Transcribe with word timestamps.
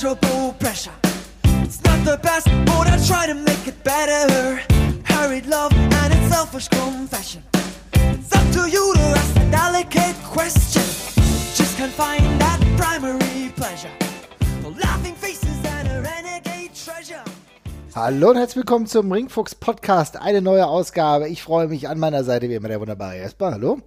pleasurable 0.00 0.54
pressure. 0.54 0.92
It's 1.62 1.82
not 1.84 2.02
the 2.06 2.16
best, 2.22 2.46
but 2.64 2.86
I 2.86 2.96
try 3.06 3.26
to 3.26 3.34
make 3.34 3.66
it 3.66 3.84
better. 3.84 4.56
Hurried 5.04 5.46
love 5.46 5.72
and 5.74 6.14
its 6.14 6.34
selfish 6.34 6.68
confession. 6.68 7.42
It's 7.92 8.34
up 8.34 8.46
to 8.52 8.70
you 8.70 8.94
to 8.94 9.00
ask 9.00 9.36
a 9.36 9.50
delicate 9.50 10.16
question. 10.24 10.82
Just 11.54 11.76
can't 11.76 11.92
find 11.92 12.22
that 12.40 12.60
primary 12.78 13.52
pleasure. 13.54 13.90
No 14.62 14.70
laughing 14.70 15.14
faces 15.14 15.58
and 15.64 15.88
a 15.88 16.00
renegade 16.00 16.74
treasure. 16.74 17.24
Hallo 17.94 18.30
und 18.30 18.36
herzlich 18.36 18.56
willkommen 18.56 18.86
zum 18.86 19.12
Ringfuchs 19.12 19.54
Podcast. 19.54 20.16
Eine 20.18 20.40
neue 20.40 20.66
Ausgabe. 20.66 21.28
Ich 21.28 21.42
freue 21.42 21.68
mich 21.68 21.88
an 21.88 21.98
meiner 21.98 22.24
Seite 22.24 22.48
wie 22.48 22.54
immer 22.54 22.68
der 22.68 22.80
wunderbare 22.80 23.16
Jesper. 23.16 23.52
Hallo. 23.52 23.82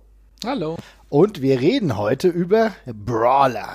Hallo. 0.45 0.77
Und 1.09 1.41
wir 1.41 1.61
reden 1.61 1.97
heute 1.97 2.27
über 2.27 2.71
Brawler, 2.85 3.69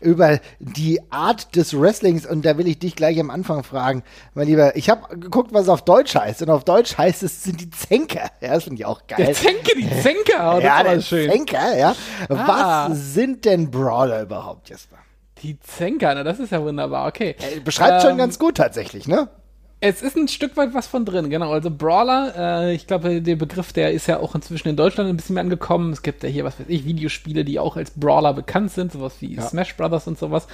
über 0.00 0.40
die 0.60 1.00
Art 1.10 1.56
des 1.56 1.78
Wrestlings. 1.78 2.26
Und 2.26 2.44
da 2.44 2.58
will 2.58 2.68
ich 2.68 2.78
dich 2.78 2.94
gleich 2.96 3.18
am 3.18 3.30
Anfang 3.30 3.64
fragen, 3.64 4.02
mein 4.34 4.46
Lieber. 4.46 4.76
Ich 4.76 4.90
habe 4.90 5.18
geguckt, 5.18 5.52
was 5.54 5.62
es 5.62 5.68
auf 5.68 5.84
Deutsch 5.84 6.14
heißt. 6.14 6.42
Und 6.42 6.50
auf 6.50 6.64
Deutsch 6.64 6.98
heißt 6.98 7.22
es, 7.22 7.42
sind 7.44 7.60
die 7.60 7.70
Zenker. 7.70 8.30
Ja, 8.40 8.54
das 8.54 8.64
finde 8.64 8.80
ich 8.80 8.86
auch 8.86 9.06
geil. 9.06 9.24
Der 9.24 9.34
Zenker, 9.34 9.72
die 9.76 9.90
Zenker. 10.02 10.56
Oh, 10.56 10.60
das 10.60 10.64
ja, 10.64 10.80
ist 10.80 10.92
der 10.94 11.00
schön. 11.00 11.30
Zenker, 11.30 11.78
ja. 11.78 11.96
Ah. 12.28 12.88
Was 12.90 13.14
sind 13.14 13.44
denn 13.46 13.70
Brawler 13.70 14.22
überhaupt, 14.22 14.68
Jesper? 14.68 14.98
Die 15.42 15.58
Zenker, 15.60 16.14
na, 16.14 16.22
das 16.22 16.38
ist 16.38 16.52
ja 16.52 16.62
wunderbar. 16.62 17.08
Okay. 17.08 17.36
Äh, 17.40 17.60
Beschreibt 17.60 18.02
schon 18.02 18.12
Ähm, 18.12 18.18
ganz 18.18 18.38
gut 18.38 18.56
tatsächlich, 18.58 19.08
ne? 19.08 19.28
Es 19.84 20.00
ist 20.00 20.16
ein 20.16 20.28
Stück 20.28 20.56
weit 20.56 20.74
was 20.74 20.86
von 20.86 21.04
drin, 21.04 21.28
genau. 21.28 21.50
Also 21.50 21.68
Brawler, 21.68 22.34
äh, 22.68 22.72
ich 22.72 22.86
glaube, 22.86 23.20
der 23.20 23.34
Begriff, 23.34 23.72
der 23.72 23.90
ist 23.90 24.06
ja 24.06 24.20
auch 24.20 24.36
inzwischen 24.36 24.68
in 24.68 24.76
Deutschland 24.76 25.10
ein 25.10 25.16
bisschen 25.16 25.34
mehr 25.34 25.42
angekommen. 25.42 25.92
Es 25.92 26.02
gibt 26.02 26.22
ja 26.22 26.28
hier, 26.28 26.44
was 26.44 26.60
weiß 26.60 26.66
ich, 26.68 26.84
Videospiele, 26.84 27.44
die 27.44 27.58
auch 27.58 27.76
als 27.76 27.90
Brawler 27.90 28.32
bekannt 28.32 28.70
sind, 28.70 28.92
sowas 28.92 29.16
wie 29.18 29.34
Ja. 29.34 29.42
Smash 29.42 29.76
Brothers 29.76 30.06
und 30.06 30.20
sowas. 30.20 30.46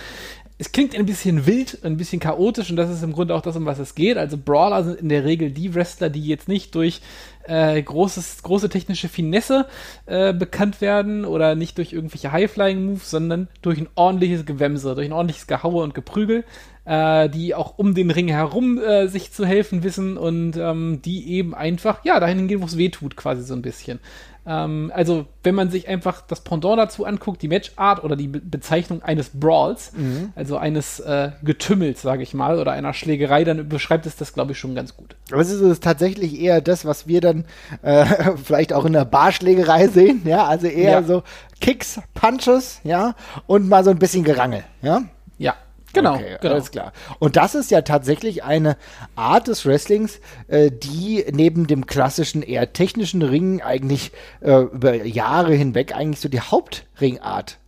Es 0.56 0.73
klingt 0.73 0.96
ein 0.96 1.04
bisschen 1.04 1.45
wild, 1.45 1.78
ein 1.84 1.98
bisschen 1.98 2.20
chaotisch 2.20 2.70
und 2.70 2.77
das 2.77 2.88
ist 2.88 3.02
im 3.02 3.12
Grunde 3.12 3.34
auch 3.34 3.43
das, 3.43 3.54
um 3.54 3.66
was 3.66 3.79
es 3.79 3.95
geht. 3.95 4.16
Also 4.16 4.38
Brawler 4.38 4.82
sind 4.82 4.99
in 4.99 5.10
der 5.10 5.26
Regel 5.26 5.51
die 5.51 5.74
Wrestler, 5.74 6.09
die 6.09 6.26
jetzt 6.26 6.49
nicht 6.49 6.74
durch 6.74 7.02
äh, 7.45 7.80
großes, 7.82 8.43
große 8.43 8.71
technische 8.71 9.10
Finesse 9.10 9.66
äh, 10.06 10.32
bekannt 10.32 10.80
werden 10.80 11.26
oder 11.26 11.54
nicht 11.54 11.76
durch 11.76 11.93
irgendwelche 11.93 12.32
High-Flying-Moves, 12.32 13.10
sondern 13.10 13.49
durch 13.60 13.79
ein 13.79 13.88
ordentliches 13.95 14.46
Gewämse, 14.46 14.95
durch 14.95 15.06
ein 15.06 15.12
ordentliches 15.12 15.46
Gehaue 15.46 15.82
und 15.82 15.95
Geprügel, 15.95 16.45
äh, 16.88 17.28
die 17.28 17.54
auch 17.54 17.74
um 17.76 17.94
den 17.94 18.10
Ring 18.10 18.28
herum 18.28 18.78
äh, 18.78 19.08
sich 19.08 19.30
zu 19.32 19.44
helfen 19.44 19.82
wissen 19.82 20.16
und 20.16 20.56
ähm, 20.56 21.02
die 21.04 21.28
eben 21.32 21.54
einfach, 21.54 22.02
ja, 22.04 22.18
dahin 22.18 22.48
gehen, 22.48 22.62
wo 22.62 22.64
es 22.66 22.78
weh 22.78 22.88
tut, 22.88 23.14
quasi 23.14 23.42
so 23.42 23.54
ein 23.54 23.60
bisschen. 23.62 24.00
Ähm, 24.46 24.90
also, 24.94 25.26
wenn 25.42 25.54
man 25.54 25.68
sich 25.70 25.88
einfach 25.88 26.22
das 26.22 26.40
Pendant 26.40 26.78
dazu 26.78 27.04
anguckt, 27.04 27.42
die 27.42 27.48
Matchart 27.48 28.02
oder 28.02 28.16
die 28.16 28.28
Be 28.28 28.40
Bezeichnung 28.40 29.02
eines 29.02 29.28
Brawls, 29.34 29.92
also 30.34 30.56
eines 30.56 31.00
äh, 31.00 31.32
Getümmels, 31.42 32.00
sage 32.00 32.22
ich 32.22 32.32
mal, 32.32 32.59
oder 32.59 32.72
einer 32.72 32.94
Schlägerei, 32.94 33.44
dann 33.44 33.68
beschreibt 33.68 34.06
es 34.06 34.16
das, 34.16 34.32
glaube 34.32 34.52
ich, 34.52 34.59
schon 34.59 34.74
ganz 34.74 34.96
gut. 34.96 35.16
Aber 35.30 35.42
es 35.42 35.50
ist 35.50 35.82
tatsächlich 35.84 36.40
eher 36.40 36.62
das, 36.62 36.86
was 36.86 37.06
wir 37.06 37.20
dann 37.20 37.44
äh, 37.82 38.06
vielleicht 38.42 38.72
auch 38.72 38.86
in 38.86 38.94
der 38.94 39.04
Barschlägerei 39.04 39.88
sehen, 39.88 40.22
ja, 40.24 40.46
also 40.46 40.66
eher 40.66 40.92
Ja. 40.92 41.02
so 41.02 41.22
Kicks, 41.60 42.00
Punches, 42.14 42.80
ja, 42.84 43.14
und 43.46 43.68
mal 43.68 43.84
so 43.84 43.90
ein 43.90 43.98
bisschen 43.98 44.24
Gerangel, 44.24 44.64
ja. 44.80 45.02
Ja, 45.36 45.54
genau, 45.92 46.14
okay, 46.14 46.36
genau. 46.40 46.54
alles 46.54 46.70
klar. 46.70 46.92
Und 47.18 47.36
das 47.36 47.54
ist 47.54 47.70
ja 47.70 47.82
tatsächlich 47.82 48.44
eine 48.44 48.76
Art 49.16 49.48
des 49.48 49.66
Wrestlings, 49.66 50.20
äh, 50.48 50.70
die 50.70 51.24
neben 51.32 51.66
dem 51.66 51.86
klassischen 51.86 52.42
eher 52.42 52.72
technischen 52.72 53.22
Ringen 53.22 53.60
eigentlich 53.62 54.12
äh, 54.40 54.62
über 54.62 54.94
Jahre 54.94 55.54
hinweg 55.54 55.94
eigentlich 55.94 56.20
so 56.20 56.28
die 56.28 56.40
Hauptringart 56.40 57.59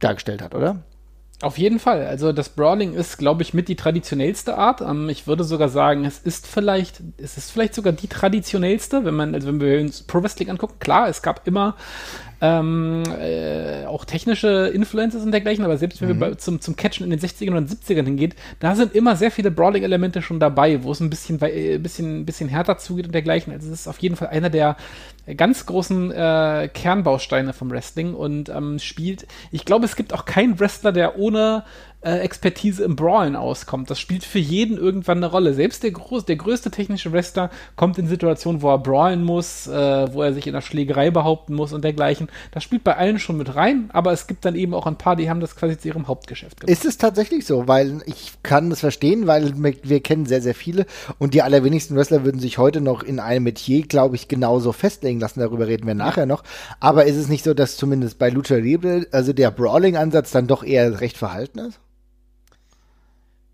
dargestellt 0.00 0.42
hat, 0.42 0.54
oder? 0.54 0.82
Auf 1.42 1.58
jeden 1.58 1.80
Fall. 1.80 2.06
Also 2.06 2.32
das 2.32 2.50
Brawling 2.50 2.94
ist, 2.94 3.18
glaube 3.18 3.42
ich, 3.42 3.52
mit 3.52 3.66
die 3.66 3.74
traditionellste 3.74 4.56
Art. 4.56 4.80
Ähm, 4.80 5.08
ich 5.08 5.26
würde 5.26 5.42
sogar 5.42 5.68
sagen, 5.68 6.04
es 6.04 6.20
ist 6.20 6.46
vielleicht, 6.46 7.02
es 7.16 7.36
ist 7.36 7.50
vielleicht 7.50 7.74
sogar 7.74 7.92
die 7.92 8.06
traditionellste, 8.06 9.04
wenn 9.04 9.14
man, 9.14 9.34
also 9.34 9.48
wenn 9.48 9.60
wir 9.60 9.80
uns 9.80 10.04
Pro 10.04 10.22
Wrestling 10.22 10.50
angucken. 10.50 10.78
Klar, 10.78 11.08
es 11.08 11.20
gab 11.20 11.46
immer 11.48 11.74
ähm, 12.42 13.04
äh, 13.20 13.86
auch 13.86 14.04
technische 14.04 14.66
Influences 14.74 15.22
und 15.22 15.30
dergleichen, 15.30 15.64
aber 15.64 15.78
selbst 15.78 16.00
wenn 16.00 16.08
wir 16.08 16.18
bei, 16.18 16.34
zum, 16.34 16.60
zum 16.60 16.74
Catchen 16.74 17.04
in 17.04 17.10
den 17.10 17.20
60ern 17.20 17.56
und 17.56 17.70
70ern 17.70 18.04
hingeht, 18.04 18.34
da 18.58 18.74
sind 18.74 18.96
immer 18.96 19.14
sehr 19.14 19.30
viele 19.30 19.52
Brawling-Elemente 19.52 20.22
schon 20.22 20.40
dabei, 20.40 20.82
wo 20.82 20.90
es 20.90 20.98
ein 20.98 21.08
bisschen, 21.08 21.40
äh, 21.40 21.78
bisschen, 21.78 22.26
bisschen 22.26 22.48
härter 22.48 22.78
zugeht 22.78 23.06
und 23.06 23.12
dergleichen. 23.12 23.52
Also 23.52 23.68
es 23.68 23.82
ist 23.82 23.86
auf 23.86 23.98
jeden 23.98 24.16
Fall 24.16 24.28
einer 24.28 24.50
der 24.50 24.76
ganz 25.36 25.66
großen 25.66 26.10
äh, 26.10 26.68
Kernbausteine 26.74 27.52
vom 27.52 27.70
Wrestling 27.70 28.12
und 28.12 28.48
ähm, 28.48 28.80
spielt, 28.80 29.28
ich 29.52 29.64
glaube, 29.64 29.84
es 29.84 29.94
gibt 29.94 30.12
auch 30.12 30.24
keinen 30.24 30.58
Wrestler, 30.58 30.90
der 30.90 31.18
ohne 31.18 31.62
äh, 32.02 32.18
Expertise 32.18 32.84
im 32.84 32.96
Brawlen 32.96 33.36
auskommt. 33.36 33.90
Das 33.90 33.98
spielt 33.98 34.24
für 34.24 34.38
jeden 34.38 34.76
irgendwann 34.76 35.18
eine 35.18 35.26
Rolle. 35.26 35.54
Selbst 35.54 35.82
der, 35.82 35.92
groß, 35.92 36.24
der 36.24 36.36
größte 36.36 36.70
technische 36.70 37.12
Wrestler 37.12 37.50
kommt 37.76 37.98
in 37.98 38.08
Situationen, 38.08 38.62
wo 38.62 38.70
er 38.70 38.78
brawlen 38.78 39.24
muss, 39.24 39.66
äh, 39.68 40.12
wo 40.12 40.22
er 40.22 40.34
sich 40.34 40.46
in 40.46 40.52
der 40.52 40.60
Schlägerei 40.60 41.10
behaupten 41.10 41.54
muss 41.54 41.72
und 41.72 41.84
dergleichen. 41.84 42.28
Das 42.50 42.64
spielt 42.64 42.84
bei 42.84 42.96
allen 42.96 43.18
schon 43.18 43.36
mit 43.36 43.54
rein, 43.54 43.88
aber 43.92 44.12
es 44.12 44.26
gibt 44.26 44.44
dann 44.44 44.56
eben 44.56 44.74
auch 44.74 44.86
ein 44.86 44.98
paar, 44.98 45.16
die 45.16 45.30
haben 45.30 45.40
das 45.40 45.56
quasi 45.56 45.78
zu 45.78 45.88
ihrem 45.88 46.08
Hauptgeschäft 46.08 46.60
gemacht. 46.60 46.72
Ist 46.72 46.84
es 46.84 46.98
tatsächlich 46.98 47.46
so? 47.46 47.68
Weil 47.68 48.02
ich 48.06 48.32
kann 48.42 48.70
das 48.70 48.80
verstehen, 48.80 49.26
weil 49.26 49.52
wir, 49.82 50.00
kennen 50.00 50.26
sehr, 50.26 50.42
sehr 50.42 50.54
viele 50.54 50.86
und 51.18 51.34
die 51.34 51.42
allerwenigsten 51.42 51.96
Wrestler 51.96 52.24
würden 52.24 52.40
sich 52.40 52.58
heute 52.58 52.80
noch 52.80 53.02
in 53.02 53.20
einem 53.20 53.44
Metier, 53.44 53.82
glaube 53.82 54.16
ich, 54.16 54.26
genauso 54.26 54.72
festlegen 54.72 55.20
lassen. 55.20 55.40
Darüber 55.40 55.68
reden 55.68 55.86
wir 55.86 55.94
nachher 55.94 56.26
noch. 56.26 56.42
Aber 56.80 57.04
ist 57.04 57.16
es 57.16 57.28
nicht 57.28 57.44
so, 57.44 57.54
dass 57.54 57.76
zumindest 57.76 58.18
bei 58.18 58.30
Lucha 58.30 58.56
Libre, 58.56 59.06
also 59.12 59.32
der 59.32 59.50
Brawling-Ansatz 59.50 60.32
dann 60.32 60.48
doch 60.48 60.64
eher 60.64 61.00
recht 61.00 61.16
verhalten 61.16 61.60
ist? 61.60 61.78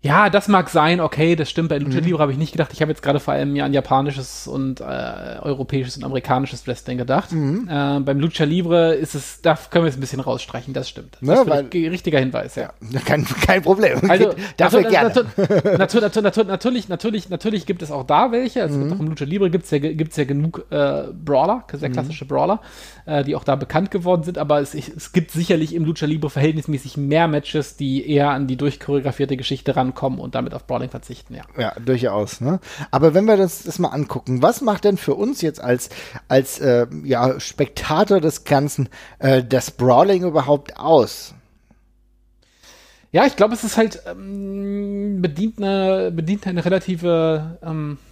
Ja, 0.01 0.29
das 0.29 0.47
mag 0.47 0.69
sein, 0.69 1.01
okay, 1.01 1.35
das 1.35 1.49
stimmt. 1.49 1.67
Bei 1.67 1.77
Lucha 1.77 1.99
Libre 1.99 2.21
habe 2.21 2.31
ich 2.31 2.37
nicht 2.37 2.53
gedacht. 2.53 2.69
Ich 2.71 2.81
habe 2.81 2.89
jetzt 2.89 3.01
gerade 3.03 3.19
vor 3.19 3.33
allem 3.33 3.53
ja 3.57 3.65
an 3.65 3.73
japanisches 3.73 4.47
und 4.47 4.79
äh, 4.79 4.83
europäisches 5.41 5.97
und 5.97 6.05
amerikanisches 6.05 6.65
Wrestling 6.67 6.97
gedacht. 6.97 7.33
Äh, 7.33 7.99
beim 7.99 8.17
Lucha 8.17 8.45
Libre 8.45 8.93
ist 8.93 9.13
es, 9.13 9.41
da 9.41 9.57
können 9.69 9.83
wir 9.83 9.89
es 9.89 9.97
ein 9.97 9.99
bisschen 9.99 10.21
rausstreichen, 10.21 10.73
das 10.73 10.87
stimmt. 10.87 11.17
Das 11.19 11.27
Ja, 11.27 11.41
ist 11.41 11.49
weil- 11.49 11.65
richtiger 11.89 12.17
Hinweis, 12.19 12.55
ja. 12.55 12.71
Kein, 13.05 13.25
kein 13.25 13.61
Problem. 13.61 13.99
Also, 14.09 14.33
Dafür 14.55 14.79
natu- 14.79 14.89
gerne. 14.89 15.09
natu- 15.77 16.21
natu- 16.21 16.43
natürlich, 16.45 16.87
natürlich, 16.87 17.27
natürlich 17.29 17.65
gibt 17.65 17.81
es 17.81 17.91
auch 17.91 18.05
da 18.05 18.31
welche. 18.31 18.61
Also 18.61 18.77
Mhm. 18.77 18.93
auch 18.93 18.99
im 19.01 19.07
Lucha 19.09 19.25
Libre 19.25 19.49
gibt 19.49 19.65
es 19.65 19.71
ja, 19.71 19.79
gibt's 19.79 20.15
ja 20.15 20.23
genug 20.23 20.65
äh, 20.69 21.03
Brawler, 21.25 21.65
sehr 21.73 21.89
klassische 21.89 22.23
Brawler, 22.23 22.61
äh, 23.05 23.25
die 23.25 23.35
auch 23.35 23.43
da 23.43 23.57
bekannt 23.57 23.91
geworden 23.91 24.23
sind. 24.23 24.37
Aber 24.37 24.61
es, 24.61 24.73
es 24.73 25.11
gibt 25.11 25.31
sicherlich 25.31 25.75
im 25.75 25.83
Lucha 25.83 26.05
Libre 26.05 26.29
verhältnismäßig 26.29 26.95
mehr 26.95 27.27
Matches, 27.27 27.75
die 27.75 28.09
eher 28.09 28.29
an 28.29 28.47
die 28.47 28.55
durchchoreografierte 28.55 29.35
Geschichte 29.35 29.75
rankommen 29.89 30.19
und 30.19 30.35
damit 30.35 30.53
auf 30.53 30.65
Brawling 30.65 30.89
verzichten, 30.89 31.35
ja. 31.35 31.43
Ja, 31.57 31.73
durchaus. 31.79 32.41
Ne? 32.41 32.59
Aber 32.91 33.13
wenn 33.13 33.25
wir 33.25 33.37
das, 33.37 33.63
das 33.63 33.79
mal 33.79 33.89
angucken, 33.89 34.41
was 34.41 34.61
macht 34.61 34.83
denn 34.83 34.97
für 34.97 35.15
uns 35.15 35.41
jetzt 35.41 35.61
als, 35.61 35.89
als 36.27 36.59
äh, 36.59 36.87
ja, 37.03 37.39
Spektator 37.39 38.21
des 38.21 38.43
Ganzen 38.43 38.89
äh, 39.19 39.43
das 39.43 39.71
Brawling 39.71 40.23
überhaupt 40.23 40.77
aus? 40.77 41.33
Ja, 43.11 43.25
ich 43.25 43.35
glaube, 43.35 43.55
es 43.55 43.63
ist 43.63 43.75
halt 43.75 44.03
ähm, 44.05 45.19
bedient 45.19 45.57
eine 45.57 46.11
bedient 46.11 46.45
eine 46.45 46.63
relative 46.63 47.57
ähm, 47.63 47.97
äh, 47.97 48.08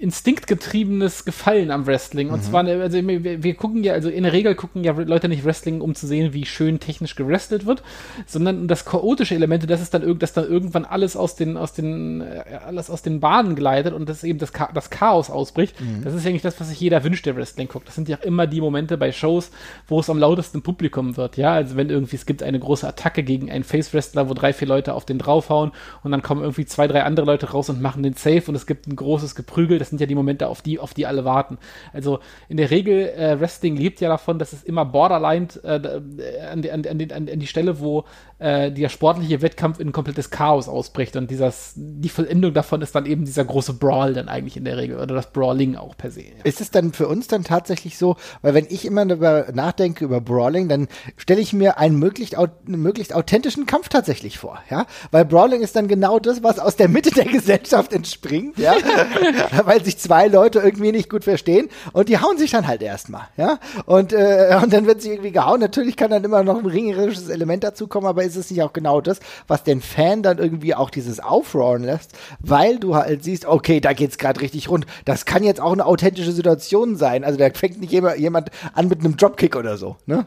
instinktgetriebenes 0.00 1.24
Gefallen 1.24 1.70
am 1.70 1.86
Wrestling. 1.86 2.30
Und 2.30 2.42
zwar, 2.44 2.60
eine- 2.60 2.80
also 2.80 2.96
wir, 3.06 3.42
wir 3.42 3.54
gucken 3.54 3.82
ja, 3.84 3.92
also 3.92 4.08
in 4.08 4.22
der 4.22 4.32
Regel 4.32 4.54
gucken 4.54 4.84
ja 4.84 4.92
Leute 4.92 5.28
nicht 5.28 5.44
Wrestling, 5.44 5.80
um 5.80 5.94
zu 5.94 6.06
sehen, 6.06 6.32
wie 6.32 6.44
schön 6.46 6.80
technisch 6.80 7.16
gewrestelt 7.16 7.66
wird, 7.66 7.82
sondern 8.26 8.68
das 8.68 8.84
chaotische 8.84 9.34
Element, 9.34 9.68
das 9.68 9.80
ist 9.80 9.94
dann, 9.94 10.02
irg- 10.04 10.18
dass 10.18 10.32
dann 10.32 10.48
irgendwann 10.48 10.84
alles 10.84 11.16
aus 11.16 11.36
den, 11.36 11.56
aus 11.56 11.72
den, 11.72 12.20
äh, 12.20 12.42
alles 12.66 12.90
aus 12.90 13.02
den 13.02 13.20
Bahnen 13.20 13.54
gleitet 13.56 13.94
und 13.94 14.08
dass 14.08 14.24
eben 14.24 14.38
das, 14.38 14.52
Cha 14.52 14.70
das 14.72 14.90
Chaos 14.90 15.30
ausbricht. 15.30 15.74
Das 16.04 16.14
ist 16.14 16.24
ja 16.24 16.30
nicht 16.30 16.44
das, 16.44 16.60
was 16.60 16.68
sich 16.68 16.80
jeder 16.80 17.02
wünscht, 17.04 17.26
der 17.26 17.36
Wrestling 17.36 17.68
guckt. 17.68 17.88
Das 17.88 17.94
sind 17.94 18.08
ja 18.08 18.16
immer 18.18 18.46
die 18.46 18.60
Momente 18.60 18.96
bei 18.98 19.12
Shows, 19.12 19.50
wo 19.86 20.00
es 20.00 20.10
am 20.10 20.18
lautesten 20.18 20.62
Publikum 20.62 21.16
wird, 21.16 21.36
ja. 21.36 21.52
Also 21.52 21.76
wenn 21.76 21.90
irgendwie 21.90 22.16
es 22.16 22.26
gibt 22.26 22.42
eine 22.42 22.58
große 22.58 22.86
Attacke 22.86 23.22
gegen 23.22 23.50
einen 23.50 23.64
Face-Wrestler, 23.64 24.28
wo 24.28 24.34
drei, 24.34 24.52
vier 24.52 24.68
Leute 24.68 24.94
auf 24.94 25.04
den 25.04 25.18
draufhauen 25.18 25.72
und 26.02 26.10
dann 26.12 26.22
kommen 26.22 26.42
irgendwie 26.42 26.66
zwei, 26.66 26.86
drei 26.86 27.02
andere 27.02 27.26
Leute 27.26 27.50
raus 27.50 27.68
und 27.70 27.80
machen 27.80 28.02
den 28.02 28.14
Safe 28.14 28.42
und 28.48 28.54
es 28.54 28.66
gibt 28.66 28.86
ein 28.86 28.96
großes 28.96 29.34
Geprügel. 29.34 29.78
Das 29.78 29.87
sind 29.88 30.00
ja 30.00 30.06
die 30.06 30.14
Momente, 30.14 30.46
auf 30.48 30.62
die, 30.62 30.78
auf 30.78 30.94
die 30.94 31.06
alle 31.06 31.24
warten. 31.24 31.58
Also 31.92 32.20
in 32.48 32.56
der 32.56 32.70
Regel, 32.70 33.08
äh, 33.08 33.40
Wrestling 33.40 33.76
lebt 33.76 34.00
ja 34.00 34.08
davon, 34.08 34.38
dass 34.38 34.52
es 34.52 34.62
immer 34.62 34.84
borderline 34.84 35.48
äh, 35.64 35.76
äh, 35.76 36.40
an, 36.50 36.62
die, 36.62 36.70
an, 36.70 36.82
die- 36.82 37.12
an, 37.12 37.26
die, 37.26 37.46
Stelle, 37.46 37.80
wo 37.80 38.04
äh, 38.38 38.70
der 38.70 38.88
sportliche 38.88 39.42
Wettkampf 39.42 39.80
in 39.80 39.88
ein 39.88 39.92
komplettes 39.92 40.30
Chaos 40.30 40.68
ausbricht 40.68 41.16
und 41.16 41.30
dieses, 41.30 41.72
die 41.76 42.08
Vollendung 42.08 42.52
davon 42.54 42.82
ist 42.82 42.94
dann 42.94 43.06
eben 43.06 43.24
dieser 43.24 43.44
große 43.44 43.74
Brawl 43.74 44.14
dann 44.14 44.28
eigentlich 44.28 44.56
in 44.56 44.64
der 44.64 44.76
Regel 44.76 44.96
oder 44.98 45.14
das 45.14 45.32
Brawling 45.32 45.76
auch 45.76 45.96
per 45.96 46.10
se. 46.10 46.22
Ja. 46.22 46.28
Ist 46.44 46.60
es 46.60 46.70
dann 46.70 46.92
für 46.92 47.08
uns 47.08 47.26
dann 47.26 47.44
tatsächlich 47.44 47.98
so, 47.98 48.16
weil 48.42 48.54
wenn 48.54 48.66
ich 48.68 48.84
immer 48.84 49.04
darüber 49.06 49.46
nachdenke 49.52 50.04
über 50.04 50.20
Brawling, 50.20 50.68
dann 50.68 50.88
stelle 51.16 51.40
ich 51.40 51.52
mir 51.52 51.78
einen 51.78 51.98
möglichst, 51.98 52.36
einen 52.36 52.50
möglichst 52.82 53.14
authentischen 53.14 53.66
Kampf 53.66 53.88
tatsächlich 53.88 54.38
vor, 54.38 54.58
ja? 54.70 54.86
Weil 55.10 55.24
Brawling 55.24 55.62
ist 55.62 55.74
dann 55.76 55.88
genau 55.88 56.18
das, 56.18 56.42
was 56.42 56.58
aus 56.58 56.76
der 56.76 56.88
Mitte 56.88 57.10
der 57.10 57.24
Gesellschaft 57.38 57.92
entspringt, 57.92 58.58
ja? 58.58 58.74
weil 59.64 59.77
weil 59.78 59.84
sich 59.84 59.98
zwei 59.98 60.26
Leute 60.26 60.58
irgendwie 60.58 60.90
nicht 60.90 61.08
gut 61.08 61.24
verstehen 61.24 61.68
und 61.92 62.08
die 62.08 62.18
hauen 62.18 62.36
sich 62.36 62.50
dann 62.50 62.66
halt 62.66 62.82
erstmal, 62.82 63.28
ja. 63.36 63.58
Und, 63.86 64.12
äh, 64.12 64.58
und 64.62 64.72
dann 64.72 64.86
wird 64.86 65.00
sich 65.02 65.12
irgendwie 65.12 65.30
gehauen. 65.30 65.60
Natürlich 65.60 65.96
kann 65.96 66.10
dann 66.10 66.24
immer 66.24 66.42
noch 66.42 66.58
ein 66.58 66.66
ringerisches 66.66 67.28
Element 67.28 67.62
dazu 67.62 67.86
kommen, 67.86 68.06
aber 68.06 68.24
ist 68.24 68.36
es 68.36 68.50
nicht 68.50 68.62
auch 68.62 68.72
genau 68.72 69.00
das, 69.00 69.20
was 69.46 69.62
den 69.62 69.80
Fan 69.80 70.22
dann 70.22 70.38
irgendwie 70.38 70.74
auch 70.74 70.90
dieses 70.90 71.20
Aufrohren 71.20 71.84
lässt, 71.84 72.12
weil 72.40 72.78
du 72.78 72.96
halt 72.96 73.22
siehst, 73.22 73.46
okay, 73.46 73.80
da 73.80 73.92
geht's 73.92 74.18
gerade 74.18 74.40
richtig 74.40 74.68
rund. 74.68 74.86
Das 75.04 75.24
kann 75.24 75.44
jetzt 75.44 75.60
auch 75.60 75.72
eine 75.72 75.86
authentische 75.86 76.32
Situation 76.32 76.96
sein. 76.96 77.24
Also 77.24 77.38
da 77.38 77.48
fängt 77.50 77.80
nicht 77.80 77.92
jemand 77.92 78.50
an 78.74 78.88
mit 78.88 79.00
einem 79.00 79.16
Dropkick 79.16 79.54
oder 79.54 79.76
so, 79.76 79.96
ne? 80.06 80.26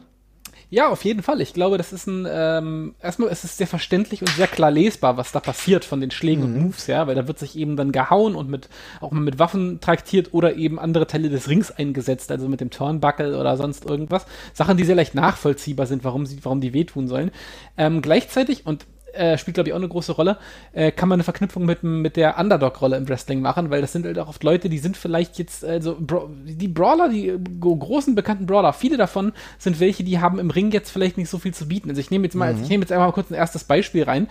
Ja, 0.73 0.87
auf 0.87 1.03
jeden 1.03 1.21
Fall. 1.21 1.41
Ich 1.41 1.53
glaube, 1.53 1.77
das 1.77 1.91
ist 1.91 2.07
ein, 2.07 2.25
ähm, 2.31 2.95
erstmal 3.01 3.27
ist 3.27 3.43
es 3.43 3.57
sehr 3.57 3.67
verständlich 3.67 4.21
und 4.21 4.29
sehr 4.29 4.47
klar 4.47 4.71
lesbar, 4.71 5.17
was 5.17 5.33
da 5.33 5.41
passiert 5.41 5.83
von 5.83 5.99
den 5.99 6.11
Schlägen 6.11 6.47
mhm. 6.49 6.55
und 6.55 6.61
Moves, 6.63 6.87
ja, 6.87 7.07
weil 7.07 7.15
da 7.15 7.27
wird 7.27 7.39
sich 7.39 7.57
eben 7.57 7.75
dann 7.75 7.91
gehauen 7.91 8.35
und 8.35 8.49
mit, 8.49 8.69
auch 9.01 9.11
mal 9.11 9.19
mit 9.19 9.37
Waffen 9.37 9.81
traktiert 9.81 10.33
oder 10.33 10.55
eben 10.55 10.79
andere 10.79 11.07
Teile 11.07 11.29
des 11.29 11.49
Rings 11.49 11.71
eingesetzt, 11.71 12.31
also 12.31 12.47
mit 12.47 12.61
dem 12.61 12.69
Turnbuckle 12.69 13.37
oder 13.37 13.57
sonst 13.57 13.83
irgendwas. 13.83 14.25
Sachen, 14.53 14.77
die 14.77 14.85
sehr 14.85 14.95
leicht 14.95 15.13
nachvollziehbar 15.13 15.87
sind, 15.87 16.05
warum 16.05 16.25
sie, 16.25 16.39
warum 16.41 16.61
die 16.61 16.73
wehtun 16.73 17.09
sollen. 17.09 17.31
Ähm, 17.75 18.01
gleichzeitig, 18.01 18.65
und 18.65 18.87
äh, 19.13 19.37
spielt, 19.37 19.55
glaube 19.55 19.69
ich, 19.69 19.73
auch 19.73 19.79
eine 19.79 19.87
große 19.87 20.13
Rolle, 20.13 20.37
äh, 20.73 20.91
kann 20.91 21.09
man 21.09 21.17
eine 21.17 21.23
Verknüpfung 21.23 21.65
mit, 21.65 21.83
mit 21.83 22.15
der 22.15 22.37
Underdog-Rolle 22.37 22.97
im 22.97 23.07
Wrestling 23.07 23.41
machen, 23.41 23.69
weil 23.69 23.81
das 23.81 23.91
sind 23.91 24.05
halt 24.05 24.17
auch 24.19 24.29
oft 24.29 24.43
Leute, 24.43 24.69
die 24.69 24.79
sind 24.79 24.97
vielleicht 24.97 25.37
jetzt, 25.39 25.65
also 25.65 25.97
Bra 25.99 26.27
die 26.43 26.67
Brawler, 26.67 27.09
die 27.09 27.37
großen 27.59 28.15
bekannten 28.15 28.45
Brawler, 28.45 28.73
viele 28.73 28.97
davon 28.97 29.33
sind 29.57 29.79
welche, 29.79 30.03
die 30.03 30.19
haben 30.19 30.39
im 30.39 30.49
Ring 30.49 30.71
jetzt 30.71 30.91
vielleicht 30.91 31.17
nicht 31.17 31.29
so 31.29 31.37
viel 31.37 31.53
zu 31.53 31.67
bieten. 31.67 31.89
Also 31.89 31.99
ich 31.99 32.11
nehme 32.11 32.25
jetzt 32.25 32.35
mal, 32.35 32.53
mhm. 32.53 32.63
ich 32.63 32.69
nehme 32.69 32.83
jetzt 32.83 32.91
einfach 32.91 33.07
mal 33.07 33.13
kurz 33.13 33.31
ein 33.31 33.35
erstes 33.35 33.63
Beispiel 33.63 34.03
rein. 34.03 34.27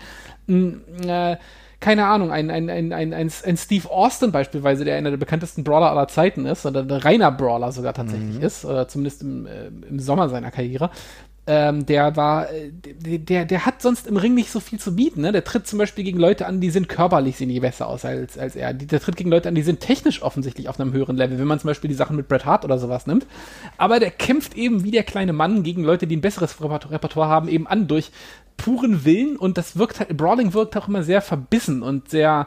N 0.47 0.81
äh, 1.05 1.37
keine 1.81 2.05
Ahnung, 2.05 2.31
ein, 2.31 2.51
ein, 2.51 2.69
ein, 2.69 2.93
ein, 2.93 3.11
ein, 3.13 3.57
Steve 3.57 3.89
Austin 3.89 4.31
beispielsweise, 4.31 4.85
der 4.85 4.97
einer 4.97 5.09
der 5.09 5.17
bekanntesten 5.17 5.63
Brawler 5.63 5.89
aller 5.89 6.07
Zeiten 6.07 6.45
ist, 6.45 6.63
oder 6.63 6.81
ein 6.81 6.91
reiner 6.91 7.31
Brawler 7.31 7.71
sogar 7.71 7.93
tatsächlich 7.93 8.37
mhm. 8.37 8.43
ist, 8.43 8.65
oder 8.65 8.87
zumindest 8.87 9.23
im, 9.23 9.47
äh, 9.47 9.67
im 9.89 9.99
Sommer 9.99 10.29
seiner 10.29 10.51
Karriere, 10.51 10.91
ähm, 11.47 11.87
der 11.87 12.15
war, 12.15 12.51
äh, 12.51 12.71
der, 12.71 13.45
der 13.45 13.65
hat 13.65 13.81
sonst 13.81 14.05
im 14.05 14.15
Ring 14.15 14.35
nicht 14.35 14.51
so 14.51 14.59
viel 14.59 14.79
zu 14.79 14.95
bieten. 14.95 15.21
Ne? 15.21 15.31
Der 15.31 15.43
tritt 15.43 15.65
zum 15.65 15.79
Beispiel 15.79 16.03
gegen 16.03 16.19
Leute 16.19 16.45
an, 16.45 16.61
die 16.61 16.69
sind 16.69 16.87
körperlich 16.87 17.37
sehen 17.37 17.49
die 17.49 17.59
besser 17.59 17.87
aus 17.87 18.05
als, 18.05 18.37
als 18.37 18.55
er. 18.55 18.73
Der 18.73 18.99
tritt 18.99 19.15
gegen 19.15 19.31
Leute 19.31 19.49
an, 19.49 19.55
die 19.55 19.63
sind 19.63 19.79
technisch 19.79 20.21
offensichtlich 20.21 20.69
auf 20.69 20.79
einem 20.79 20.93
höheren 20.93 21.17
Level, 21.17 21.39
wenn 21.39 21.47
man 21.47 21.59
zum 21.59 21.69
Beispiel 21.69 21.89
die 21.89 21.95
Sachen 21.95 22.15
mit 22.15 22.27
Bret 22.27 22.45
Hart 22.45 22.63
oder 22.63 22.77
sowas 22.77 23.07
nimmt. 23.07 23.25
Aber 23.77 23.99
der 23.99 24.11
kämpft 24.11 24.55
eben 24.55 24.83
wie 24.83 24.91
der 24.91 25.03
kleine 25.03 25.33
Mann 25.33 25.63
gegen 25.63 25.83
Leute, 25.83 26.05
die 26.05 26.15
ein 26.15 26.21
besseres 26.21 26.61
Repertoire 26.61 27.29
haben, 27.29 27.47
eben 27.47 27.65
an 27.65 27.87
durch 27.87 28.11
puren 28.57 29.03
Willen 29.03 29.35
und 29.35 29.57
das 29.57 29.77
wirkt 29.77 29.99
halt, 29.99 30.15
Brawling 30.15 30.53
wirkt 30.53 30.77
auch 30.77 30.87
immer 30.87 31.01
sehr 31.01 31.21
verbissen 31.21 31.81
und 31.81 32.09
sehr, 32.09 32.45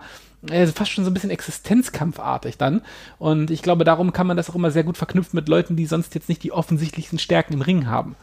also 0.48 0.72
fast 0.72 0.92
schon 0.92 1.04
so 1.04 1.10
ein 1.10 1.14
bisschen 1.14 1.30
existenzkampfartig 1.30 2.58
dann. 2.58 2.82
Und 3.18 3.50
ich 3.50 3.62
glaube, 3.62 3.82
darum 3.82 4.12
kann 4.12 4.28
man 4.28 4.36
das 4.36 4.48
auch 4.48 4.54
immer 4.54 4.70
sehr 4.70 4.84
gut 4.84 4.96
verknüpfen 4.96 5.36
mit 5.36 5.48
Leuten, 5.48 5.74
die 5.74 5.86
sonst 5.86 6.14
jetzt 6.14 6.28
nicht 6.28 6.44
die 6.44 6.52
offensichtlichsten 6.52 7.18
Stärken 7.18 7.54
im 7.54 7.62
Ring 7.62 7.88
haben. 7.88 8.14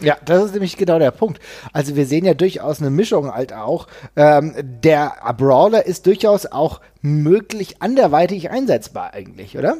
Ja, 0.00 0.16
das 0.24 0.44
ist 0.44 0.52
nämlich 0.52 0.76
genau 0.76 0.98
der 0.98 1.10
Punkt. 1.10 1.40
Also 1.72 1.96
wir 1.96 2.06
sehen 2.06 2.24
ja 2.24 2.34
durchaus 2.34 2.80
eine 2.80 2.90
Mischung 2.90 3.32
halt 3.32 3.52
auch. 3.52 3.86
Ähm, 4.14 4.54
der 4.62 5.14
Brawler 5.36 5.86
ist 5.86 6.06
durchaus 6.06 6.46
auch 6.46 6.80
möglich 7.00 7.76
anderweitig 7.80 8.50
einsetzbar 8.50 9.14
eigentlich, 9.14 9.56
oder? 9.56 9.76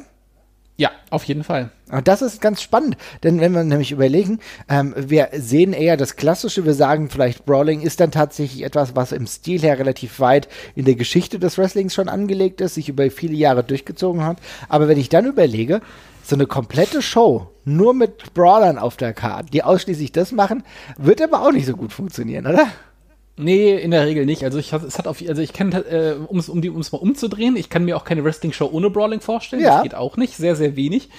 Ja, 0.79 0.91
auf 1.09 1.25
jeden 1.25 1.43
Fall. 1.43 1.71
Und 1.91 2.07
das 2.07 2.21
ist 2.21 2.43
ganz 2.43 2.61
spannend, 2.61 2.99
denn 3.23 3.41
wenn 3.41 3.53
wir 3.53 3.65
nämlich 3.65 3.93
überlegen, 3.93 4.41
ähm, 4.69 4.95
wir 4.97 5.31
sehen 5.33 5.73
eher 5.73 5.97
das 5.97 6.17
Klassische, 6.17 6.67
wir 6.67 6.75
sagen 6.75 7.09
vielleicht 7.09 7.47
Brawling 7.47 7.81
ist 7.81 8.01
dann 8.01 8.11
tatsächlich 8.11 8.63
etwas, 8.63 8.95
was 8.95 9.13
im 9.13 9.27
Stil 9.27 9.63
her 9.63 9.79
relativ 9.79 10.21
weit 10.21 10.49
in 10.75 10.85
der 10.85 10.97
Geschichte 10.97 11.39
des 11.39 11.57
Wrestlings 11.57 11.95
schon 11.95 12.11
angelegt 12.11 12.61
ist, 12.61 12.75
sich 12.75 12.91
über 12.91 13.11
viele 13.11 13.35
Jahre 13.35 13.65
durchgezogen 13.65 14.25
hat. 14.25 14.37
Aber 14.69 14.87
wenn 14.87 14.99
ich 14.99 15.09
dann 15.09 15.25
überlege, 15.25 15.81
so 16.23 16.35
eine 16.35 16.47
komplette 16.47 17.01
Show 17.01 17.49
nur 17.65 17.95
mit 17.95 18.35
Brawlern 18.35 18.79
auf 18.79 18.97
der 18.97 19.15
Karte, 19.15 19.51
die 19.51 19.63
ausschließlich 19.63 20.13
das 20.13 20.33
machen, 20.33 20.63
wird 20.99 21.23
aber 21.23 21.43
auch 21.43 21.53
nicht 21.53 21.67
so 21.67 21.77
gut 21.77 21.93
funktionieren, 21.93 22.47
oder? 22.47 22.67
Nee, 23.39 23.75
in 23.75 23.91
der 23.91 24.07
Regel 24.07 24.25
nicht. 24.25 24.45
Also 24.45 24.59
ich 24.59 24.73
es 24.73 24.99
hat 24.99 25.07
auf 25.07 25.23
also 25.27 25.43
ich 25.43 25.53
kann 25.53 25.73
äh, 25.73 26.17
um 26.27 26.39
es 26.39 26.49
um 26.49 26.63
die 26.63 26.71
um 26.71 26.81
es 26.81 26.93
mal 26.93 26.99
umzudrehen, 26.99 27.57
ich 27.57 27.69
kann 27.69 27.85
mir 27.85 27.97
auch 27.97 28.05
keine 28.05 28.25
Wrestling 28.25 28.53
Show 28.53 28.69
ohne 28.73 28.89
Brawling 28.89 29.21
vorstellen. 29.21 29.63
Ja. 29.63 29.75
Das 29.75 29.83
geht 29.83 29.95
auch 29.95 30.17
nicht, 30.17 30.37
sehr 30.37 30.57
sehr 30.57 30.77
wenig. 30.77 31.11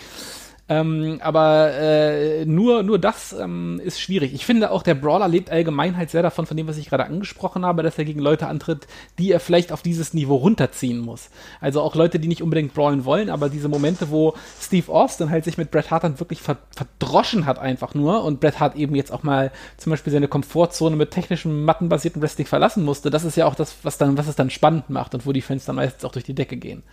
Ähm, 0.69 1.19
aber 1.21 1.71
äh, 1.73 2.45
nur, 2.45 2.83
nur 2.83 2.99
das 2.99 3.31
ähm, 3.31 3.79
ist 3.83 4.01
schwierig. 4.01 4.33
Ich 4.33 4.45
finde 4.45 4.71
auch, 4.71 4.83
der 4.83 4.95
Brawler 4.95 5.29
lebt 5.29 5.49
allgemein 5.49 5.95
halt 5.95 6.09
sehr 6.09 6.21
davon, 6.21 6.45
von 6.45 6.57
dem, 6.57 6.67
was 6.67 6.77
ich 6.77 6.89
gerade 6.89 7.05
angesprochen 7.05 7.65
habe, 7.65 7.83
dass 7.83 7.97
er 7.97 8.03
gegen 8.03 8.19
Leute 8.19 8.47
antritt, 8.47 8.85
die 9.17 9.31
er 9.31 9.39
vielleicht 9.39 9.71
auf 9.71 9.81
dieses 9.81 10.13
Niveau 10.13 10.35
runterziehen 10.35 10.99
muss. 10.99 11.29
Also 11.61 11.81
auch 11.81 11.95
Leute, 11.95 12.19
die 12.19 12.27
nicht 12.27 12.43
unbedingt 12.43 12.73
brawlen 12.73 13.05
wollen, 13.05 13.29
aber 13.29 13.49
diese 13.49 13.69
Momente, 13.69 14.09
wo 14.09 14.33
Steve 14.59 14.91
Austin 14.91 15.29
halt 15.29 15.45
sich 15.45 15.57
mit 15.57 15.71
Bret 15.71 15.89
Hart 15.89 16.03
dann 16.03 16.19
wirklich 16.19 16.41
verdroschen 16.41 17.45
hat 17.45 17.59
einfach 17.59 17.95
nur 17.95 18.25
und 18.25 18.41
Bret 18.41 18.59
Hart 18.59 18.75
eben 18.75 18.93
jetzt 18.95 19.13
auch 19.13 19.23
mal 19.23 19.51
zum 19.77 19.91
Beispiel 19.91 20.11
seine 20.11 20.27
Komfortzone 20.27 20.97
mit 20.97 21.11
technischem, 21.11 21.63
mattenbasierten 21.63 22.21
Wrestling 22.21 22.47
verlassen 22.47 22.83
musste, 22.83 23.09
das 23.09 23.23
ist 23.23 23.37
ja 23.37 23.45
auch 23.45 23.55
das, 23.55 23.75
was 23.83 23.97
dann, 23.97 24.17
was 24.17 24.27
es 24.27 24.35
dann 24.35 24.49
spannend 24.49 24.89
macht 24.89 25.13
und 25.13 25.25
wo 25.25 25.31
die 25.31 25.41
Fans 25.41 25.63
dann 25.63 25.77
meistens 25.77 26.03
auch 26.03 26.11
durch 26.11 26.25
die 26.25 26.35
Decke 26.35 26.57
gehen. 26.57 26.83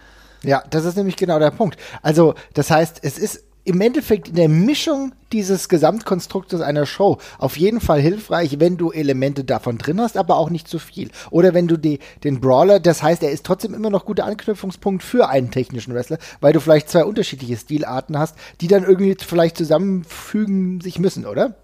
Ja, 0.44 0.62
das 0.70 0.84
ist 0.84 0.96
nämlich 0.96 1.16
genau 1.16 1.38
der 1.38 1.50
Punkt. 1.50 1.78
Also, 2.02 2.34
das 2.52 2.70
heißt, 2.70 3.00
es 3.02 3.18
ist 3.18 3.44
im 3.64 3.80
Endeffekt 3.80 4.28
in 4.28 4.34
der 4.34 4.48
Mischung 4.48 5.12
dieses 5.32 5.68
Gesamtkonstruktes 5.68 6.60
einer 6.60 6.86
Show 6.86 7.18
auf 7.38 7.56
jeden 7.56 7.80
Fall 7.80 8.00
hilfreich, 8.00 8.60
wenn 8.60 8.76
du 8.76 8.92
Elemente 8.92 9.42
davon 9.42 9.78
drin 9.78 10.00
hast, 10.00 10.16
aber 10.16 10.36
auch 10.36 10.50
nicht 10.50 10.68
zu 10.68 10.78
viel. 10.78 11.10
Oder 11.30 11.54
wenn 11.54 11.66
du 11.66 11.76
die, 11.76 11.98
den 12.22 12.40
Brawler, 12.40 12.78
das 12.78 13.02
heißt, 13.02 13.22
er 13.22 13.30
ist 13.30 13.44
trotzdem 13.44 13.74
immer 13.74 13.90
noch 13.90 14.04
guter 14.04 14.26
Anknüpfungspunkt 14.26 15.02
für 15.02 15.28
einen 15.28 15.50
technischen 15.50 15.94
Wrestler, 15.94 16.18
weil 16.40 16.52
du 16.52 16.60
vielleicht 16.60 16.88
zwei 16.88 17.04
unterschiedliche 17.04 17.56
Stilarten 17.56 18.18
hast, 18.18 18.36
die 18.60 18.68
dann 18.68 18.84
irgendwie 18.84 19.16
vielleicht 19.18 19.56
zusammenfügen 19.56 20.80
sich 20.80 20.98
müssen, 20.98 21.26
oder? 21.26 21.56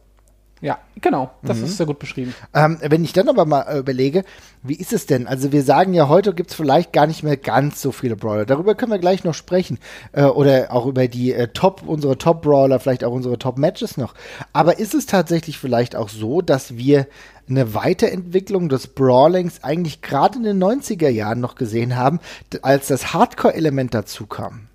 Ja, 0.63 0.79
genau. 1.01 1.31
Das 1.43 1.59
mhm. 1.59 1.65
ist 1.65 1.79
sehr 1.79 1.87
gut 1.87 1.99
beschrieben. 1.99 2.35
Ähm, 2.55 2.79
wenn 2.83 3.03
ich 3.03 3.15
dann 3.15 3.31
aber 3.31 3.47
mal 3.47 3.63
äh, 3.63 3.79
überlege, 3.79 4.25
wie 4.63 4.75
ist 4.75 4.93
es 4.93 5.07
denn? 5.07 5.27
Also 5.27 5.53
wir 5.53 5.63
sagen 5.63 5.95
ja, 5.95 6.09
heute 6.09 6.35
gibt 6.35 6.51
es 6.51 6.57
vielleicht 6.57 6.93
gar 6.93 7.07
nicht 7.07 7.23
mehr 7.23 7.39
ganz 7.39 7.81
so 7.81 7.93
viele 7.93 8.15
Brawler. 8.15 8.45
Darüber 8.45 8.75
können 8.75 8.93
wir 8.93 8.99
gleich 8.99 9.25
noch 9.25 9.33
sprechen. 9.33 9.79
Äh, 10.13 10.25
oder 10.25 10.73
auch 10.73 10.85
über 10.85 11.09
die 11.09 11.33
äh, 11.33 11.49
Top, 11.49 11.83
unsere 11.87 12.19
Top-Brawler, 12.19 12.79
vielleicht 12.79 13.05
auch 13.05 13.13
unsere 13.13 13.39
Top-Matches 13.39 13.97
noch. 13.97 14.15
Aber 14.53 14.79
ist 14.79 14.95
es 14.95 15.07
tatsächlich 15.07 15.59
vielleicht 15.59 15.97
auch 15.97 16.11
so, 16.11 16.43
dass 16.43 16.77
wir 16.77 17.07
eine 17.49 17.75
Weiterentwicklung 17.75 18.69
des 18.69 18.87
Brawlings 18.87 19.65
eigentlich 19.65 20.03
gerade 20.03 20.37
in 20.37 20.45
den 20.45 20.63
90er 20.63 21.09
Jahren 21.09 21.41
noch 21.41 21.55
gesehen 21.55 21.97
haben, 21.97 22.21
als 22.61 22.89
das 22.89 23.15
Hardcore-Element 23.15 23.95
dazu 23.95 24.27
kam? 24.27 24.70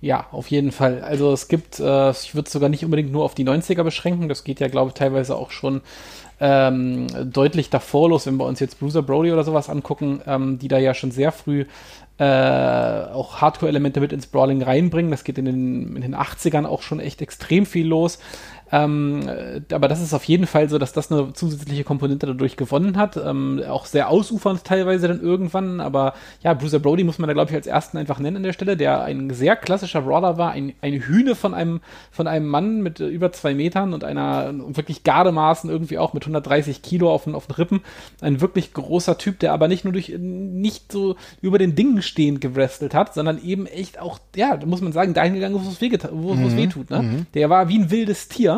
Ja, 0.00 0.26
auf 0.30 0.48
jeden 0.48 0.70
Fall. 0.70 1.02
Also 1.02 1.32
es 1.32 1.48
gibt, 1.48 1.80
äh, 1.80 2.10
ich 2.10 2.34
würde 2.34 2.46
es 2.46 2.52
sogar 2.52 2.68
nicht 2.68 2.84
unbedingt 2.84 3.10
nur 3.10 3.24
auf 3.24 3.34
die 3.34 3.44
90er 3.44 3.82
beschränken, 3.82 4.28
das 4.28 4.44
geht 4.44 4.60
ja, 4.60 4.68
glaube 4.68 4.88
ich, 4.88 4.94
teilweise 4.94 5.34
auch 5.34 5.50
schon 5.50 5.80
ähm, 6.40 7.08
deutlich 7.24 7.68
davor 7.68 8.10
los, 8.10 8.26
wenn 8.26 8.36
wir 8.36 8.46
uns 8.46 8.60
jetzt 8.60 8.78
Bruiser 8.78 9.02
Brody 9.02 9.32
oder 9.32 9.42
sowas 9.42 9.68
angucken, 9.68 10.20
ähm, 10.24 10.58
die 10.60 10.68
da 10.68 10.78
ja 10.78 10.94
schon 10.94 11.10
sehr 11.10 11.32
früh 11.32 11.64
äh, 12.18 12.24
auch 12.24 13.40
Hardcore-Elemente 13.40 14.00
mit 14.00 14.12
ins 14.12 14.26
Brawling 14.26 14.62
reinbringen. 14.62 15.10
Das 15.10 15.24
geht 15.24 15.38
in 15.38 15.44
den, 15.44 15.96
in 15.96 16.02
den 16.02 16.16
80ern 16.16 16.66
auch 16.66 16.82
schon 16.82 17.00
echt 17.00 17.22
extrem 17.22 17.64
viel 17.64 17.86
los. 17.86 18.18
Ähm, 18.70 19.22
aber 19.72 19.88
das 19.88 20.00
ist 20.00 20.12
auf 20.14 20.24
jeden 20.24 20.46
Fall 20.46 20.68
so, 20.68 20.78
dass 20.78 20.92
das 20.92 21.10
eine 21.10 21.32
zusätzliche 21.32 21.84
Komponente 21.84 22.26
dadurch 22.26 22.56
gewonnen 22.56 22.96
hat. 22.96 23.16
Ähm, 23.16 23.62
auch 23.68 23.86
sehr 23.86 24.10
ausufernd 24.10 24.64
teilweise 24.64 25.08
dann 25.08 25.20
irgendwann. 25.20 25.80
Aber 25.80 26.14
ja, 26.42 26.54
Bruiser 26.54 26.78
Brody 26.78 27.04
muss 27.04 27.18
man 27.18 27.28
da, 27.28 27.34
glaube 27.34 27.50
ich, 27.50 27.56
als 27.56 27.66
ersten 27.66 27.96
einfach 27.96 28.18
nennen 28.18 28.38
an 28.38 28.42
der 28.42 28.52
Stelle, 28.52 28.76
der 28.76 29.02
ein 29.02 29.30
sehr 29.30 29.56
klassischer 29.56 30.02
Brawler 30.02 30.38
war. 30.38 30.52
Ein, 30.52 30.74
eine 30.82 30.98
Hühne 30.98 31.34
von 31.34 31.54
einem, 31.54 31.80
von 32.10 32.26
einem 32.26 32.46
Mann 32.46 32.82
mit 32.82 33.00
äh, 33.00 33.06
über 33.06 33.32
zwei 33.32 33.54
Metern 33.54 33.94
und 33.94 34.04
einer 34.04 34.52
wirklich 34.76 35.02
Gardemaßen 35.02 35.70
irgendwie 35.70 35.98
auch 35.98 36.12
mit 36.12 36.24
130 36.24 36.82
Kilo 36.82 37.10
auf 37.10 37.24
den, 37.24 37.34
auf 37.34 37.46
den 37.46 37.54
Rippen. 37.54 37.80
Ein 38.20 38.40
wirklich 38.40 38.74
großer 38.74 39.16
Typ, 39.18 39.38
der 39.38 39.52
aber 39.52 39.68
nicht 39.68 39.84
nur 39.84 39.92
durch, 39.92 40.14
nicht 40.18 40.92
so 40.92 41.16
über 41.40 41.58
den 41.58 41.74
Dingen 41.74 42.02
stehend 42.02 42.40
gewrestelt 42.40 42.94
hat, 42.94 43.14
sondern 43.14 43.42
eben 43.42 43.66
echt 43.66 43.98
auch, 44.00 44.18
ja, 44.36 44.56
da 44.56 44.66
muss 44.66 44.82
man 44.82 44.92
sagen, 44.92 45.14
dahin 45.14 45.34
gegangen, 45.34 45.54
wo 45.54 45.68
es 45.68 45.80
weh, 45.80 45.90
wo, 46.12 46.34
mhm. 46.34 46.56
weh 46.56 46.66
tut. 46.66 46.90
Ne? 46.90 47.02
Mhm. 47.02 47.26
Der 47.34 47.48
war 47.48 47.68
wie 47.68 47.78
ein 47.78 47.90
wildes 47.90 48.28
Tier 48.28 48.57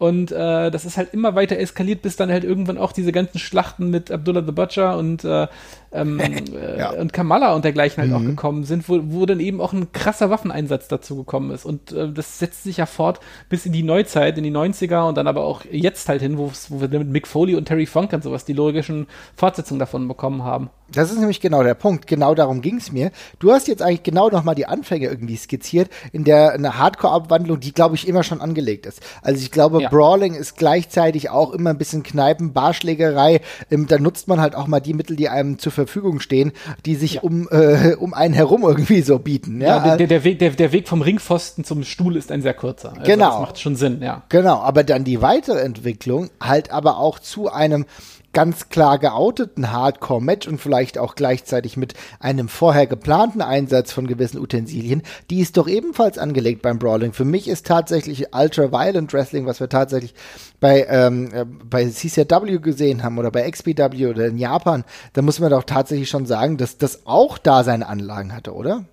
und 0.00 0.32
äh, 0.32 0.70
das 0.70 0.86
ist 0.86 0.96
halt 0.96 1.12
immer 1.12 1.34
weiter 1.34 1.58
eskaliert, 1.58 2.00
bis 2.00 2.16
dann 2.16 2.30
halt 2.30 2.42
irgendwann 2.42 2.78
auch 2.78 2.92
diese 2.92 3.12
ganzen 3.12 3.38
Schlachten 3.38 3.90
mit 3.90 4.10
Abdullah 4.10 4.42
the 4.46 4.50
Butcher 4.50 4.96
und 4.96 5.24
äh, 5.24 5.46
ähm, 5.92 6.18
ja. 6.78 6.94
äh, 6.94 6.98
und 6.98 7.12
Kamala 7.12 7.54
und 7.54 7.66
dergleichen 7.66 8.00
halt 8.00 8.10
mhm. 8.10 8.16
auch 8.16 8.22
gekommen 8.22 8.64
sind, 8.64 8.88
wo, 8.88 8.98
wo 9.04 9.26
dann 9.26 9.40
eben 9.40 9.60
auch 9.60 9.74
ein 9.74 9.92
krasser 9.92 10.30
Waffeneinsatz 10.30 10.88
dazu 10.88 11.16
gekommen 11.16 11.50
ist. 11.50 11.66
Und 11.66 11.92
äh, 11.92 12.10
das 12.10 12.38
setzt 12.38 12.64
sich 12.64 12.78
ja 12.78 12.86
fort 12.86 13.20
bis 13.50 13.66
in 13.66 13.72
die 13.72 13.82
Neuzeit, 13.82 14.38
in 14.38 14.44
die 14.44 14.50
90er 14.50 15.06
und 15.06 15.18
dann 15.18 15.26
aber 15.26 15.44
auch 15.44 15.66
jetzt 15.70 16.08
halt 16.08 16.22
hin, 16.22 16.38
wo, 16.38 16.50
wo 16.70 16.80
wir 16.80 16.88
mit 16.88 17.08
Mick 17.08 17.26
Foley 17.26 17.54
und 17.54 17.66
Terry 17.66 17.84
Funk 17.84 18.14
und 18.14 18.22
sowas 18.22 18.46
die 18.46 18.54
logischen 18.54 19.06
Fortsetzungen 19.36 19.80
davon 19.80 20.08
bekommen 20.08 20.44
haben. 20.44 20.70
Das 20.92 21.12
ist 21.12 21.18
nämlich 21.18 21.40
genau 21.40 21.62
der 21.62 21.74
Punkt. 21.74 22.06
Genau 22.06 22.34
darum 22.34 22.62
ging 22.62 22.76
es 22.76 22.90
mir. 22.90 23.12
Du 23.38 23.52
hast 23.52 23.68
jetzt 23.68 23.82
eigentlich 23.82 24.02
genau 24.02 24.28
nochmal 24.28 24.54
die 24.54 24.66
Anfänge 24.66 25.06
irgendwie 25.06 25.36
skizziert, 25.36 25.88
in 26.12 26.24
der 26.24 26.52
eine 26.52 26.78
Hardcore-Abwandlung, 26.78 27.60
die, 27.60 27.72
glaube 27.72 27.94
ich, 27.94 28.08
immer 28.08 28.24
schon 28.24 28.40
angelegt 28.40 28.86
ist. 28.86 29.00
Also 29.22 29.40
ich 29.40 29.50
glaube, 29.50 29.82
ja. 29.82 29.89
Brawling 29.90 30.34
ist 30.34 30.56
gleichzeitig 30.56 31.30
auch 31.30 31.52
immer 31.52 31.70
ein 31.70 31.78
bisschen 31.78 32.02
Kneipen, 32.02 32.52
Barschlägerei. 32.52 33.40
Ähm, 33.70 33.86
da 33.86 33.98
nutzt 33.98 34.28
man 34.28 34.40
halt 34.40 34.54
auch 34.54 34.66
mal 34.66 34.80
die 34.80 34.94
Mittel, 34.94 35.16
die 35.16 35.28
einem 35.28 35.58
zur 35.58 35.72
Verfügung 35.72 36.20
stehen, 36.20 36.52
die 36.86 36.94
sich 36.94 37.14
Ja. 37.14 37.20
um, 37.22 37.48
äh, 37.50 37.94
um 37.98 38.14
einen 38.14 38.34
herum 38.34 38.62
irgendwie 38.62 39.02
so 39.02 39.18
bieten. 39.18 39.60
Ja, 39.60 39.84
Ja, 39.86 39.96
der, 39.96 40.06
der, 40.06 40.24
Weg, 40.24 40.38
der, 40.38 40.50
der 40.50 40.72
Weg 40.72 40.88
vom 40.88 41.02
Ringpfosten 41.02 41.64
zum 41.64 41.84
Stuhl 41.84 42.16
ist 42.16 42.30
ein 42.32 42.42
sehr 42.42 42.54
kurzer. 42.54 42.90
Also 42.92 43.02
Genau. 43.02 43.30
Das 43.30 43.40
macht 43.40 43.58
schon 43.60 43.76
Sinn, 43.76 44.00
ja. 44.02 44.22
Genau, 44.28 44.60
aber 44.60 44.84
dann 44.84 45.04
die 45.04 45.20
weitere 45.22 45.60
Entwicklung 45.60 46.30
halt 46.40 46.70
aber 46.70 46.98
auch 46.98 47.18
zu 47.18 47.50
einem 47.50 47.84
ganz 48.32 48.68
klar 48.68 48.98
geouteten 48.98 49.72
Hardcore-Match 49.72 50.46
und 50.46 50.58
vielleicht 50.58 50.98
auch 50.98 51.14
gleichzeitig 51.14 51.76
mit 51.76 51.94
einem 52.20 52.48
vorher 52.48 52.86
geplanten 52.86 53.42
Einsatz 53.42 53.92
von 53.92 54.06
gewissen 54.06 54.38
Utensilien, 54.38 55.02
die 55.30 55.40
ist 55.40 55.56
doch 55.56 55.68
ebenfalls 55.68 56.18
angelegt 56.18 56.62
beim 56.62 56.78
Brawling. 56.78 57.12
Für 57.12 57.24
mich 57.24 57.48
ist 57.48 57.66
tatsächlich 57.66 58.34
Ultra-Violent 58.34 59.12
Wrestling, 59.12 59.46
was 59.46 59.60
wir 59.60 59.68
tatsächlich 59.68 60.14
bei, 60.60 60.86
ähm, 60.88 61.30
äh, 61.32 61.44
bei 61.44 61.88
CCW 61.88 62.58
gesehen 62.58 63.02
haben 63.02 63.18
oder 63.18 63.30
bei 63.30 63.50
XPW 63.50 64.06
oder 64.06 64.26
in 64.26 64.38
Japan, 64.38 64.84
da 65.12 65.22
muss 65.22 65.40
man 65.40 65.50
doch 65.50 65.64
tatsächlich 65.64 66.08
schon 66.08 66.26
sagen, 66.26 66.56
dass 66.56 66.78
das 66.78 67.06
auch 67.06 67.38
da 67.38 67.64
seine 67.64 67.88
Anlagen 67.88 68.34
hatte, 68.34 68.54
oder? 68.54 68.84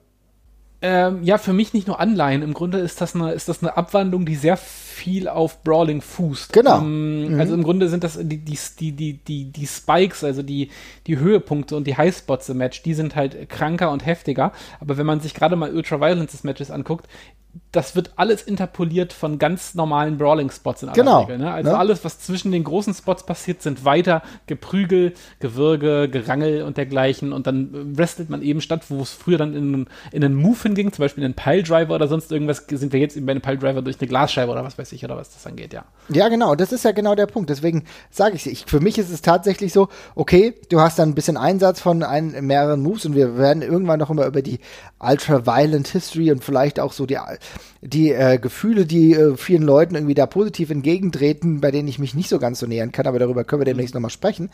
Ähm, 0.82 1.24
ja, 1.24 1.38
für 1.38 1.54
mich 1.54 1.74
nicht 1.74 1.88
nur 1.88 2.00
Anleihen. 2.00 2.44
Im 2.44 2.54
Grunde 2.54 2.78
ist 2.80 3.02
das 3.02 3.16
eine, 3.16 3.32
ist 3.32 3.50
das 3.50 3.64
eine 3.64 3.76
Abwandlung, 3.78 4.26
die 4.26 4.36
sehr 4.36 4.58
viel 4.98 5.28
auf 5.28 5.64
Brawling 5.64 6.02
fußt. 6.02 6.52
Genau. 6.54 6.80
Ähm, 6.80 7.38
Also 7.40 7.54
im 7.54 7.64
Grunde 7.64 7.88
sind 7.90 8.04
das 8.04 8.18
die, 8.22 8.38
die, 8.40 8.58
die, 8.80 9.14
die, 9.14 9.46
die, 9.52 9.68
Spikes, 9.68 10.24
also 10.24 10.42
die, 10.44 10.70
die 11.06 11.18
Höhepunkte 11.20 11.76
und 11.76 11.86
die 11.88 11.96
Highspots 11.98 12.50
im 12.50 12.58
Match, 12.58 12.82
die 12.84 12.94
sind 12.94 13.16
halt 13.16 13.50
kranker 13.50 13.92
und 13.92 14.06
heftiger. 14.06 14.52
Aber 14.80 14.98
wenn 14.98 15.06
man 15.06 15.20
sich 15.20 15.34
gerade 15.34 15.56
mal 15.56 15.74
Ultraviolence 15.74 16.32
des 16.32 16.44
Matches 16.44 16.72
anguckt, 16.72 17.08
das 17.72 17.96
wird 17.96 18.12
alles 18.18 18.44
interpoliert 18.44 19.14
von 19.14 19.40
ganz 19.40 19.74
normalen 19.74 20.18
Brawling-Spots 20.20 20.84
in 20.84 20.90
aller 20.90 20.96
Genau. 20.96 21.22
Regel. 21.22 21.40
Ne? 21.40 21.52
Also 21.52 21.72
Ne? 21.72 21.78
alles, 21.78 22.06
was 22.06 22.20
zwischen 22.20 22.52
den 22.52 22.64
großen 22.64 22.94
Spots 22.94 23.26
passiert, 23.26 23.64
sind 23.64 23.84
weiter 23.84 24.22
Geprügel, 24.46 25.14
Gewürge, 25.40 26.08
Gerangel 26.08 26.62
und 26.62 26.78
dergleichen. 26.78 27.34
Und 27.34 27.48
dann 27.48 27.98
wrestelt 27.98 28.30
man 28.30 28.44
eben 28.44 28.62
statt, 28.62 28.84
wo 28.90 29.02
es 29.02 29.12
früher 29.12 29.40
dann 29.40 29.56
in, 29.56 29.88
in 30.12 30.24
einen 30.24 30.36
Move 30.36 30.58
hinging, 30.64 30.92
zum 30.94 31.02
Beispiel 31.04 31.24
in 31.24 31.34
einen 31.34 31.34
Piledriver 31.34 31.96
oder 31.96 32.08
sonst 32.08 32.32
irgendwas, 32.32 32.64
sind 32.70 32.94
wir 32.94 33.00
jetzt 33.00 33.18
eben 33.18 33.26
bei 33.26 33.32
einem 33.32 33.42
Piledriver 33.42 33.82
durch 33.82 34.00
eine 34.00 34.08
Glasscheibe 34.08 34.52
oder 34.52 34.64
was 34.64 34.78
weiß 34.78 34.87
ich, 34.92 35.04
oder 35.04 35.18
was 35.18 35.34
das 35.34 35.46
angeht, 35.46 35.74
ja. 35.74 35.86
Ja, 36.10 36.30
genau, 36.30 36.56
das 36.56 36.72
ist 36.72 36.86
ja 36.86 36.92
genau 36.92 37.16
der 37.16 37.26
Punkt. 37.26 37.50
Deswegen 37.50 37.84
sage 38.12 38.36
ich, 38.36 38.48
ich, 38.48 38.66
für 38.66 38.80
mich 38.80 38.98
ist 38.98 39.10
es 39.10 39.22
tatsächlich 39.22 39.74
so, 39.74 39.90
okay, 40.16 40.54
du 40.70 40.80
hast 40.80 40.98
dann 41.00 41.10
ein 41.10 41.16
bisschen 41.16 41.36
Einsatz 41.36 41.82
von 41.82 42.02
ein, 42.02 42.46
mehreren 42.46 42.82
Moves 42.82 43.06
und 43.06 43.16
wir 43.16 43.38
werden 43.38 43.62
irgendwann 43.62 44.00
noch 44.00 44.10
immer 44.10 44.26
über 44.26 44.42
die 44.42 44.60
Ultra-Violent 45.00 45.90
History 45.90 46.32
und 46.32 46.44
vielleicht 46.44 46.80
auch 46.80 46.94
so 46.94 47.06
die, 47.06 47.18
die 47.82 48.12
äh, 48.12 48.40
Gefühle, 48.40 48.86
die 48.86 49.14
äh, 49.14 49.36
vielen 49.36 49.64
Leuten 49.64 49.96
irgendwie 49.96 50.14
da 50.14 50.26
positiv 50.26 50.70
entgegentreten, 50.70 51.60
bei 51.60 51.72
denen 51.72 51.90
ich 51.90 52.00
mich 52.00 52.16
nicht 52.16 52.30
so 52.30 52.40
ganz 52.40 52.60
so 52.60 52.68
nähern 52.68 52.94
kann, 52.94 53.06
aber 53.06 53.20
darüber 53.20 53.44
können 53.44 53.62
wir 53.62 53.66
demnächst 53.66 53.94
nochmal 53.94 54.10
sprechen. 54.10 54.50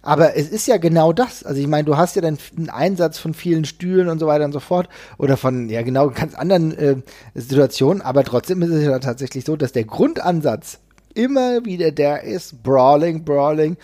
Aber 0.00 0.36
es 0.36 0.48
ist 0.48 0.66
ja 0.66 0.78
genau 0.78 1.12
das. 1.12 1.44
Also 1.44 1.60
ich 1.60 1.68
meine, 1.68 1.84
du 1.84 1.98
hast 1.98 2.16
ja 2.16 2.22
dann 2.22 2.38
einen 2.56 2.70
Einsatz 2.70 3.18
von 3.18 3.34
vielen 3.34 3.66
Stühlen 3.66 4.08
und 4.08 4.18
so 4.18 4.26
weiter 4.26 4.46
und 4.46 4.52
so 4.52 4.60
fort 4.60 4.88
oder 5.18 5.36
von, 5.36 5.68
ja 5.68 5.82
genau, 5.82 6.08
ganz 6.08 6.34
anderen 6.34 6.76
äh, 6.78 6.96
Situationen, 7.34 8.00
aber 8.00 8.24
trotzdem 8.24 8.62
ist 8.62 8.70
es 8.70 8.84
ja 8.84 8.98
tatsächlich 8.98 9.44
so, 9.44 9.56
dass 9.56 9.72
der 9.74 9.84
Grundansatz 9.84 10.78
immer 11.14 11.64
wieder 11.64 11.92
der 11.92 12.24
ist, 12.24 12.62
Brawling, 12.62 13.24
Brawling, 13.24 13.76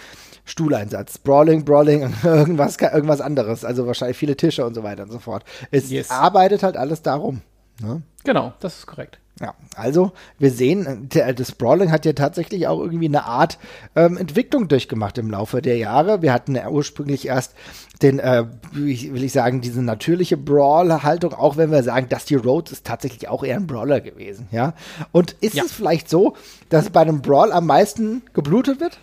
Stuhleinsatz, 0.44 1.18
Brawling, 1.18 1.64
Brawling, 1.64 2.12
irgendwas, 2.24 2.76
irgendwas 2.78 3.20
anderes, 3.20 3.64
also 3.64 3.86
wahrscheinlich 3.86 4.16
viele 4.16 4.36
Tische 4.36 4.64
und 4.66 4.74
so 4.74 4.82
weiter 4.82 5.04
und 5.04 5.12
so 5.12 5.18
fort. 5.18 5.44
Es 5.70 5.90
Yes. 5.90 6.10
arbeitet 6.10 6.62
halt 6.62 6.76
alles 6.76 7.02
darum. 7.02 7.42
Ne? 7.80 8.02
Genau, 8.24 8.52
das 8.60 8.78
ist 8.78 8.86
korrekt. 8.86 9.18
Ja, 9.40 9.54
also 9.74 10.12
wir 10.38 10.50
sehen, 10.50 11.08
der, 11.14 11.32
das 11.32 11.52
Brawling 11.52 11.90
hat 11.90 12.04
ja 12.04 12.12
tatsächlich 12.12 12.68
auch 12.68 12.78
irgendwie 12.78 13.06
eine 13.06 13.24
Art 13.24 13.58
ähm, 13.96 14.18
Entwicklung 14.18 14.68
durchgemacht 14.68 15.16
im 15.16 15.30
Laufe 15.30 15.62
der 15.62 15.78
Jahre. 15.78 16.20
Wir 16.20 16.34
hatten 16.34 16.56
ja 16.56 16.68
ursprünglich 16.68 17.26
erst 17.26 17.54
den, 18.02 18.18
äh, 18.18 18.44
will 18.72 19.24
ich 19.24 19.32
sagen, 19.32 19.62
diese 19.62 19.82
natürliche 19.82 20.36
Brawl-Haltung, 20.36 21.32
auch 21.32 21.56
wenn 21.56 21.70
wir 21.70 21.82
sagen, 21.82 22.08
Dusty 22.10 22.34
Rhodes 22.34 22.72
ist 22.72 22.86
tatsächlich 22.86 23.28
auch 23.28 23.42
eher 23.42 23.56
ein 23.56 23.66
Brawler 23.66 24.02
gewesen, 24.02 24.46
ja. 24.50 24.74
Und 25.10 25.32
ist 25.40 25.54
Ja. 25.54 25.64
es 25.64 25.72
vielleicht 25.72 26.10
so, 26.10 26.34
dass 26.68 26.90
bei 26.90 27.00
einem 27.00 27.22
Brawl 27.22 27.50
am 27.52 27.64
meisten 27.64 28.22
geblutet 28.34 28.80
wird? 28.80 28.98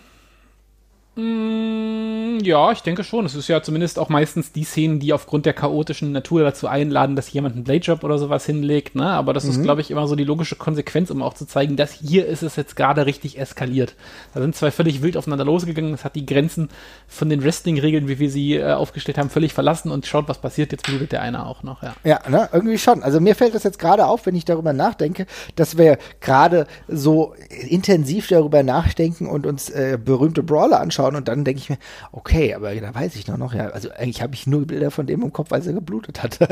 Mm, 1.18 2.38
Ja, 2.44 2.70
ich 2.70 2.82
denke 2.82 3.02
schon. 3.02 3.26
Es 3.26 3.34
ist 3.34 3.48
ja 3.48 3.60
zumindest 3.62 3.98
auch 3.98 4.08
meistens 4.08 4.52
die 4.52 4.62
Szenen, 4.62 5.00
die 5.00 5.12
aufgrund 5.12 5.44
der 5.44 5.52
chaotischen 5.54 6.12
Natur 6.12 6.42
dazu 6.44 6.68
einladen, 6.68 7.16
dass 7.16 7.32
jemand 7.32 7.56
einen 7.56 7.64
Blade 7.64 7.80
Job 7.80 8.04
oder 8.04 8.16
sowas 8.18 8.46
hinlegt. 8.46 8.94
Ne? 8.94 9.04
Aber 9.10 9.32
das 9.32 9.44
ist, 9.44 9.62
glaube 9.62 9.80
ich, 9.80 9.90
immer 9.90 10.06
so 10.06 10.14
die 10.14 10.22
logische 10.24 10.54
Konsequenz, 10.54 11.10
um 11.10 11.20
auch 11.20 11.34
zu 11.34 11.46
zeigen, 11.46 11.76
dass 11.76 11.92
hier 11.92 12.26
ist 12.26 12.42
es 12.42 12.54
jetzt 12.54 12.76
gerade 12.76 13.06
richtig 13.06 13.38
eskaliert. 13.38 13.94
Da 14.34 14.40
sind 14.40 14.54
zwei 14.54 14.70
völlig 14.70 15.02
wild 15.02 15.16
aufeinander 15.16 15.44
losgegangen. 15.44 15.90
Das 15.90 16.04
hat 16.04 16.14
die 16.14 16.26
Grenzen 16.26 16.68
von 17.08 17.28
den 17.28 17.42
Wrestling-Regeln, 17.42 18.06
wie 18.06 18.20
wir 18.20 18.30
sie 18.30 18.54
äh, 18.54 18.72
aufgestellt 18.72 19.18
haben, 19.18 19.30
völlig 19.30 19.52
verlassen 19.52 19.90
und 19.90 20.06
schaut, 20.06 20.28
was 20.28 20.38
passiert. 20.40 20.70
Jetzt 20.70 20.84
blutet 20.86 21.10
der 21.12 21.22
eine 21.22 21.44
auch 21.44 21.64
noch. 21.64 21.82
Ja. 21.82 21.94
Ja, 22.04 22.20
ne, 22.28 22.48
irgendwie 22.52 22.78
schon. 22.78 23.02
Also 23.02 23.20
mir 23.20 23.34
fällt 23.34 23.54
das 23.56 23.64
jetzt 23.64 23.80
gerade 23.80 24.06
auf, 24.06 24.26
wenn 24.26 24.36
ich 24.36 24.44
darüber 24.44 24.72
nachdenke, 24.72 25.26
dass 25.56 25.76
wir 25.76 25.98
gerade 26.20 26.66
so 26.86 27.34
intensiv 27.68 28.28
darüber 28.28 28.62
nachdenken 28.62 29.26
und 29.26 29.44
uns 29.44 29.70
äh, 29.70 29.98
berühmte 30.02 30.42
Brawler 30.44 30.80
anschauen 30.80 31.07
und 31.16 31.28
dann 31.28 31.44
denke 31.44 31.60
ich 31.60 31.70
mir, 31.70 31.78
okay, 32.12 32.54
aber 32.54 32.74
da 32.74 32.94
weiß 32.94 33.16
ich 33.16 33.26
noch, 33.26 33.36
noch 33.36 33.54
ja, 33.54 33.68
also 33.68 33.90
eigentlich 33.90 34.22
habe 34.22 34.34
ich 34.34 34.46
nur 34.46 34.66
Bilder 34.66 34.90
von 34.90 35.06
dem 35.06 35.22
im 35.22 35.32
Kopf, 35.32 35.50
weil 35.50 35.66
er 35.66 35.72
geblutet 35.72 36.22
hat. 36.22 36.38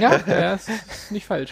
Ja, 0.00 0.20
ja, 0.26 0.54
ist 0.54 0.68
nicht 1.10 1.26
falsch. 1.26 1.50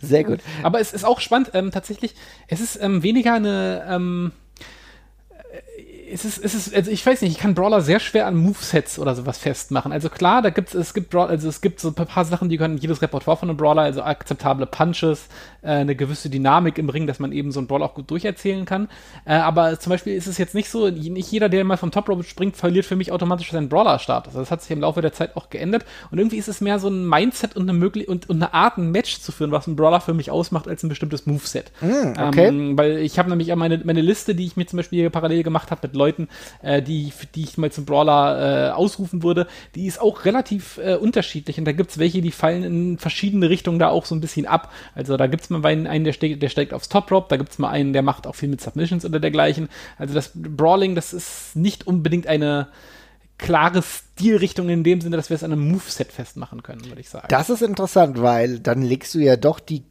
Sehr 0.00 0.24
gut. 0.24 0.40
Aber 0.62 0.80
es 0.80 0.92
ist 0.92 1.04
auch 1.04 1.20
spannend, 1.20 1.50
ähm, 1.54 1.70
tatsächlich, 1.70 2.14
es 2.48 2.60
ist 2.60 2.80
ähm, 2.80 3.02
weniger 3.02 3.34
eine, 3.34 3.86
ähm, 3.88 4.32
äh, 4.32 4.41
es 6.12 6.24
ist, 6.24 6.38
es 6.44 6.54
ist, 6.54 6.74
also 6.74 6.90
ich 6.90 7.04
weiß 7.04 7.22
nicht, 7.22 7.32
ich 7.32 7.38
kann 7.38 7.54
Brawler 7.54 7.80
sehr 7.80 7.98
schwer 7.98 8.26
an 8.26 8.36
Movesets 8.36 8.98
oder 8.98 9.14
sowas 9.14 9.38
festmachen. 9.38 9.92
Also 9.92 10.10
klar, 10.10 10.42
da 10.42 10.50
gibt's, 10.50 10.74
es 10.74 10.92
gibt 10.92 11.10
Brawl, 11.10 11.28
also 11.28 11.48
es 11.48 11.60
gibt 11.60 11.80
so 11.80 11.88
ein 11.88 11.94
paar 11.94 12.24
Sachen, 12.24 12.48
die 12.48 12.58
können 12.58 12.76
jedes 12.76 13.00
Repertoire 13.00 13.36
von 13.36 13.48
einem 13.48 13.56
Brawler, 13.56 13.82
also 13.82 14.02
akzeptable 14.02 14.66
Punches, 14.66 15.28
äh, 15.62 15.68
eine 15.68 15.96
gewisse 15.96 16.28
Dynamik 16.28 16.78
im 16.78 16.88
Ring, 16.88 17.06
dass 17.06 17.18
man 17.18 17.32
eben 17.32 17.50
so 17.50 17.60
einen 17.60 17.66
Brawl 17.66 17.82
auch 17.82 17.94
gut 17.94 18.10
durcherzählen 18.10 18.64
kann. 18.64 18.88
Äh, 19.24 19.34
aber 19.34 19.78
zum 19.80 19.90
Beispiel 19.90 20.14
ist 20.14 20.26
es 20.26 20.38
jetzt 20.38 20.54
nicht 20.54 20.68
so, 20.68 20.88
nicht 20.90 21.30
jeder, 21.32 21.48
der 21.48 21.64
mal 21.64 21.76
vom 21.76 21.90
Top 21.90 22.08
Rope 22.08 22.24
springt, 22.24 22.56
verliert 22.56 22.84
für 22.84 22.96
mich 22.96 23.10
automatisch 23.10 23.50
seinen 23.50 23.68
Brawler-Status. 23.68 24.28
Also 24.28 24.40
das 24.40 24.50
hat 24.50 24.62
sich 24.62 24.70
im 24.70 24.80
Laufe 24.80 25.00
der 25.00 25.12
Zeit 25.12 25.36
auch 25.36 25.50
geändert. 25.50 25.84
Und 26.10 26.18
irgendwie 26.18 26.36
ist 26.36 26.48
es 26.48 26.60
mehr 26.60 26.78
so 26.78 26.88
ein 26.88 27.08
Mindset 27.08 27.56
und 27.56 27.62
eine 27.62 27.72
möglich 27.72 28.08
und, 28.08 28.28
und 28.28 28.36
eine 28.36 28.52
Art, 28.52 28.76
ein 28.76 28.90
Match 28.90 29.20
zu 29.20 29.32
führen, 29.32 29.50
was 29.50 29.66
ein 29.66 29.76
Brawler 29.76 30.00
für 30.00 30.14
mich 30.14 30.30
ausmacht, 30.30 30.68
als 30.68 30.82
ein 30.82 30.88
bestimmtes 30.88 31.26
Moveset. 31.26 31.72
okay. 32.28 32.48
Ähm, 32.48 32.76
weil 32.76 32.98
ich 32.98 33.18
habe 33.18 33.30
nämlich 33.30 33.54
meine, 33.54 33.80
meine 33.84 34.02
Liste, 34.02 34.34
die 34.34 34.44
ich 34.44 34.56
mir 34.56 34.66
zum 34.66 34.76
Beispiel 34.76 35.00
hier 35.00 35.10
parallel 35.10 35.42
gemacht 35.42 35.70
habe 35.70 35.86
mit 35.86 36.01
Leuten, 36.02 36.28
äh, 36.62 36.82
die, 36.82 37.12
die 37.34 37.44
ich 37.44 37.58
mal 37.58 37.70
zum 37.70 37.84
Brawler 37.84 38.70
äh, 38.70 38.70
ausrufen 38.72 39.22
würde, 39.22 39.46
die 39.74 39.86
ist 39.86 40.00
auch 40.00 40.24
relativ 40.24 40.78
äh, 40.78 40.96
unterschiedlich. 40.96 41.58
Und 41.58 41.64
da 41.64 41.72
gibt's 41.72 41.98
welche, 41.98 42.20
die 42.20 42.32
fallen 42.32 42.64
in 42.64 42.98
verschiedene 42.98 43.48
Richtungen 43.48 43.78
da 43.78 43.88
auch 43.88 44.04
so 44.04 44.14
ein 44.14 44.20
bisschen 44.20 44.46
ab. 44.46 44.72
Also 44.94 45.16
da 45.16 45.26
gibt's 45.28 45.50
mal 45.50 45.64
einen, 45.64 46.04
der, 46.04 46.12
steigt, 46.12 46.42
der 46.42 46.48
steigt 46.48 46.74
aufs 46.74 46.88
Top 46.88 47.10
Rope, 47.10 47.26
da 47.28 47.36
gibt's 47.36 47.58
mal 47.58 47.70
einen, 47.70 47.92
der 47.92 48.02
macht 48.02 48.26
auch 48.26 48.34
viel 48.34 48.48
mit 48.48 48.60
Submissions 48.60 49.04
oder 49.04 49.20
dergleichen. 49.20 49.68
Also 49.98 50.14
das 50.14 50.32
Brawling, 50.34 50.94
das 50.94 51.12
ist 51.12 51.54
nicht 51.54 51.86
unbedingt 51.86 52.26
eine 52.26 52.68
klare 53.38 53.82
Stilrichtung 54.18 54.68
in 54.68 54.84
dem 54.84 55.00
Sinne, 55.00 55.16
dass 55.16 55.30
wir 55.30 55.34
es 55.36 55.44
an 55.44 55.52
einem 55.52 55.68
Moveset 55.70 56.12
festmachen 56.12 56.62
können, 56.62 56.84
würde 56.86 57.00
ich 57.00 57.08
sagen. 57.08 57.26
Das 57.28 57.50
ist 57.50 57.62
interessant, 57.62 58.20
weil 58.22 58.58
dann 58.60 58.82
legst 58.82 59.14
du 59.14 59.18
ja 59.20 59.36
doch 59.36 59.58
die 59.60 59.84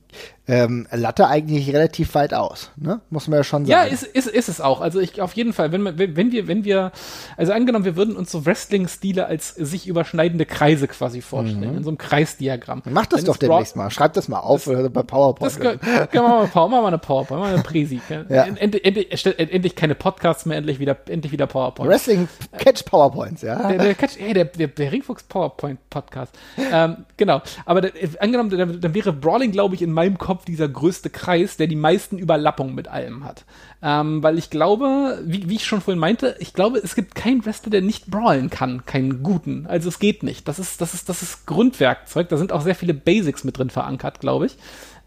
ähm, 0.46 0.88
Latte 0.92 1.28
eigentlich 1.28 1.70
relativ 1.74 2.16
weit 2.16 2.34
aus, 2.34 2.72
ne? 2.76 3.00
Muss 3.10 3.30
man 3.30 3.38
ja 3.38 3.44
schon 3.46 3.64
Ja, 3.66 3.84
sagen. 3.84 3.94
ist, 3.94 4.04
ist, 4.04 4.28
ist 4.28 4.50
es 4.50 4.60
auch. 4.60 4.82
Also 4.82 5.00
ich 5.00 5.22
auf 5.22 5.32
jeden 5.34 5.54
Fall, 5.54 5.72
wenn, 5.72 5.86
wenn 5.98 6.18
wenn 6.18 6.32
wir, 6.34 6.48
wenn 6.50 6.66
wir, 6.66 6.92
also 7.38 7.54
angenommen, 7.54 7.86
wir 7.86 7.96
würden 7.96 8.18
uns 8.18 8.30
so 8.30 8.46
Wrestling-Stile 8.46 9.26
als 9.26 9.50
sich 9.56 9.88
überschneidende 9.88 10.46
Kreise 10.46 10.90
quasi 10.90 11.22
vorstellen, 11.22 11.78
in 11.78 11.84
so 11.86 11.90
einem 11.92 11.98
Kreisdiagramm. 11.98 12.82
Mach 12.90 13.06
das 13.06 13.22
Dann 13.22 13.28
doch 13.28 13.38
demnächst 13.38 13.78
mal. 13.78 13.90
Schreib 13.90 14.12
das 14.14 14.28
mal 14.28 14.40
auf 14.40 14.68
oder 14.68 14.90
bei 14.90 15.04
PowerPoint. 15.04 15.50
Das 15.54 15.60
können 15.60 15.80
können 15.80 16.10
wir 16.12 16.22
mal, 16.24 16.44
machen 16.54 16.72
wir 16.72 16.82
mal 16.82 16.88
eine 16.88 16.98
PowerPoint, 16.98 17.40
machen 17.40 17.52
wir 17.52 17.56
eine 17.56 17.64
Präsi. 17.64 18.02
Ja. 18.30 18.44
Endlich, 18.44 18.84
endlich, 18.84 19.12
erstellt- 19.12 19.40
endlich 19.40 19.76
keine 19.78 19.96
Podcasts 19.96 20.46
mehr, 20.46 20.58
endlich 20.58 20.80
wieder, 20.80 20.98
endlich 21.08 21.32
wieder 21.32 21.48
PowerPoint. 21.48 21.90
Wrestling 21.90 22.28
Catch 22.58 22.84
PowerPoints, 22.86 23.42
ja. 23.44 23.68
Der, 23.70 23.78
der, 23.78 23.96
Catch, 23.96 24.11
hey, 24.20 24.34
der, 24.34 24.46
der, 24.46 24.68
der 24.68 24.92
Ringfuchs 24.92 25.24
PowerPoint 25.24 25.80
Podcast. 25.90 26.38
ähm, 26.58 27.06
genau. 27.18 27.42
Aber 27.66 27.84
äh, 27.84 28.10
angenommen, 28.20 28.82
dann 28.82 28.94
wäre 28.94 29.14
Brawling, 29.14 29.52
glaube 29.52 29.76
ich, 29.76 29.82
in 29.82 29.92
meinem 29.92 30.18
Kopf 30.18 30.46
dieser 30.46 30.68
größte 30.68 31.10
Kreis, 31.10 31.58
der 31.58 31.68
die 31.68 31.76
meisten 31.76 32.18
Überlappungen 32.18 32.76
mit 32.76 32.88
allem 32.88 33.24
hat. 33.24 33.46
Ähm, 33.84 34.22
weil 34.22 34.38
ich 34.38 34.52
glaube, 34.52 35.20
wie, 35.26 35.50
wie 35.50 35.56
ich 35.56 35.66
schon 35.66 35.82
vorhin 35.82 36.00
meinte, 36.00 36.36
ich 36.40 36.54
glaube, 36.54 36.80
es 36.84 36.94
gibt 36.94 37.16
keinen 37.16 37.44
Wrestler, 37.46 37.72
der 37.72 37.82
nicht 37.82 38.08
brawlen 38.08 38.52
kann, 38.52 38.86
keinen 38.86 39.24
guten. 39.24 39.66
Also 39.68 39.90
es 39.90 39.98
geht 39.98 40.22
nicht. 40.22 40.48
Das 40.48 40.60
ist, 40.60 40.82
das 40.82 40.94
ist, 40.94 41.10
das 41.10 41.24
ist 41.24 41.48
Grundwerkzeug. 41.48 42.30
Da 42.30 42.38
sind 42.38 42.52
auch 42.52 42.62
sehr 42.62 42.76
viele 42.76 42.94
Basics 42.94 43.44
mit 43.44 43.58
drin 43.58 43.72
verankert, 43.72 44.20
glaube 44.20 44.46
ich. 44.46 44.58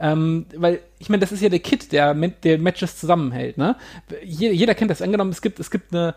Ähm, 0.01 0.47
weil 0.57 0.81
ich 0.99 1.09
meine, 1.09 1.21
das 1.21 1.33
ist 1.33 1.43
ja 1.43 1.49
der 1.49 1.61
Kit, 1.61 1.93
der, 1.93 2.15
der 2.15 2.59
Matches 2.59 2.99
zusammenhält, 2.99 3.59
ne? 3.59 3.77
Jeder, 4.25 4.75
kennt 4.75 4.91
das. 4.91 5.03
Angenommen, 5.03 5.31
es 5.31 5.43
gibt, 5.43 5.61
es 5.61 5.71
gibt 5.71 5.95
eine, 5.95 6.15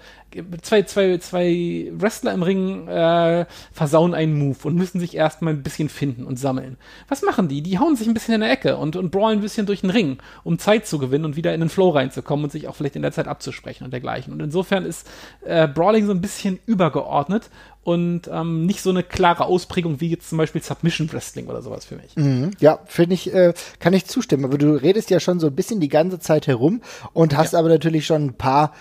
zwei, 0.62 0.84
zwei, 0.84 1.18
zwei 1.18 1.92
Wrestler 1.92 2.34
im 2.34 2.42
Ring 2.42 2.88
äh, 2.88 3.46
versauen 3.72 4.14
einen 4.14 4.40
Move 4.40 4.58
und 4.64 4.76
müssen 4.76 5.00
sich 5.00 5.16
erstmal 5.16 5.54
ein 5.54 5.62
bisschen 5.62 5.90
finden 5.90 6.26
und 6.26 6.40
sammeln. 6.40 6.78
Was 7.08 7.22
machen 7.22 7.50
die? 7.50 7.62
Die 7.62 7.80
hauen 7.80 7.96
sich 7.96 8.08
ein 8.08 8.14
bisschen 8.14 8.36
in 8.36 8.42
der 8.42 8.52
Ecke 8.52 8.78
und, 8.78 8.96
und 8.96 9.12
brawlen 9.12 9.40
ein 9.40 9.42
bisschen 9.42 9.66
durch 9.66 9.82
den 9.82 9.90
Ring, 9.90 10.18
um 10.44 10.58
Zeit 10.58 10.88
zu 10.88 11.00
gewinnen 11.00 11.26
und 11.26 11.36
wieder 11.36 11.54
in 11.54 11.60
den 11.60 11.70
Flow 11.70 11.90
reinzukommen 11.90 12.46
und 12.48 12.52
sich 12.52 12.68
auch 12.68 12.76
vielleicht 12.76 12.96
in 12.96 13.02
der 13.02 13.12
Zeit 13.12 13.28
abzusprechen 13.28 13.84
und 13.84 13.92
dergleichen. 13.92 14.32
Und 14.32 14.42
insofern 14.42 14.86
ist 14.86 15.06
äh, 15.46 15.68
Brawling 15.68 16.06
so 16.06 16.14
ein 16.14 16.22
bisschen 16.22 16.60
übergeordnet 16.66 17.50
und 17.84 18.30
ähm, 18.32 18.66
nicht 18.66 18.82
so 18.82 18.90
eine 18.90 19.04
klare 19.04 19.46
Ausprägung 19.46 20.00
wie 20.00 20.10
jetzt 20.10 20.30
zum 20.30 20.38
Beispiel 20.38 20.64
Submission 20.64 21.12
Wrestling 21.12 21.48
oder 21.48 21.62
sowas 21.62 21.86
für 21.86 21.96
mich. 21.96 22.16
Mhm. 22.16 22.52
Ja, 22.60 22.80
finde 22.86 23.16
ich, 23.16 23.34
äh, 23.34 23.54
kann 23.80 23.94
ich 23.94 24.06
zustimmen. 24.06 24.46
Aber 24.46 24.58
du 24.58 24.74
redest 24.74 25.10
ja 25.10 25.20
schon 25.20 25.40
so 25.40 25.48
ein 25.48 25.56
bisschen 25.56 25.80
die 25.82 25.90
ganze 25.90 26.20
Zeit 26.20 26.48
herum 26.48 26.82
und 27.14 27.36
hast 27.36 27.54
ja. 27.54 27.60
aber 27.60 27.68
natürlich 27.68 28.06
schon 28.06 28.26
ein 28.26 28.34
paar 28.34 28.74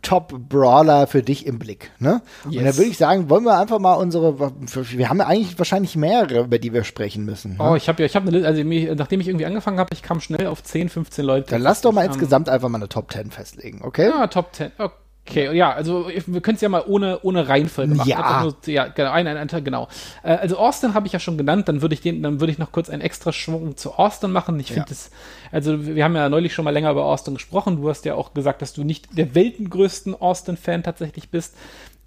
Top-Brawler 0.00 1.06
für 1.06 1.22
dich 1.22 1.46
im 1.46 1.58
Blick. 1.58 1.90
Ne? 1.98 2.22
Yes. 2.48 2.58
Und 2.58 2.64
da 2.64 2.76
würde 2.76 2.90
ich 2.90 2.96
sagen, 2.96 3.28
wollen 3.28 3.44
wir 3.44 3.58
einfach 3.58 3.78
mal 3.78 3.94
unsere, 3.94 4.38
wir 4.38 5.08
haben 5.08 5.18
ja 5.18 5.26
eigentlich 5.26 5.58
wahrscheinlich 5.58 5.96
mehrere, 5.96 6.44
über 6.44 6.58
die 6.58 6.72
wir 6.72 6.84
sprechen 6.84 7.24
müssen. 7.24 7.56
Ne? 7.56 7.58
Oh, 7.60 7.74
ich 7.74 7.88
habe 7.88 8.02
ja, 8.02 8.06
ich 8.06 8.16
habe 8.16 8.28
eine, 8.28 8.46
also 8.46 8.62
nachdem 8.94 9.20
ich 9.20 9.28
irgendwie 9.28 9.46
angefangen 9.46 9.78
habe, 9.78 9.90
ich 9.92 10.02
kam 10.02 10.20
schnell 10.20 10.46
auf 10.46 10.62
10, 10.62 10.88
15 10.88 11.24
Leute. 11.24 11.50
Dann 11.50 11.62
lass 11.62 11.80
doch 11.80 11.92
mal 11.92 12.06
insgesamt 12.06 12.48
einfach 12.48 12.68
mal 12.68 12.78
eine 12.78 12.88
Top 12.88 13.12
10 13.12 13.30
festlegen, 13.30 13.80
okay? 13.82 14.08
Ja, 14.08 14.26
Top 14.28 14.54
10, 14.54 14.72
okay. 14.78 14.94
Okay, 15.24 15.56
ja, 15.56 15.72
also 15.72 16.08
wir 16.08 16.40
können 16.40 16.56
es 16.56 16.60
ja 16.62 16.68
mal 16.68 16.82
ohne, 16.84 17.20
ohne 17.22 17.48
Reihenfolge 17.48 17.94
machen. 17.94 18.08
Ja. 18.08 18.42
Nur, 18.42 18.56
ja, 18.66 18.88
genau, 18.88 19.12
ein, 19.12 19.28
ein, 19.28 19.48
ein, 19.48 19.64
genau. 19.64 19.86
Äh, 20.24 20.32
also 20.32 20.58
Austin 20.58 20.94
habe 20.94 21.06
ich 21.06 21.12
ja 21.12 21.20
schon 21.20 21.38
genannt, 21.38 21.68
dann 21.68 21.80
würde 21.80 21.94
ich 21.94 22.00
den, 22.00 22.22
dann 22.24 22.40
würde 22.40 22.52
ich 22.52 22.58
noch 22.58 22.72
kurz 22.72 22.90
einen 22.90 23.02
extra 23.02 23.32
Schwung 23.32 23.76
zu 23.76 23.92
Austin 23.92 24.32
machen. 24.32 24.58
Ich 24.58 24.68
finde 24.68 24.80
ja. 24.80 24.86
das, 24.88 25.10
also 25.52 25.86
wir 25.86 26.02
haben 26.02 26.16
ja 26.16 26.28
neulich 26.28 26.52
schon 26.52 26.64
mal 26.64 26.72
länger 26.72 26.90
über 26.90 27.04
Austin 27.04 27.34
gesprochen. 27.34 27.76
Du 27.76 27.88
hast 27.88 28.04
ja 28.04 28.14
auch 28.14 28.34
gesagt, 28.34 28.62
dass 28.62 28.72
du 28.72 28.82
nicht 28.82 29.16
der 29.16 29.34
weltengrößten 29.34 30.20
Austin-Fan 30.20 30.82
tatsächlich 30.82 31.30
bist. 31.30 31.54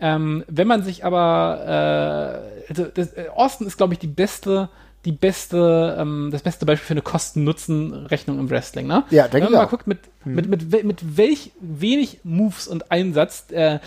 Ähm, 0.02 0.44
wenn 0.48 0.68
man 0.68 0.84
sich 0.84 1.06
aber, 1.06 2.44
äh, 2.68 2.70
also 2.70 2.86
das, 2.94 3.14
äh, 3.14 3.28
Austin 3.34 3.66
ist, 3.66 3.78
glaube 3.78 3.94
ich, 3.94 4.00
die 4.00 4.08
beste 4.08 4.70
die 5.06 5.12
beste, 5.12 5.96
ähm, 6.00 6.30
das 6.32 6.42
beste 6.42 6.66
Beispiel 6.66 6.88
für 6.88 6.94
eine 6.94 7.02
Kosten-Nutzen-Rechnung 7.02 8.40
im 8.40 8.50
Wrestling, 8.50 8.88
ne? 8.88 9.04
Ja, 9.12 9.28
denke 9.28 9.48
Wenn 9.48 9.54
man 9.54 9.62
mal 9.64 9.70
guckt, 9.70 9.88
mit, 9.88 10.00
hm. 10.24 10.36
mit, 10.36 10.50
mit, 10.50 10.84
mit 10.84 11.18
welch 11.18 11.52
wenig 11.60 12.20
Moves 12.24 12.68
und 12.68 12.92
Einsatz 12.92 13.46
äh, 13.52 13.80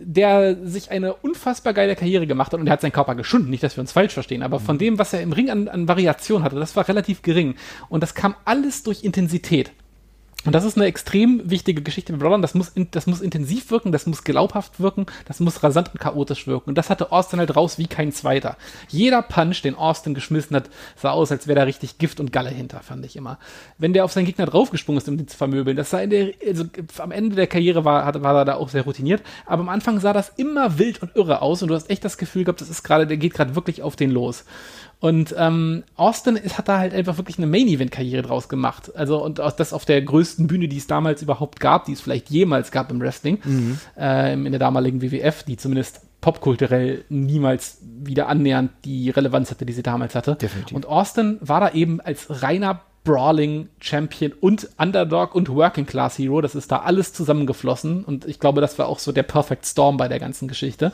der 0.00 0.56
sich 0.64 0.90
eine 0.90 1.14
unfassbar 1.14 1.72
geile 1.72 1.96
Karriere 1.96 2.26
gemacht 2.26 2.52
hat 2.52 2.60
und 2.60 2.66
er 2.66 2.72
hat 2.74 2.80
seinen 2.80 2.92
Körper 2.92 3.16
geschunden, 3.16 3.50
nicht, 3.50 3.62
dass 3.62 3.76
wir 3.76 3.80
uns 3.80 3.92
falsch 3.92 4.14
verstehen, 4.14 4.42
aber 4.42 4.60
von 4.60 4.74
hm. 4.74 4.78
dem, 4.78 4.98
was 4.98 5.12
er 5.12 5.22
im 5.22 5.32
Ring 5.32 5.50
an, 5.50 5.68
an 5.68 5.88
Variation 5.88 6.42
hatte, 6.42 6.56
das 6.56 6.76
war 6.76 6.86
relativ 6.86 7.22
gering. 7.22 7.56
Und 7.88 8.02
das 8.02 8.14
kam 8.14 8.34
alles 8.44 8.82
durch 8.82 9.02
Intensität. 9.02 9.72
Und 10.48 10.54
das 10.54 10.64
ist 10.64 10.78
eine 10.78 10.86
extrem 10.86 11.42
wichtige 11.50 11.82
Geschichte 11.82 12.10
mit 12.10 12.22
Brawlern. 12.22 12.40
Das 12.40 12.54
muss, 12.54 12.70
in, 12.70 12.90
das 12.90 13.06
muss 13.06 13.20
intensiv 13.20 13.70
wirken, 13.70 13.92
das 13.92 14.06
muss 14.06 14.24
glaubhaft 14.24 14.80
wirken, 14.80 15.04
das 15.26 15.40
muss 15.40 15.62
rasant 15.62 15.90
und 15.92 16.00
chaotisch 16.00 16.46
wirken. 16.46 16.70
Und 16.70 16.78
das 16.78 16.88
hatte 16.88 17.12
Austin 17.12 17.38
halt 17.38 17.54
raus 17.54 17.76
wie 17.76 17.86
kein 17.86 18.12
zweiter. 18.12 18.56
Jeder 18.88 19.20
Punch, 19.20 19.60
den 19.60 19.74
Austin 19.74 20.14
geschmissen 20.14 20.56
hat, 20.56 20.70
sah 20.96 21.10
aus, 21.10 21.30
als 21.30 21.48
wäre 21.48 21.58
da 21.58 21.64
richtig 21.64 21.98
Gift 21.98 22.18
und 22.18 22.32
Galle 22.32 22.48
hinter, 22.48 22.80
fand 22.80 23.04
ich 23.04 23.14
immer. 23.14 23.38
Wenn 23.76 23.92
der 23.92 24.06
auf 24.06 24.12
seinen 24.12 24.24
Gegner 24.24 24.46
draufgesprungen 24.46 25.02
ist, 25.02 25.08
um 25.10 25.18
den 25.18 25.28
zu 25.28 25.36
vermöbeln, 25.36 25.76
das 25.76 25.90
sah 25.90 26.00
in 26.00 26.08
der, 26.08 26.32
also 26.46 26.64
am 26.96 27.10
Ende 27.10 27.36
der 27.36 27.46
Karriere 27.46 27.84
war, 27.84 28.06
hat, 28.06 28.22
war 28.22 28.34
er 28.34 28.46
da 28.46 28.54
auch 28.54 28.70
sehr 28.70 28.84
routiniert. 28.84 29.20
Aber 29.44 29.60
am 29.60 29.68
Anfang 29.68 30.00
sah 30.00 30.14
das 30.14 30.32
immer 30.38 30.78
wild 30.78 31.02
und 31.02 31.14
irre 31.14 31.42
aus 31.42 31.60
und 31.60 31.68
du 31.68 31.74
hast 31.74 31.90
echt 31.90 32.06
das 32.06 32.16
Gefühl 32.16 32.44
gehabt, 32.44 32.62
das 32.62 32.70
ist 32.70 32.84
gerade, 32.84 33.06
der 33.06 33.18
geht 33.18 33.34
gerade 33.34 33.54
wirklich 33.54 33.82
auf 33.82 33.96
den 33.96 34.10
los. 34.10 34.46
Und 35.00 35.34
ähm, 35.38 35.84
Austin 35.94 36.34
ist, 36.34 36.58
hat 36.58 36.68
da 36.68 36.78
halt 36.78 36.92
einfach 36.92 37.18
wirklich 37.18 37.38
eine 37.38 37.46
Main-Event-Karriere 37.46 38.22
draus 38.22 38.48
gemacht. 38.48 38.90
Also 38.96 39.22
und 39.22 39.38
das 39.38 39.72
auf 39.72 39.84
der 39.84 40.02
größten 40.02 40.48
Bühne, 40.48 40.66
die 40.66 40.76
es 40.76 40.88
damals 40.88 41.22
überhaupt 41.22 41.60
gab, 41.60 41.84
die 41.84 41.92
es 41.92 42.00
vielleicht 42.00 42.30
jemals 42.30 42.72
gab 42.72 42.90
im 42.90 43.00
Wrestling, 43.00 43.38
mhm. 43.44 43.78
äh, 43.96 44.32
in 44.32 44.50
der 44.50 44.58
damaligen 44.58 45.00
WWF, 45.00 45.44
die 45.44 45.56
zumindest 45.56 46.00
popkulturell 46.20 47.04
niemals 47.08 47.78
wieder 47.82 48.28
annähernd 48.28 48.72
die 48.84 49.10
Relevanz 49.10 49.52
hatte, 49.52 49.64
die 49.64 49.72
sie 49.72 49.84
damals 49.84 50.16
hatte. 50.16 50.34
Definitiv. 50.34 50.74
Und 50.74 50.86
Austin 50.86 51.38
war 51.40 51.60
da 51.60 51.70
eben 51.70 52.00
als 52.00 52.42
reiner 52.42 52.80
Brawling 53.04 53.68
Champion 53.78 54.32
und 54.40 54.68
Underdog 54.78 55.34
und 55.34 55.48
Working 55.48 55.86
Class 55.86 56.18
Hero. 56.18 56.40
Das 56.40 56.56
ist 56.56 56.72
da 56.72 56.80
alles 56.80 57.12
zusammengeflossen 57.12 58.04
und 58.04 58.26
ich 58.26 58.40
glaube, 58.40 58.60
das 58.60 58.78
war 58.78 58.86
auch 58.88 58.98
so 58.98 59.12
der 59.12 59.22
Perfect 59.22 59.64
Storm 59.64 59.96
bei 59.96 60.08
der 60.08 60.18
ganzen 60.18 60.48
Geschichte. 60.48 60.92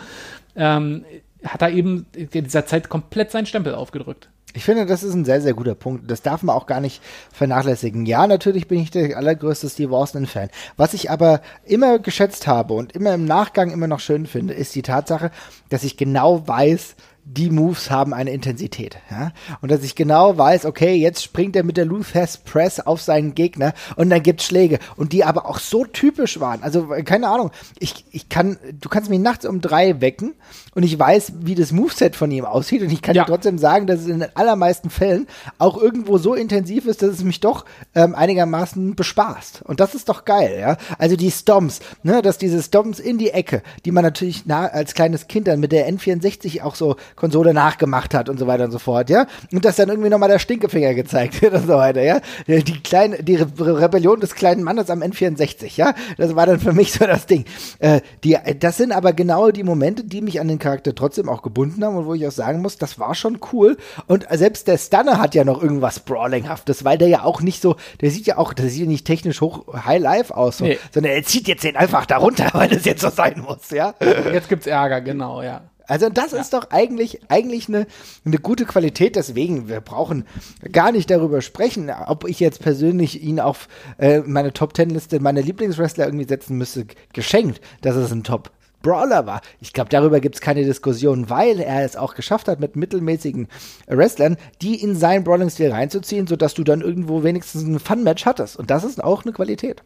Ähm, 0.54 1.04
hat 1.44 1.62
er 1.62 1.70
eben 1.70 2.06
in 2.14 2.44
dieser 2.44 2.66
Zeit 2.66 2.88
komplett 2.88 3.30
seinen 3.30 3.46
Stempel 3.46 3.74
aufgedrückt. 3.74 4.28
Ich 4.56 4.64
finde, 4.64 4.86
das 4.86 5.02
ist 5.02 5.14
ein 5.14 5.24
sehr, 5.24 5.40
sehr 5.40 5.54
guter 5.54 5.74
Punkt. 5.74 6.08
Das 6.08 6.22
darf 6.22 6.44
man 6.44 6.54
auch 6.54 6.66
gar 6.66 6.80
nicht 6.80 7.02
vernachlässigen. 7.32 8.06
Ja, 8.06 8.28
natürlich 8.28 8.68
bin 8.68 8.78
ich 8.78 8.92
der 8.92 9.16
allergrößte 9.16 9.68
Steve 9.68 9.96
Austin-Fan. 9.96 10.48
Was 10.76 10.94
ich 10.94 11.10
aber 11.10 11.40
immer 11.64 11.98
geschätzt 11.98 12.46
habe 12.46 12.74
und 12.74 12.92
immer 12.92 13.14
im 13.14 13.24
Nachgang 13.24 13.72
immer 13.72 13.88
noch 13.88 13.98
schön 13.98 14.26
finde, 14.26 14.54
ist 14.54 14.76
die 14.76 14.82
Tatsache, 14.82 15.32
dass 15.70 15.82
ich 15.82 15.96
genau 15.96 16.46
weiß, 16.46 16.94
die 17.24 17.50
Moves 17.50 17.90
haben 17.90 18.12
eine 18.12 18.32
Intensität. 18.32 18.98
Ja? 19.10 19.32
Und 19.60 19.70
dass 19.70 19.82
ich 19.82 19.94
genau 19.94 20.36
weiß, 20.36 20.66
okay, 20.66 20.94
jetzt 20.94 21.22
springt 21.22 21.56
er 21.56 21.64
mit 21.64 21.76
der 21.76 21.86
Luthes 21.86 22.36
Press 22.36 22.80
auf 22.80 23.00
seinen 23.00 23.34
Gegner 23.34 23.72
und 23.96 24.10
dann 24.10 24.22
gibt's 24.22 24.44
Schläge. 24.44 24.78
Und 24.96 25.12
die 25.12 25.24
aber 25.24 25.46
auch 25.46 25.58
so 25.58 25.84
typisch 25.84 26.38
waren. 26.40 26.62
Also, 26.62 26.88
keine 27.04 27.28
Ahnung, 27.28 27.50
ich, 27.78 28.04
ich 28.10 28.28
kann, 28.28 28.58
du 28.80 28.88
kannst 28.88 29.10
mich 29.10 29.20
nachts 29.20 29.46
um 29.46 29.60
drei 29.60 30.00
wecken 30.00 30.34
und 30.74 30.82
ich 30.82 30.98
weiß, 30.98 31.32
wie 31.40 31.54
das 31.54 31.72
Moveset 31.72 32.14
von 32.14 32.30
ihm 32.30 32.44
aussieht 32.44 32.82
und 32.82 32.92
ich 32.92 33.00
kann 33.00 33.14
ja. 33.14 33.24
dir 33.24 33.30
trotzdem 33.30 33.58
sagen, 33.58 33.86
dass 33.86 34.00
es 34.00 34.06
in 34.06 34.20
den 34.20 34.36
allermeisten 34.36 34.90
Fällen 34.90 35.26
auch 35.58 35.80
irgendwo 35.80 36.18
so 36.18 36.34
intensiv 36.34 36.86
ist, 36.86 37.02
dass 37.02 37.10
es 37.10 37.24
mich 37.24 37.40
doch 37.40 37.64
ähm, 37.94 38.14
einigermaßen 38.14 38.94
bespaßt. 38.94 39.62
Und 39.62 39.80
das 39.80 39.94
ist 39.94 40.08
doch 40.08 40.24
geil, 40.24 40.58
ja. 40.60 40.76
Also 40.98 41.16
die 41.16 41.30
Stomps, 41.30 41.80
ne, 42.02 42.22
dass 42.22 42.38
diese 42.38 42.62
Stomps 42.62 42.98
in 42.98 43.18
die 43.18 43.30
Ecke, 43.30 43.62
die 43.84 43.92
man 43.92 44.04
natürlich 44.04 44.42
na, 44.46 44.66
als 44.66 44.94
kleines 44.94 45.26
Kind 45.28 45.48
dann 45.48 45.60
mit 45.60 45.72
der 45.72 45.88
N64 45.90 46.62
auch 46.62 46.74
so 46.74 46.96
Konsole 47.16 47.54
nachgemacht 47.54 48.14
hat 48.14 48.28
und 48.28 48.38
so 48.38 48.46
weiter 48.46 48.64
und 48.64 48.70
so 48.70 48.78
fort, 48.78 49.10
ja. 49.10 49.26
Und 49.52 49.64
dass 49.64 49.76
dann 49.76 49.88
irgendwie 49.88 50.10
nochmal 50.10 50.28
der 50.28 50.38
Stinkefinger 50.38 50.94
gezeigt 50.94 51.40
wird 51.42 51.54
und 51.54 51.66
so 51.66 51.74
weiter, 51.74 52.02
ja. 52.02 52.20
Die 52.46 52.82
kleine, 52.82 53.22
die 53.22 53.36
Re 53.36 53.46
Rebellion 53.58 54.20
des 54.20 54.34
kleinen 54.34 54.62
Mannes 54.62 54.90
am 54.90 55.02
N64, 55.02 55.76
ja. 55.76 55.94
Das 56.16 56.34
war 56.34 56.46
dann 56.46 56.60
für 56.60 56.72
mich 56.72 56.92
so 56.92 57.06
das 57.06 57.26
Ding. 57.26 57.44
Äh, 57.78 58.00
die, 58.24 58.36
das 58.58 58.76
sind 58.76 58.92
aber 58.92 59.12
genau 59.12 59.50
die 59.50 59.62
Momente, 59.62 60.04
die 60.04 60.22
mich 60.22 60.40
an 60.40 60.48
den 60.48 60.58
Charakter 60.58 60.94
trotzdem 60.94 61.28
auch 61.28 61.42
gebunden 61.42 61.84
haben 61.84 61.96
und 61.96 62.06
wo 62.06 62.14
ich 62.14 62.26
auch 62.26 62.32
sagen 62.32 62.62
muss, 62.62 62.78
das 62.78 62.98
war 62.98 63.14
schon 63.14 63.38
cool. 63.52 63.76
Und 64.06 64.26
selbst 64.30 64.68
der 64.68 64.78
Stunner 64.78 65.18
hat 65.18 65.34
ja 65.34 65.44
noch 65.44 65.62
irgendwas 65.62 66.00
Brawlinghaftes, 66.00 66.84
weil 66.84 66.98
der 66.98 67.08
ja 67.08 67.22
auch 67.24 67.40
nicht 67.40 67.62
so, 67.62 67.76
der 68.00 68.10
sieht 68.10 68.26
ja 68.26 68.38
auch, 68.38 68.52
der 68.52 68.68
sieht 68.68 68.82
ja 68.82 68.88
nicht 68.88 69.06
technisch 69.06 69.40
hoch 69.40 69.64
High 69.84 70.02
Life 70.02 70.36
aus, 70.36 70.58
so, 70.58 70.64
nee. 70.64 70.78
sondern 70.92 71.12
er 71.12 71.22
zieht 71.24 71.48
jetzt 71.48 71.64
den 71.64 71.76
einfach 71.76 72.06
darunter, 72.06 72.50
weil 72.52 72.68
das 72.68 72.84
jetzt 72.84 73.02
so 73.02 73.10
sein 73.10 73.44
muss, 73.46 73.70
ja. 73.70 73.94
Jetzt 74.32 74.48
gibt's 74.48 74.66
Ärger, 74.66 75.00
genau, 75.00 75.42
ja. 75.42 75.62
Also 75.86 76.08
das 76.08 76.32
ja. 76.32 76.40
ist 76.40 76.52
doch 76.52 76.70
eigentlich, 76.70 77.20
eigentlich 77.28 77.68
eine, 77.68 77.86
eine 78.24 78.38
gute 78.38 78.64
Qualität. 78.64 79.16
Deswegen, 79.16 79.68
wir 79.68 79.80
brauchen 79.80 80.24
gar 80.72 80.92
nicht 80.92 81.10
darüber 81.10 81.42
sprechen, 81.42 81.90
ob 82.06 82.28
ich 82.28 82.40
jetzt 82.40 82.60
persönlich 82.60 83.22
ihn 83.22 83.40
auf 83.40 83.68
äh, 83.98 84.20
meine 84.20 84.52
Top 84.52 84.74
Ten 84.74 84.90
Liste 84.90 85.20
meine 85.20 85.42
Lieblingswrestler 85.42 86.06
irgendwie 86.06 86.26
setzen 86.26 86.56
müsste. 86.56 86.86
Geschenkt, 87.12 87.60
dass 87.82 87.96
es 87.96 88.12
ein 88.12 88.24
Top 88.24 88.50
Brawler 88.84 89.26
war. 89.26 89.40
Ich 89.60 89.72
glaube, 89.72 89.88
darüber 89.88 90.20
gibt 90.20 90.36
es 90.36 90.40
keine 90.40 90.62
Diskussion, 90.62 91.30
weil 91.30 91.58
er 91.58 91.84
es 91.84 91.96
auch 91.96 92.14
geschafft 92.14 92.46
hat, 92.46 92.60
mit 92.60 92.76
mittelmäßigen 92.76 93.48
Wrestlern, 93.88 94.36
die 94.62 94.80
in 94.80 94.94
seinen 94.94 95.24
Brawling-Stil 95.24 95.72
reinzuziehen, 95.72 96.26
sodass 96.26 96.54
du 96.54 96.62
dann 96.62 96.82
irgendwo 96.82 97.24
wenigstens 97.24 97.62
ein 97.62 97.80
Fun-Match 97.80 98.26
hattest. 98.26 98.56
Und 98.56 98.70
das 98.70 98.84
ist 98.84 99.02
auch 99.02 99.24
eine 99.24 99.32
Qualität. 99.32 99.82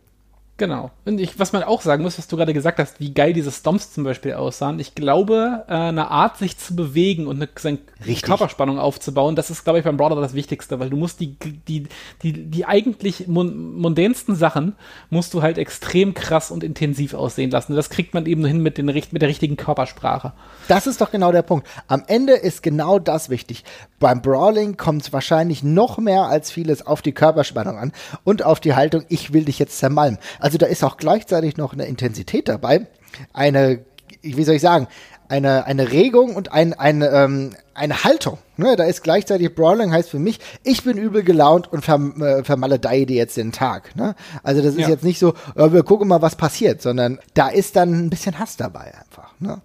Genau. 0.59 0.91
Und 1.05 1.21
ich, 1.21 1.39
was 1.39 1.53
man 1.53 1.63
auch 1.63 1.83
sagen 1.83 2.03
muss, 2.03 2.19
was 2.19 2.27
du 2.27 2.37
gerade 2.37 2.53
gesagt 2.53 2.81
hast, 2.81 2.99
wie 2.99 3.15
geil 3.15 3.33
diese 3.33 3.53
Stomps 3.53 3.93
zum 3.93 4.03
Beispiel 4.03 4.35
aussahen. 4.35 4.81
Ich 4.81 4.97
glaube, 4.97 5.65
äh, 5.69 5.73
eine 5.73 6.11
Art, 6.11 6.37
sich 6.37 6.59
zu 6.59 6.75
bewegen 6.75 7.29
und 7.29 7.37
eine, 7.37 7.49
seine 7.57 7.79
Richtig. 8.01 8.23
Körperspannung 8.23 8.81
aufzubauen, 8.81 9.37
das 9.37 9.51
ist, 9.51 9.63
glaube 9.63 9.79
ich, 9.79 9.85
beim 9.85 9.97
Brawler 9.97 10.21
das 10.21 10.35
Wichtigste, 10.35 10.81
weil 10.81 10.91
du 10.91 10.97
musst 10.97 11.21
die, 11.21 11.37
die, 11.69 11.87
die, 12.23 12.33
die 12.33 12.67
eigentlich 12.67 13.29
mundänsten 13.29 14.35
Sachen 14.35 14.75
musst 15.11 15.33
du 15.33 15.43
halt 15.43 15.59
extrem 15.59 16.13
krass 16.13 16.51
und 16.51 16.65
intensiv 16.65 17.15
aussehen 17.15 17.53
lassen. 17.53 17.77
Das 17.77 17.89
kriegt 17.89 18.13
man 18.13 18.27
eben 18.27 18.45
hin 18.45 18.61
mit, 18.61 18.79
den, 18.79 18.87
mit 18.87 19.23
der 19.23 19.29
richtigen 19.29 19.57
Körpersprache. 19.57 20.33
Das 20.67 20.89
ist 20.89 21.01
doch 21.01 21.13
genau 21.13 21.31
der 21.31 21.43
Punkt. 21.43 21.69
Am 21.87 22.03
Ende 22.09 22.33
ist 22.33 22.65
genau 22.65 22.99
das 22.99 23.31
wichtig. 23.31 23.63
Beim 24.01 24.23
Brawling 24.23 24.77
kommt 24.77 25.03
es 25.03 25.13
wahrscheinlich 25.13 25.63
noch 25.63 25.99
mehr 25.99 26.25
als 26.25 26.51
vieles 26.51 26.85
auf 26.85 27.01
die 27.01 27.13
Körperspannung 27.13 27.79
an 27.79 27.93
und 28.25 28.45
auf 28.45 28.59
die 28.59 28.75
Haltung, 28.75 29.05
ich 29.09 29.33
will 29.33 29.45
dich 29.45 29.61
jetzt 29.61 29.79
zermalmen. 29.79 30.19
Also 30.41 30.48
da 30.57 30.67
ist 30.67 30.85
auch 30.85 30.97
gleichzeitig 30.97 31.57
noch 31.57 31.73
eine 31.73 31.85
Intensität 31.85 32.49
dabei, 32.49 32.87
eine, 33.35 33.85
wie 34.23 34.45
soll 34.45 34.55
ich 34.55 34.63
sagen, 34.63 34.89
eine, 35.29 35.67
eine 35.67 35.93
Regung 35.93 36.35
und 36.35 36.53
ein, 36.53 36.73
eine, 36.73 37.09
ähm, 37.09 37.51
eine 37.75 38.05
Haltung. 38.05 38.39
Ne? 38.57 38.77
Da 38.77 38.85
ist 38.85 39.03
gleichzeitig 39.03 39.55
Brawling 39.55 39.93
heißt 39.93 40.09
für 40.09 40.19
mich, 40.19 40.41
ich 40.65 40.85
bin 40.85 40.97
übel 40.97 41.23
gelaunt 41.23 41.71
und 41.71 41.85
verm, 41.85 42.23
äh, 42.23 42.43
vermaledeie 42.45 43.07
dir 43.07 43.17
jetzt 43.17 43.37
den 43.37 43.53
Tag. 43.53 43.95
Ne? 43.95 44.15
Also 44.43 44.63
das 44.63 44.75
ist 44.75 44.81
ja. 44.81 44.89
jetzt 44.89 45.05
nicht 45.05 45.19
so, 45.19 45.35
äh, 45.55 45.73
wir 45.73 45.83
gucken 45.83 46.09
mal, 46.09 46.23
was 46.23 46.37
passiert, 46.37 46.81
sondern 46.81 47.19
da 47.35 47.49
ist 47.49 47.77
dann 47.77 48.07
ein 48.07 48.11
bisschen 48.11 48.39
Hass 48.39 48.57
dabei 48.57 48.95
einfach. 48.99 49.35
Ne? 49.39 49.61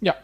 Ja. 0.00 0.14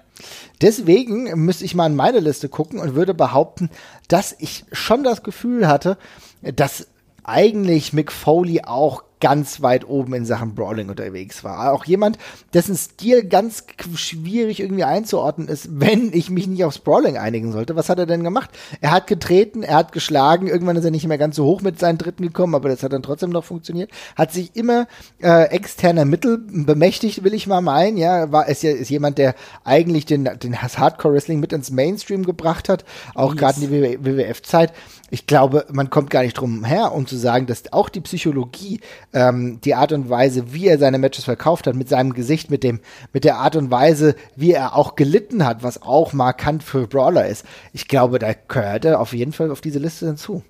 Deswegen 0.61 1.25
müsste 1.45 1.65
ich 1.65 1.75
mal 1.75 1.87
in 1.87 1.97
meine 1.97 2.21
Liste 2.21 2.49
gucken 2.49 2.81
und 2.81 2.95
würde 2.95 3.15
behaupten, 3.15 3.71
dass 4.09 4.35
ich 4.39 4.65
schon 4.73 5.05
das 5.05 5.23
Gefühl 5.23 5.69
hatte, 5.69 5.97
dass 6.43 6.89
eigentlich 7.23 7.93
Mick 7.93 8.13
Foley 8.13 8.63
auch 8.65 9.05
ganz 9.21 9.63
weit 9.63 9.87
oben 9.89 10.15
in 10.15 10.25
Sachen 10.25 10.55
Brawling 10.55 10.89
unterwegs 10.89 11.45
war. 11.45 11.73
Auch 11.73 11.85
jemand, 11.85 12.19
dessen 12.55 12.77
Stil 12.77 13.25
ganz 13.25 13.65
schwierig 13.95 14.61
irgendwie 14.61 14.85
einzuordnen 14.85 15.49
ist, 15.49 15.69
wenn 15.71 16.13
ich 16.13 16.31
mich 16.31 16.47
nicht 16.47 16.65
aufs 16.65 16.79
Brawling 16.79 17.19
einigen 17.19 17.53
sollte. 17.53 17.77
Was 17.77 17.89
hat 17.89 17.99
er 17.99 18.07
denn 18.07 18.25
gemacht? 18.25 18.51
Er 18.81 18.91
hat 18.91 19.07
getreten, 19.07 19.63
er 19.63 19.77
hat 19.77 19.93
geschlagen, 19.93 20.47
irgendwann 20.47 20.77
ist 20.77 20.85
er 20.85 20.91
nicht 20.91 21.07
mehr 21.07 21.19
ganz 21.19 21.37
so 21.37 21.45
hoch 21.45 21.61
mit 21.61 21.79
seinen 21.79 21.99
Dritten 21.99 22.23
gekommen, 22.23 22.55
aber 22.55 22.69
das 22.69 22.83
hat 22.83 22.93
dann 22.93 23.03
trotzdem 23.03 23.31
noch 23.31 23.45
funktioniert. 23.45 23.91
Hat 24.17 24.33
sich 24.33 24.57
immer 24.57 24.87
äh, 25.23 25.45
externer 25.51 26.05
Mittel 26.05 26.39
bemächtigt, 26.39 27.23
will 27.23 27.35
ich 27.35 27.47
mal 27.47 27.61
meinen. 27.61 27.99
Ja, 27.99 28.33
war 28.33 28.49
ist 28.49 28.63
ja 28.63 28.71
ist 28.71 28.91
jemand, 28.91 29.19
der 29.19 29.35
eigentlich 29.65 30.07
den, 30.07 30.25
den 30.43 30.63
Hardcore 30.63 31.15
Wrestling 31.15 31.41
mit 31.41 31.53
ins 31.53 31.71
Mainstream 31.71 32.25
gebracht 32.25 32.69
hat, 32.69 32.85
auch 33.15 33.37
gerade 33.37 33.61
in 33.61 33.71
die 33.71 34.05
WWF-Zeit 34.05 34.73
ich 35.11 35.27
glaube, 35.27 35.67
man 35.73 35.91
kommt 35.91 36.11
gar 36.11 36.23
nicht 36.23 36.35
drum 36.35 36.65
her, 36.65 36.93
um 36.93 37.07
zu 37.07 37.17
sagen, 37.17 37.47
dass 37.47 37.73
auch 37.73 37.89
die 37.89 38.01
Psychologie, 38.01 38.81
ähm, 39.13 39.61
die 39.65 39.75
Art 39.75 39.93
und 39.93 40.09
Weise, 40.09 40.53
wie 40.53 40.69
er 40.69 40.79
seine 40.79 40.99
Matches 40.99 41.25
verkauft 41.25 41.67
hat, 41.67 41.75
mit 41.75 41.89
seinem 41.89 42.13
Gesicht, 42.13 42.51
mit 42.51 42.63
dem, 42.63 42.81
mit 43.13 43.25
der 43.25 43.39
Art 43.39 43.57
und 43.57 43.71
Weise, 43.71 44.15
wie 44.37 44.53
er 44.53 44.77
auch 44.77 44.95
gelitten 44.95 45.45
hat, 45.45 45.63
was 45.63 45.83
auch 45.83 46.13
markant 46.13 46.63
für 46.63 46.87
Brawler 46.87 47.27
ist. 47.27 47.45
Ich 47.73 47.89
glaube, 47.89 48.19
da 48.19 48.33
gehört 48.33 48.85
er 48.85 49.01
auf 49.01 49.13
jeden 49.13 49.33
Fall 49.33 49.51
auf 49.51 49.61
diese 49.61 49.79
Liste 49.79 50.07
hinzu. 50.07 50.43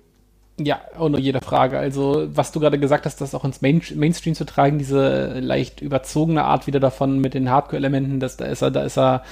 Ja, 0.59 0.81
ohne 0.99 1.19
jede 1.19 1.41
Frage. 1.41 1.79
Also, 1.79 2.27
was 2.35 2.51
du 2.51 2.59
gerade 2.59 2.77
gesagt 2.77 3.05
hast, 3.05 3.19
das 3.21 3.33
auch 3.33 3.45
ins 3.45 3.61
Main 3.61 3.81
Mainstream 3.95 4.35
zu 4.35 4.45
tragen, 4.45 4.77
diese 4.77 5.39
leicht 5.39 5.81
überzogene 5.81 6.43
Art 6.43 6.67
wieder 6.67 6.79
davon 6.79 7.19
mit 7.19 7.33
den 7.33 7.49
Hardcore-Elementen, 7.49 8.19
da 8.19 8.27
ist 8.27 8.61
er, 8.61 8.69
da 8.69 8.83
ist 8.83 8.97
er 8.97 9.23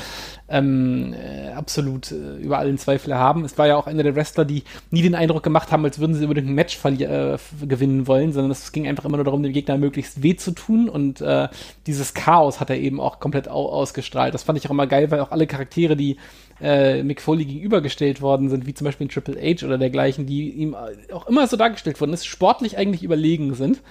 ähm, 0.50 1.14
äh, 1.14 1.50
absolut 1.50 2.12
äh, 2.12 2.38
über 2.38 2.58
allen 2.58 2.78
Zweifel 2.78 3.16
haben. 3.16 3.46
Es 3.46 3.58
war 3.58 3.68
ja 3.68 3.76
auch 3.76 3.88
einer 3.88 4.04
der 4.04 4.16
Wrestler, 4.16 4.46
die 4.46 4.64
nie 4.92 5.02
den 5.02 5.16
Eindruck 5.16 5.44
gemacht 5.44 5.72
haben, 5.72 5.86
als 5.86 6.00
würden 6.00 6.16
sie 6.16 6.24
unbedingt 6.24 6.48
ein 6.48 6.56
Match 6.56 6.78
äh, 6.84 7.38
gewinnen 7.68 8.08
wollen, 8.08 8.34
sondern 8.34 8.52
es 8.52 8.72
ging 8.72 8.88
einfach 8.88 9.06
immer 9.06 9.18
nur 9.18 9.26
darum, 9.26 9.44
dem 9.44 9.54
Gegner 9.54 9.78
möglichst 9.78 10.24
weh 10.24 10.36
zu 10.36 10.52
tun 10.52 10.90
und 10.90 11.22
äh, 11.22 11.48
dieses 11.88 12.14
Chaos 12.14 12.60
hat 12.60 12.70
er 12.70 12.78
eben 12.78 13.00
auch 13.00 13.20
komplett 13.20 13.48
au 13.48 13.70
ausgestrahlt. 13.70 14.34
Das 14.34 14.44
fand 14.44 14.58
ich 14.58 14.66
auch 14.66 14.72
immer 14.72 14.88
geil, 14.88 15.12
weil 15.12 15.20
auch 15.20 15.32
alle 15.32 15.48
Charaktere, 15.48 15.96
die 15.96 16.18
äh, 16.62 17.04
Mick 17.04 17.22
Foley 17.22 17.46
gegenübergestellt 17.46 18.22
worden 18.22 18.50
sind, 18.50 18.66
wie 18.66 18.74
zum 18.74 18.86
Beispiel 18.86 19.06
in 19.06 19.12
Triple 19.12 19.38
H 19.42 19.66
oder 19.66 19.78
dergleichen, 19.78 20.26
die 20.26 20.50
ihm 20.50 20.76
auch 21.14 21.28
immer 21.28 21.48
so 21.48 21.58
dargestellt 21.58 22.02
wurden, 22.02 22.14
ist 22.14 22.26
sportlich 22.26 22.78
eigentlich 22.78 23.04
überlegen 23.04 23.54
sind 23.54 23.82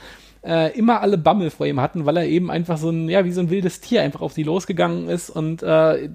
äh, 0.44 0.76
immer 0.78 1.00
alle 1.00 1.18
Bammel 1.18 1.50
vor 1.50 1.66
ihm 1.66 1.80
hatten, 1.80 2.06
weil 2.06 2.16
er 2.16 2.26
eben 2.26 2.50
einfach 2.50 2.78
so 2.78 2.90
ein, 2.90 3.08
ja, 3.08 3.24
wie 3.24 3.32
so 3.32 3.40
ein 3.40 3.50
wildes 3.50 3.80
Tier 3.80 4.02
einfach 4.02 4.20
auf 4.20 4.32
sie 4.32 4.42
losgegangen 4.42 5.08
ist 5.08 5.30
und 5.30 5.62
äh, 5.62 5.66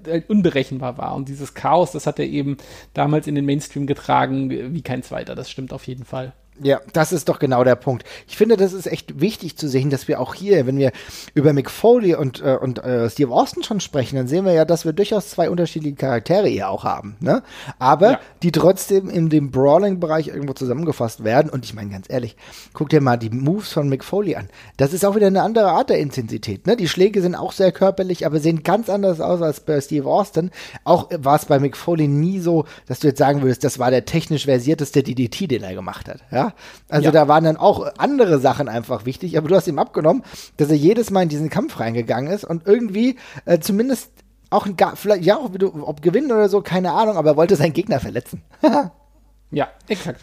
halt 0.06 0.28
unberechenbar 0.28 0.98
war. 0.98 1.14
Und 1.14 1.28
dieses 1.28 1.54
Chaos, 1.54 1.92
das 1.92 2.06
hat 2.06 2.18
er 2.18 2.26
eben 2.26 2.56
damals 2.92 3.26
in 3.26 3.34
den 3.34 3.44
Mainstream 3.44 3.86
getragen 3.86 4.50
wie 4.50 4.82
kein 4.82 5.02
zweiter. 5.02 5.34
Das 5.34 5.50
stimmt 5.50 5.72
auf 5.72 5.86
jeden 5.86 6.04
Fall. 6.04 6.32
Ja, 6.62 6.80
das 6.92 7.12
ist 7.12 7.28
doch 7.28 7.40
genau 7.40 7.64
der 7.64 7.74
Punkt. 7.74 8.04
Ich 8.28 8.36
finde, 8.36 8.56
das 8.56 8.72
ist 8.72 8.86
echt 8.86 9.20
wichtig 9.20 9.56
zu 9.56 9.68
sehen, 9.68 9.90
dass 9.90 10.06
wir 10.06 10.20
auch 10.20 10.34
hier, 10.34 10.66
wenn 10.66 10.78
wir 10.78 10.92
über 11.34 11.52
Mick 11.52 11.68
Foley 11.68 12.14
und, 12.14 12.42
äh, 12.42 12.56
und 12.60 12.78
äh, 12.84 13.10
Steve 13.10 13.32
Austin 13.32 13.64
schon 13.64 13.80
sprechen, 13.80 14.14
dann 14.14 14.28
sehen 14.28 14.44
wir 14.44 14.52
ja, 14.52 14.64
dass 14.64 14.84
wir 14.84 14.92
durchaus 14.92 15.30
zwei 15.30 15.50
unterschiedliche 15.50 15.96
Charaktere 15.96 16.46
hier 16.46 16.68
auch 16.68 16.84
haben, 16.84 17.16
ne? 17.18 17.42
Aber 17.80 18.10
ja. 18.12 18.20
die 18.44 18.52
trotzdem 18.52 19.10
in 19.10 19.30
dem 19.30 19.50
Brawling-Bereich 19.50 20.28
irgendwo 20.28 20.52
zusammengefasst 20.52 21.24
werden. 21.24 21.50
Und 21.50 21.64
ich 21.64 21.74
meine 21.74 21.90
ganz 21.90 22.06
ehrlich, 22.08 22.36
guck 22.72 22.88
dir 22.88 23.00
mal 23.00 23.16
die 23.16 23.30
Moves 23.30 23.72
von 23.72 23.88
Mick 23.88 24.04
Foley 24.04 24.36
an. 24.36 24.48
Das 24.76 24.92
ist 24.92 25.04
auch 25.04 25.16
wieder 25.16 25.26
eine 25.26 25.42
andere 25.42 25.70
Art 25.70 25.90
der 25.90 25.98
Intensität, 25.98 26.68
ne? 26.68 26.76
Die 26.76 26.88
Schläge 26.88 27.20
sind 27.20 27.34
auch 27.34 27.50
sehr 27.50 27.72
körperlich, 27.72 28.26
aber 28.26 28.38
sehen 28.38 28.62
ganz 28.62 28.88
anders 28.88 29.20
aus 29.20 29.42
als 29.42 29.58
bei 29.58 29.80
Steve 29.80 30.08
Austin. 30.08 30.52
Auch 30.84 31.08
war 31.18 31.34
es 31.34 31.46
bei 31.46 31.58
Mick 31.58 31.76
Foley 31.76 32.06
nie 32.06 32.38
so, 32.38 32.64
dass 32.86 33.00
du 33.00 33.08
jetzt 33.08 33.18
sagen 33.18 33.42
würdest, 33.42 33.64
das 33.64 33.80
war 33.80 33.90
der 33.90 34.04
technisch 34.04 34.44
versierteste 34.44 35.02
DDT, 35.02 35.50
den 35.50 35.64
er 35.64 35.74
gemacht 35.74 36.08
hat, 36.08 36.20
ja? 36.30 36.43
Also 36.88 37.06
ja. 37.06 37.10
da 37.12 37.28
waren 37.28 37.44
dann 37.44 37.56
auch 37.56 37.86
andere 37.98 38.38
Sachen 38.38 38.68
einfach 38.68 39.06
wichtig, 39.06 39.38
aber 39.38 39.48
du 39.48 39.54
hast 39.54 39.66
ihm 39.66 39.78
abgenommen, 39.78 40.22
dass 40.56 40.68
er 40.68 40.76
jedes 40.76 41.10
Mal 41.10 41.22
in 41.22 41.28
diesen 41.28 41.50
Kampf 41.50 41.80
reingegangen 41.80 42.32
ist 42.32 42.44
und 42.44 42.66
irgendwie 42.66 43.16
äh, 43.44 43.58
zumindest 43.58 44.10
auch 44.50 44.66
ein, 44.66 44.76
vielleicht, 44.94 45.24
ja, 45.24 45.38
ob, 45.38 45.60
ob 45.62 46.02
gewinnen 46.02 46.30
oder 46.30 46.48
so, 46.48 46.60
keine 46.62 46.92
Ahnung, 46.92 47.16
aber 47.16 47.30
er 47.30 47.36
wollte 47.36 47.56
seinen 47.56 47.72
Gegner 47.72 48.00
verletzen. 48.00 48.42
ja, 49.50 49.68
exakt. 49.88 50.20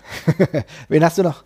Wen 0.88 1.04
hast 1.04 1.18
du 1.18 1.24
noch? 1.24 1.44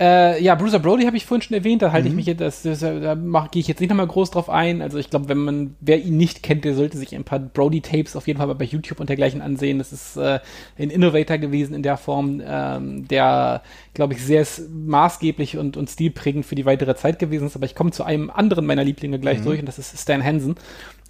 Äh, 0.00 0.42
ja, 0.42 0.56
Bruiser 0.56 0.80
Brody 0.80 1.04
habe 1.04 1.16
ich 1.16 1.24
vorhin 1.24 1.42
schon 1.42 1.56
erwähnt, 1.56 1.80
da 1.80 1.92
halte 1.92 2.08
mhm. 2.08 2.12
ich 2.12 2.16
mich 2.16 2.26
jetzt, 2.26 2.40
das, 2.40 2.62
das, 2.62 2.80
da 2.80 3.14
gehe 3.52 3.60
ich 3.60 3.68
jetzt 3.68 3.80
nicht 3.80 3.90
nochmal 3.90 4.08
groß 4.08 4.32
drauf 4.32 4.50
ein. 4.50 4.82
Also 4.82 4.98
ich 4.98 5.08
glaube, 5.08 5.28
wenn 5.28 5.38
man, 5.38 5.76
wer 5.80 6.00
ihn 6.00 6.16
nicht 6.16 6.42
kennt, 6.42 6.64
der 6.64 6.74
sollte 6.74 6.98
sich 6.98 7.14
ein 7.14 7.22
paar 7.22 7.38
Brody-Tapes 7.38 8.16
auf 8.16 8.26
jeden 8.26 8.40
Fall 8.40 8.52
bei 8.56 8.64
YouTube 8.64 8.98
und 8.98 9.08
dergleichen 9.08 9.40
ansehen. 9.40 9.78
Das 9.78 9.92
ist 9.92 10.16
äh, 10.16 10.40
ein 10.78 10.90
Innovator 10.90 11.38
gewesen 11.38 11.74
in 11.74 11.84
der 11.84 11.96
Form, 11.96 12.42
ähm, 12.44 13.06
der, 13.06 13.62
glaube 13.94 14.14
ich, 14.14 14.24
sehr 14.24 14.44
maßgeblich 14.68 15.58
und, 15.58 15.76
und 15.76 15.88
stilprägend 15.88 16.44
für 16.44 16.56
die 16.56 16.66
weitere 16.66 16.96
Zeit 16.96 17.20
gewesen 17.20 17.46
ist. 17.46 17.54
Aber 17.54 17.66
ich 17.66 17.76
komme 17.76 17.92
zu 17.92 18.02
einem 18.02 18.30
anderen 18.30 18.66
meiner 18.66 18.82
Lieblinge 18.82 19.20
gleich 19.20 19.38
mhm. 19.40 19.44
durch 19.44 19.60
und 19.60 19.66
das 19.66 19.78
ist 19.78 19.96
Stan 19.96 20.24
Hansen, 20.24 20.56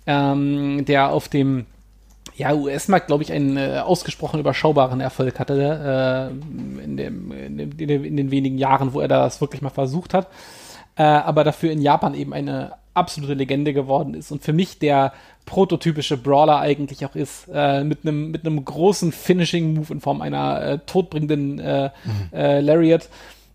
ähm, 0.07 0.85
der 0.85 1.11
auf 1.11 1.29
dem 1.29 1.65
ja, 2.37 2.53
US-Markt, 2.55 3.07
glaube 3.07 3.23
ich, 3.23 3.33
einen 3.33 3.57
äh, 3.57 3.81
ausgesprochen 3.85 4.41
überschaubaren 4.41 5.01
Erfolg 5.01 5.39
hatte 5.39 6.31
äh, 6.33 6.85
in, 6.85 6.97
dem, 6.97 7.33
in, 7.33 7.59
dem, 7.59 7.71
in, 7.79 7.89
dem, 7.89 8.05
in, 8.05 8.17
den 8.17 8.31
wenigen 8.31 8.59
Jahren, 8.59 8.93
wo 8.93 9.01
er 9.01 9.09
das 9.09 9.41
wirklich 9.41 9.63
mal 9.63 9.71
versucht 9.71 10.15
hat. 10.15 10.29
Äh, 10.97 11.03
aber 11.03 11.45
dafür 11.45 11.71
in 11.71 11.81
Japan 11.81 12.15
eben 12.15 12.33
eine 12.33 12.73
absolute 12.95 13.35
Legende 13.35 13.73
geworden 13.73 14.15
ist 14.15 14.31
und 14.31 14.45
für 14.45 14.53
mich 14.53 14.79
der 14.79 15.13
prototypische 15.47 16.17
Brawler 16.17 16.61
eigentlich 16.61 17.05
auch 17.05 17.17
ist, 17.17 17.49
äh, 17.53 17.83
mit 17.83 18.01
einem 18.03 18.31
mit 18.31 18.47
einem 18.47 18.65
großen 18.65 19.11
Finishing-Move 19.11 19.93
in 19.93 20.01
Form 20.01 20.23
einer 20.23 20.63
äh, 20.63 20.79
todbringenden 20.87 21.59
äh, 21.59 21.91
mhm. 22.05 22.65
Lariat 22.65 23.09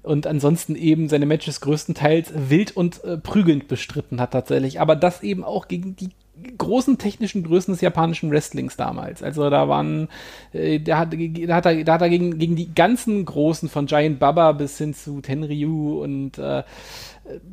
und 0.04 0.28
ansonsten 0.28 0.76
eben 0.76 1.08
seine 1.08 1.26
Matches 1.26 1.62
größtenteils 1.62 2.32
wild 2.36 2.76
und 2.76 3.04
äh, 3.06 3.18
prügelnd 3.18 3.70
bestritten 3.70 4.20
hat 4.20 4.32
tatsächlich, 4.32 4.82
aber 4.82 4.98
das 4.98 5.24
eben 5.24 5.46
auch 5.46 5.70
gegen 5.70 5.96
die 5.96 6.10
großen 6.58 6.98
technischen 6.98 7.44
Größen 7.44 7.74
des 7.74 7.82
japanischen 7.82 8.32
Wrestlings 8.32 8.78
damals. 8.78 9.24
Also 9.24 9.50
da 9.50 9.68
waren, 9.68 10.08
äh, 10.54 10.80
da 10.80 11.00
hat, 11.00 11.14
da 11.14 11.56
hat 11.56 11.66
er, 11.66 11.84
da 11.84 11.94
hat 11.94 12.02
er 12.02 12.10
gegen, 12.10 12.38
gegen 12.38 12.56
die 12.56 12.74
ganzen 12.74 13.26
Großen 13.26 13.70
von 13.70 13.86
Giant 13.86 14.20
Baba 14.20 14.52
bis 14.52 14.78
hin 14.78 14.94
zu 14.94 15.22
Tenryu 15.22 16.02
und 16.02 16.38
äh, 16.38 16.64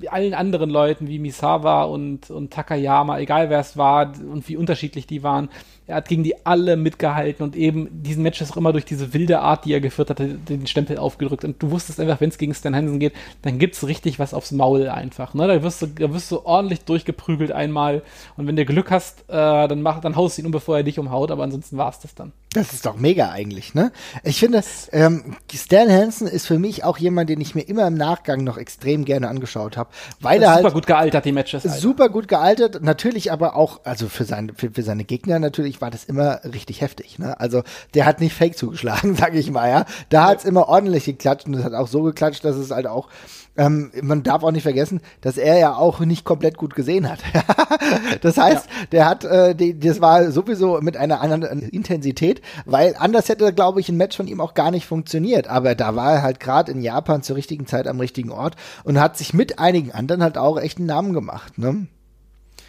allen 0.09 0.35
anderen 0.35 0.71
Leuten 0.71 1.09
wie 1.09 1.19
Misawa 1.19 1.85
und, 1.85 2.31
und 2.31 2.53
Takayama, 2.53 3.19
egal 3.19 3.51
wer 3.51 3.61
es 3.61 3.77
war 3.77 4.13
und 4.33 4.49
wie 4.49 4.57
unterschiedlich 4.57 5.07
die 5.07 5.23
waren, 5.23 5.49
er 5.87 5.97
hat 5.97 6.09
gegen 6.09 6.25
die 6.25 6.45
alle 6.45 6.77
mitgehalten 6.77 7.45
und 7.45 7.55
eben 7.55 7.89
diesen 8.03 8.23
Matches 8.23 8.51
auch 8.51 8.57
immer 8.57 8.73
durch 8.73 8.85
diese 8.85 9.15
wilde 9.15 9.41
Art, 9.41 9.65
die 9.65 9.73
er 9.73 9.81
geführt 9.81 10.11
hat, 10.11 10.19
den 10.21 10.67
Stempel 10.67 10.99
aufgedrückt. 10.99 11.45
Und 11.45 11.63
du 11.63 11.71
wusstest 11.71 12.01
einfach, 12.01 12.21
wenn 12.21 12.31
es 12.31 12.39
gegen 12.39 12.55
Stan 12.55 12.75
Hansen 12.75 12.99
geht, 12.99 13.13
dann 13.43 13.59
gibt's 13.59 13.87
richtig 13.87 14.19
was 14.19 14.35
aufs 14.35 14.51
Maul 14.51 14.89
einfach. 14.89 15.35
Ne? 15.35 15.47
Da, 15.47 15.63
wirst 15.63 15.83
du, 15.83 15.87
da 15.87 16.13
wirst 16.13 16.31
du 16.33 16.45
ordentlich 16.45 16.81
durchgeprügelt 16.81 17.53
einmal. 17.53 18.03
Und 18.37 18.49
wenn 18.49 18.57
du 18.57 18.65
Glück 18.65 18.91
hast, 18.91 19.21
äh, 19.29 19.69
dann, 19.69 19.83
mach, 19.83 20.01
dann 20.01 20.17
haust 20.17 20.39
du 20.39 20.43
ihn 20.43 20.47
um, 20.47 20.53
bevor 20.53 20.77
er 20.77 20.83
dich 20.83 20.99
umhaut. 20.99 21.31
Aber 21.31 21.45
ansonsten 21.45 21.77
war's 21.77 22.01
das 22.01 22.15
dann. 22.15 22.33
Das 22.53 22.73
ist 22.73 22.87
doch 22.87 22.97
mega 22.97 23.31
eigentlich, 23.31 23.75
ne? 23.75 23.93
Ich 24.23 24.41
finde, 24.41 24.63
ähm, 24.93 25.37
Stan 25.53 25.91
Hansen 25.91 26.27
ist 26.27 26.47
für 26.47 26.59
mich 26.59 26.85
auch 26.85 26.97
jemand, 26.97 27.29
den 27.29 27.41
ich 27.41 27.55
mir 27.55 27.63
immer 27.63 27.87
im 27.87 27.95
Nachgang 27.95 28.45
noch 28.45 28.57
extrem 28.57 29.05
gerne 29.05 29.29
angeschaut 29.29 29.77
habe, 29.77 29.91
weil 30.21 30.43
er 30.43 30.53
halt 30.53 30.63
super 30.63 30.73
gut 30.73 30.87
gealtert 30.87 31.25
die 31.27 31.33
Matches. 31.33 31.67
Alter. 31.67 31.79
Super 31.79 32.09
gut 32.09 32.29
gealtert, 32.29 32.83
natürlich 32.83 33.31
aber 33.31 33.57
auch, 33.57 33.81
also 33.85 34.09
für 34.09 34.25
seine 34.25 34.55
für, 34.55 34.71
für 34.71 34.83
seine 34.83 35.05
Gegner 35.05 35.39
natürlich 35.39 35.83
war 35.83 35.91
das 35.91 36.05
immer 36.05 36.41
richtig 36.45 36.81
heftig, 36.81 37.19
ne? 37.19 37.39
Also 37.39 37.63
der 37.93 38.07
hat 38.07 38.21
nicht 38.21 38.35
Fake 38.35 38.57
zugeschlagen, 38.57 39.15
sage 39.17 39.39
ich 39.39 39.51
mal, 39.51 39.69
ja. 39.69 39.85
Da 40.09 40.23
ja. 40.23 40.29
hat's 40.29 40.45
immer 40.47 40.69
ordentlich 40.69 41.05
geklatscht 41.05 41.47
und 41.47 41.55
es 41.55 41.65
hat 41.65 41.75
auch 41.75 41.89
so 41.89 42.03
geklatscht, 42.05 42.45
dass 42.45 42.57
es 42.57 42.71
halt 42.71 42.87
auch 42.87 43.09
ähm, 43.57 43.91
man 44.03 44.23
darf 44.23 44.43
auch 44.43 44.51
nicht 44.51 44.63
vergessen, 44.63 45.01
dass 45.21 45.39
er 45.39 45.59
ja 45.59 45.75
auch 45.75 46.01
nicht 46.01 46.25
komplett 46.25 46.57
gut 46.57 46.75
gesehen 46.75 47.09
hat. 47.09 47.21
das 48.21 48.37
heißt, 48.37 48.67
ja. 48.67 48.87
der 48.93 49.07
hat, 49.07 49.25
äh, 49.25 49.55
die, 49.55 49.79
das 49.79 50.01
war 50.01 50.31
sowieso 50.31 50.81
mit 50.81 50.97
einer 50.97 51.21
anderen 51.21 51.63
Intensität, 51.63 52.43
weil 52.65 52.95
anders 52.99 53.29
hätte, 53.29 53.53
glaube 53.53 53.81
ich, 53.81 53.89
ein 53.89 53.97
Match 53.97 54.17
von 54.17 54.27
ihm 54.27 54.41
auch 54.41 54.55
gar 54.55 54.71
nicht 54.71 54.87
funktioniert. 54.87 55.49
Aber 55.49 55.75
da 55.75 55.97
war 55.97 56.15
er 56.15 56.23
halt 56.23 56.41
gerade 56.41 56.73
in 56.73 56.83
Japan 56.83 57.23
zur 57.23 57.37
richtigen 57.37 57.67
Zeit 57.67 57.87
am 57.87 58.01
richtigen 58.01 58.31
Ort 58.31 58.57
und 58.85 59.01
hat 59.01 59.17
sich 59.17 59.35
mit 59.35 59.59
einigen 59.59 59.93
anderen 59.93 60.23
halt 60.23 60.39
auch 60.39 60.59
echt 60.59 60.79
einen 60.79 60.87
Namen 60.87 61.13
gemacht. 61.13 61.59
Ne? 61.59 61.87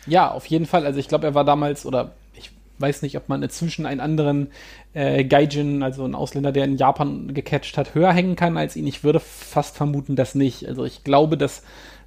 Ja, 0.05 0.31
auf 0.31 0.45
jeden 0.45 0.65
Fall. 0.65 0.85
Also 0.85 0.99
ich 0.99 1.07
glaube, 1.07 1.27
er 1.27 1.35
war 1.35 1.43
damals 1.43 1.85
oder 1.85 2.11
weiß 2.79 3.01
nicht, 3.01 3.17
ob 3.17 3.29
man 3.29 3.43
inzwischen 3.43 3.85
einen 3.85 3.99
anderen 3.99 4.47
äh, 4.93 5.23
Gaijin, 5.23 5.83
also 5.83 6.03
einen 6.03 6.15
Ausländer, 6.15 6.51
der 6.51 6.65
in 6.65 6.77
Japan 6.77 7.33
gecatcht 7.33 7.77
hat, 7.77 7.95
höher 7.95 8.13
hängen 8.13 8.35
kann 8.35 8.57
als 8.57 8.75
ihn. 8.75 8.87
Ich 8.87 9.03
würde 9.03 9.19
fast 9.19 9.75
vermuten, 9.75 10.15
dass 10.15 10.35
nicht. 10.35 10.67
Also 10.67 10.85
ich 10.85 11.03
glaube, 11.03 11.37
dass 11.37 11.63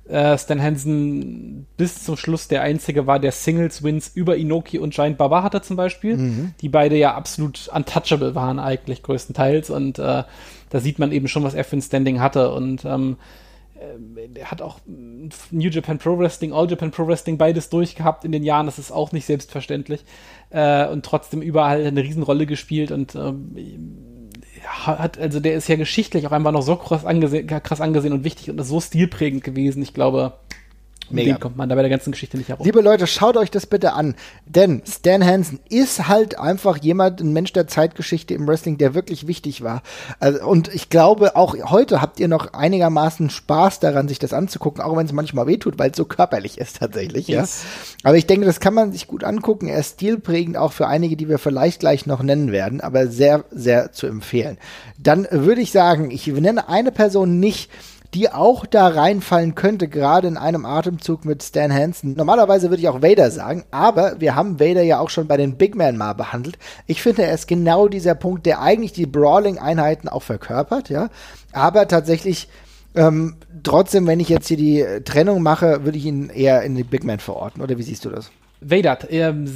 äh, 0.09 0.37
Stan 0.37 0.61
Hansen 0.61 1.67
bis 1.77 2.03
zum 2.03 2.17
Schluss 2.17 2.49
der 2.49 2.63
einzige 2.63 3.07
war, 3.07 3.19
der 3.19 3.33
Singles-Wins 3.33 4.11
über 4.15 4.37
Inoki 4.37 4.79
und 4.79 4.95
Giant 4.95 5.19
Baba 5.19 5.43
hatte 5.43 5.63
zum 5.63 5.77
Beispiel, 5.77 6.17
mhm. 6.17 6.55
die 6.61 6.69
beide 6.69 6.97
ja 6.97 7.15
absolut 7.15 7.69
untouchable 7.69 8.35
waren 8.35 8.59
eigentlich 8.59 9.03
größtenteils 9.03 9.71
und 9.71 9.99
äh, 9.99 10.25
da 10.71 10.81
sieht 10.81 10.99
man 10.99 11.13
eben 11.13 11.29
schon, 11.29 11.45
was 11.45 11.55
er 11.55 11.65
für 11.65 11.77
ein 11.77 11.83
Standing 11.83 12.21
hatte 12.21 12.53
und 12.53 12.85
ähm, 12.85 13.17
äh, 13.81 14.29
er 14.39 14.51
hat 14.51 14.63
auch 14.63 14.81
New 14.87 15.69
Japan 15.69 15.99
Pro 15.99 16.19
Wrestling, 16.19 16.53
All 16.53 16.71
Japan 16.71 16.91
Pro 16.91 17.07
Wrestling 17.07 17.39
beides 17.39 17.71
durchgehabt 17.71 18.25
in 18.25 18.33
den 18.33 18.45
Jahren. 18.45 18.67
Das 18.67 18.79
ist 18.79 18.93
auch 18.93 19.13
nicht 19.13 19.27
selbstverständlich. 19.27 20.05
Äh, 20.51 20.87
und 20.89 21.05
trotzdem 21.05 21.43
überall 21.43 21.87
eine 21.87 22.03
Riesenrolle 22.03 22.47
gespielt 22.47 22.91
und 22.91 23.15
ähm, 23.15 23.55
hat, 24.65 25.19
also 25.19 25.41
der 25.41 25.55
ist 25.55 25.69
ja 25.69 25.77
geschichtlich 25.77 26.27
auch 26.27 26.33
einfach 26.33 26.53
noch 26.53 26.63
so 26.63 26.77
krass 26.77 27.05
angesehen, 27.05 27.47
krass 27.47 27.81
angesehen 27.81 28.13
und 28.13 28.25
wichtig 28.25 28.51
und 28.51 28.63
so 28.63 28.81
stilprägend 28.81 29.43
gewesen. 29.43 29.83
Ich 29.83 29.95
glaube, 29.95 30.35
Mega. 31.13 31.35
Den 31.35 31.41
kommt 31.41 31.57
man 31.57 31.69
da 31.69 31.75
bei 31.75 31.83
der 31.83 31.91
ganzen 31.91 32.13
Geschichte 32.13 32.37
nicht 32.37 32.49
herum. 32.49 32.65
Liebe 32.65 32.81
Leute, 32.81 33.07
schaut 33.07 33.37
euch 33.37 33.51
das 33.51 33.67
bitte 33.67 33.93
an. 33.93 34.15
Denn 34.47 34.83
Stan 34.87 35.25
Hansen 35.25 35.61
ist 35.69 36.09
halt 36.09 36.39
einfach 36.39 36.79
jemand, 36.79 37.21
ein 37.21 37.33
Mensch 37.33 37.53
der 37.53 37.67
Zeitgeschichte 37.67 38.35
im 38.35 38.47
Wrestling, 38.47 38.79
der 38.79 38.95
wirklich 38.95 39.27
wichtig 39.27 39.63
war. 39.63 39.83
Also, 40.19 40.47
und 40.47 40.73
ich 40.75 40.89
glaube, 40.89 41.37
auch 41.37 41.55
heute 41.71 42.01
habt 42.01 42.21
ihr 42.21 42.29
noch 42.29 42.53
einigermaßen 42.53 43.31
Spaß 43.31 43.81
daran, 43.81 44.09
sich 44.09 44.19
das 44.19 44.33
anzugucken, 44.33 44.83
auch 44.83 44.97
wenn 44.97 45.07
es 45.07 45.13
manchmal 45.13 45.47
wehtut, 45.47 45.79
weil 45.79 45.91
es 45.91 45.97
so 45.97 46.05
körperlich 46.05 46.59
ist 46.59 46.79
tatsächlich. 46.79 47.29
Yes. 47.29 47.63
Ja. 47.63 48.09
Aber 48.09 48.17
ich 48.17 48.27
denke, 48.27 48.47
das 48.47 48.61
kann 48.61 48.75
man 48.75 48.93
sich 48.93 49.07
gut 49.07 49.25
angucken. 49.25 49.67
Er 49.67 49.79
ist 49.79 49.95
stilprägend 49.95 50.57
auch 50.57 50.73
für 50.73 50.87
einige, 50.87 51.17
die 51.17 51.29
wir 51.29 51.39
vielleicht 51.39 51.81
gleich 51.81 52.07
noch 52.07 52.23
nennen 52.23 52.53
werden, 52.53 52.81
aber 52.81 53.07
sehr, 53.07 53.45
sehr 53.51 53.93
zu 53.93 54.07
empfehlen. 54.07 54.59
Dann 54.99 55.27
würde 55.31 55.61
ich 55.61 55.73
sagen, 55.73 56.11
ich 56.11 56.27
nenne 56.27 56.69
eine 56.69 56.93
Person 56.93 57.41
nicht, 57.41 57.71
die 58.15 58.31
auch 58.31 58.67
da 58.67 58.89
reinfallen 58.89 59.55
könnte, 59.55 59.89
gerade 59.89 60.27
in 60.29 60.37
einem 60.37 60.65
Atemzug 60.65 61.25
mit 61.25 61.43
Stan 61.43 61.73
Hansen. 61.73 62.15
Normalerweise 62.15 62.71
würde 62.71 62.83
ich 62.83 62.89
auch 62.89 63.03
Vader 63.03 63.31
sagen, 63.31 63.65
aber 63.71 64.21
wir 64.21 64.35
haben 64.35 64.59
Vader 64.59 64.83
ja 64.83 64.99
auch 64.99 65.11
schon 65.11 65.29
bei 65.29 65.37
den 65.37 65.57
Big 65.57 65.77
Man 65.77 65.97
mal 65.97 66.15
behandelt. 66.15 66.59
Ich 66.87 67.03
finde, 67.03 67.23
er 67.23 67.35
ist 67.35 67.47
genau 67.47 67.89
dieser 67.89 68.15
Punkt, 68.15 68.47
der 68.47 68.61
eigentlich 68.61 68.93
die 68.93 69.07
Brawling-Einheiten 69.07 70.09
auch 70.09 70.23
verkörpert, 70.23 70.89
ja. 70.89 71.09
Aber 71.53 71.87
tatsächlich, 71.87 72.49
ähm, 72.97 73.37
trotzdem, 73.63 74.07
wenn 74.07 74.21
ich 74.21 74.29
jetzt 74.29 74.49
hier 74.49 74.57
die 74.57 74.85
Trennung 75.05 75.43
mache, 75.43 75.85
würde 75.85 75.99
ich 75.99 76.07
ihn 76.07 76.31
eher 76.31 76.63
in 76.63 76.75
die 76.75 76.85
Big 76.85 77.05
Man 77.05 77.21
verorten. 77.21 77.63
Oder 77.63 77.79
wie 77.79 77.83
siehst 77.83 78.05
du 78.05 78.11
das? 78.11 78.31
Vader, 78.61 78.99
ähm, 79.11 79.51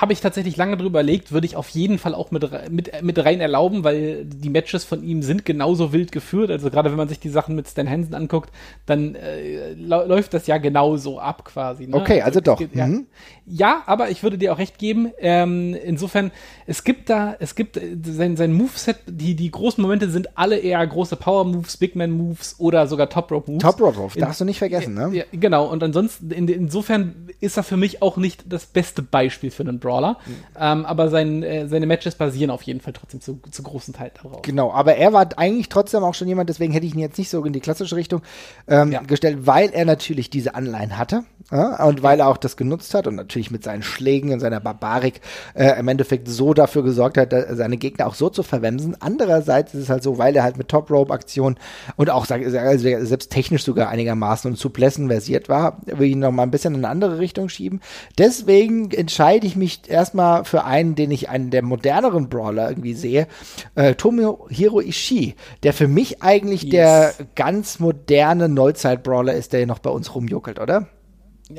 habe 0.00 0.12
ich 0.12 0.20
tatsächlich 0.20 0.56
lange 0.56 0.76
drüber 0.76 1.00
überlegt, 1.00 1.32
würde 1.32 1.46
ich 1.46 1.56
auf 1.56 1.68
jeden 1.68 1.98
Fall 1.98 2.14
auch 2.14 2.30
mit, 2.30 2.70
mit, 2.70 3.02
mit 3.02 3.24
rein 3.24 3.40
erlauben, 3.40 3.84
weil 3.84 4.24
die 4.24 4.48
Matches 4.48 4.84
von 4.84 5.02
ihm 5.02 5.22
sind 5.22 5.44
genauso 5.44 5.92
wild 5.92 6.12
geführt. 6.12 6.50
Also 6.50 6.70
gerade 6.70 6.90
wenn 6.90 6.96
man 6.96 7.08
sich 7.08 7.20
die 7.20 7.28
Sachen 7.28 7.54
mit 7.54 7.68
Stan 7.68 7.88
Hansen 7.88 8.14
anguckt, 8.14 8.50
dann 8.86 9.14
äh, 9.14 9.72
läuft 9.74 10.34
das 10.34 10.46
ja 10.46 10.58
genauso 10.58 11.18
ab 11.18 11.44
quasi. 11.44 11.86
Ne? 11.86 11.96
Okay, 11.96 12.22
also, 12.22 12.38
also 12.38 12.40
doch. 12.40 12.60
Ja. 12.74 12.86
Mhm. 12.86 13.06
Ja. 13.46 13.82
aber 13.86 14.10
ich 14.10 14.22
würde 14.22 14.38
dir 14.38 14.52
auch 14.52 14.58
recht 14.58 14.78
geben. 14.78 15.12
Ähm, 15.18 15.74
insofern, 15.74 16.30
es 16.66 16.84
gibt 16.84 17.10
da, 17.10 17.36
es 17.38 17.54
gibt 17.54 17.76
äh, 17.76 17.96
sein, 18.04 18.36
sein 18.36 18.52
Moveset, 18.52 18.96
die, 19.06 19.34
die 19.34 19.50
großen 19.50 19.80
Momente 19.80 20.10
sind 20.10 20.36
alle 20.36 20.58
eher 20.58 20.86
große 20.86 21.16
Power 21.16 21.44
Moves, 21.44 21.76
Big 21.76 21.96
Man 21.96 22.10
Moves 22.10 22.56
oder 22.58 22.86
sogar 22.86 23.08
Top 23.08 23.30
Rope 23.30 23.50
Moves. 23.50 23.62
Top 23.62 23.80
Rope 23.80 23.98
Moves, 23.98 24.14
darfst 24.14 24.40
du 24.40 24.44
nicht 24.44 24.58
vergessen, 24.58 24.94
ne? 24.94 25.10
Ja, 25.12 25.24
genau, 25.32 25.66
und 25.66 25.82
ansonsten, 25.82 26.30
in, 26.30 26.48
insofern 26.48 27.28
ist 27.40 27.56
er 27.56 27.62
für 27.62 27.76
mich 27.76 28.02
auch 28.02 28.16
nicht 28.16 28.44
das 28.50 28.66
beste 28.66 29.02
Beispiel 29.02 29.50
für 29.50 29.62
einen 29.62 29.78
Brawler. 29.78 30.18
Mhm. 30.26 30.32
Ähm, 30.58 30.86
aber 30.86 31.08
sein, 31.08 31.42
äh, 31.42 31.68
seine 31.68 31.86
Matches 31.86 32.14
basieren 32.14 32.50
auf 32.50 32.62
jeden 32.62 32.80
Fall 32.80 32.92
trotzdem 32.92 33.20
zu, 33.20 33.40
zu 33.50 33.62
großen 33.62 33.94
Teil 33.94 34.10
darauf. 34.22 34.42
Genau, 34.42 34.72
aber 34.72 34.96
er 34.96 35.12
war 35.12 35.28
eigentlich 35.36 35.68
trotzdem 35.68 36.02
auch 36.02 36.14
schon 36.14 36.28
jemand, 36.28 36.48
deswegen 36.48 36.72
hätte 36.72 36.86
ich 36.86 36.94
ihn 36.94 37.00
jetzt 37.00 37.18
nicht 37.18 37.30
so 37.30 37.44
in 37.44 37.52
die 37.52 37.60
klassische 37.60 37.96
Richtung 37.96 38.22
ähm, 38.68 38.92
ja. 38.92 39.02
gestellt, 39.02 39.46
weil 39.46 39.70
er 39.70 39.84
natürlich 39.84 40.30
diese 40.30 40.54
Anleihen 40.54 40.98
hatte 40.98 41.24
ja, 41.50 41.84
und 41.84 42.02
weil 42.02 42.20
er 42.20 42.28
auch 42.28 42.36
das 42.36 42.56
genutzt 42.56 42.94
hat 42.94 43.06
und 43.06 43.14
natürlich 43.14 43.35
mit 43.50 43.64
seinen 43.64 43.82
Schlägen 43.82 44.32
und 44.32 44.40
seiner 44.40 44.60
Barbarik 44.60 45.20
äh, 45.54 45.78
im 45.78 45.88
Endeffekt 45.88 46.28
so 46.28 46.54
dafür 46.54 46.82
gesorgt 46.82 47.18
hat, 47.18 47.34
seine 47.52 47.76
Gegner 47.76 48.06
auch 48.06 48.14
so 48.14 48.28
zu 48.28 48.42
verwemsen. 48.42 48.96
Andererseits 49.00 49.74
ist 49.74 49.82
es 49.82 49.90
halt 49.90 50.02
so, 50.02 50.18
weil 50.18 50.34
er 50.34 50.42
halt 50.42 50.56
mit 50.56 50.68
Top-Rope-Aktionen 50.68 51.56
und 51.96 52.10
auch 52.10 52.28
also 52.30 53.04
selbst 53.04 53.30
technisch 53.30 53.64
sogar 53.64 53.88
einigermaßen 53.88 54.50
und 54.50 54.56
zu 54.56 54.70
Plessen 54.70 55.08
versiert 55.08 55.48
war, 55.48 55.80
will 55.86 56.06
ich 56.06 56.12
ihn 56.12 56.20
noch 56.20 56.32
mal 56.32 56.42
ein 56.42 56.50
bisschen 56.50 56.74
in 56.74 56.84
eine 56.84 56.88
andere 56.88 57.18
Richtung 57.18 57.48
schieben. 57.48 57.80
Deswegen 58.18 58.90
entscheide 58.90 59.46
ich 59.46 59.56
mich 59.56 59.88
erstmal 59.88 60.44
für 60.44 60.64
einen, 60.64 60.94
den 60.94 61.10
ich 61.10 61.28
einen 61.28 61.50
der 61.50 61.62
moderneren 61.62 62.28
Brawler 62.28 62.68
irgendwie 62.68 62.94
sehe, 62.94 63.26
äh, 63.74 63.94
Tomohiro 63.94 64.80
Ishii, 64.80 65.34
der 65.62 65.72
für 65.72 65.88
mich 65.88 66.22
eigentlich 66.22 66.62
yes. 66.62 66.72
der 66.72 67.14
ganz 67.34 67.78
moderne 67.78 68.48
Neuzeit-Brawler 68.48 69.34
ist, 69.34 69.52
der 69.52 69.66
noch 69.66 69.78
bei 69.78 69.90
uns 69.90 70.14
rumjuckelt, 70.14 70.58
oder? 70.58 70.86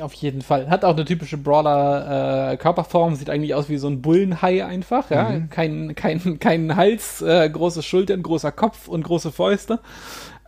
Auf 0.00 0.12
jeden 0.12 0.42
Fall. 0.42 0.68
Hat 0.68 0.84
auch 0.84 0.94
eine 0.94 1.06
typische 1.06 1.38
Brawler-Körperform, 1.38 3.14
äh, 3.14 3.16
sieht 3.16 3.30
eigentlich 3.30 3.54
aus 3.54 3.70
wie 3.70 3.78
so 3.78 3.88
ein 3.88 4.02
Bullenhai 4.02 4.64
einfach, 4.64 5.10
ja. 5.10 5.30
Mhm. 5.30 5.48
Kein, 5.48 5.94
kein, 5.94 6.38
kein 6.38 6.76
Hals, 6.76 7.22
äh, 7.22 7.48
große 7.48 7.82
Schultern, 7.82 8.22
großer 8.22 8.52
Kopf 8.52 8.88
und 8.88 9.02
große 9.02 9.32
Fäuste 9.32 9.80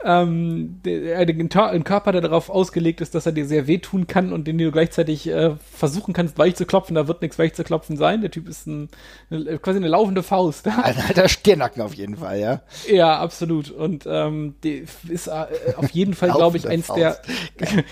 ähm, 0.02 0.80
der, 0.84 1.26
den 1.26 1.48
Körper, 1.48 2.12
der 2.12 2.22
darauf 2.22 2.48
ausgelegt 2.48 3.00
ist, 3.00 3.14
dass 3.14 3.26
er 3.26 3.32
dir 3.32 3.46
sehr 3.46 3.66
wehtun 3.66 4.06
kann 4.06 4.32
und 4.32 4.46
den 4.46 4.56
du 4.56 4.70
gleichzeitig 4.72 5.28
äh, 5.28 5.56
versuchen 5.72 6.14
kannst, 6.14 6.38
weich 6.38 6.56
zu 6.56 6.64
klopfen. 6.64 6.94
Da 6.94 7.06
wird 7.06 7.20
nichts 7.20 7.38
weich 7.38 7.52
zu 7.54 7.64
klopfen 7.64 7.96
sein. 7.96 8.22
Der 8.22 8.30
Typ 8.30 8.48
ist 8.48 8.66
ein, 8.66 8.88
eine, 9.30 9.58
quasi 9.58 9.78
eine 9.78 9.88
laufende 9.88 10.22
Faust. 10.22 10.66
Ein 10.68 10.96
alter 11.06 11.28
Stirnacken 11.28 11.82
auf 11.82 11.94
jeden 11.94 12.16
Fall, 12.16 12.40
ja. 12.40 12.62
Ja, 12.90 13.18
absolut. 13.18 13.70
Und 13.70 14.04
ähm, 14.06 14.54
die 14.64 14.84
ist 15.08 15.26
äh, 15.26 15.46
auf 15.76 15.90
jeden 15.90 16.14
Fall, 16.14 16.30
glaube 16.30 16.56
ich, 16.56 16.66
eins 16.66 16.86
Faust. 16.86 17.00
der 17.00 17.20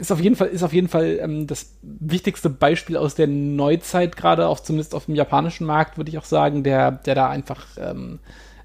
ist 0.00 0.12
auf 0.12 0.20
jeden 0.20 0.36
Fall 0.36 0.48
ist 0.48 0.62
auf 0.62 0.72
jeden 0.72 0.88
Fall 0.88 1.18
ähm, 1.20 1.48
das 1.48 1.72
wichtigste 1.82 2.48
Beispiel 2.48 2.96
aus 2.96 3.16
der 3.16 3.26
Neuzeit 3.26 4.16
gerade, 4.16 4.46
auch 4.46 4.60
zumindest 4.60 4.94
auf 4.94 5.06
dem 5.06 5.16
japanischen 5.16 5.66
Markt, 5.66 5.96
würde 5.96 6.10
ich 6.10 6.18
auch 6.18 6.24
sagen, 6.24 6.62
der 6.62 6.92
der 6.92 7.16
da 7.16 7.28
einfach 7.28 7.66
ähm, 7.78 8.20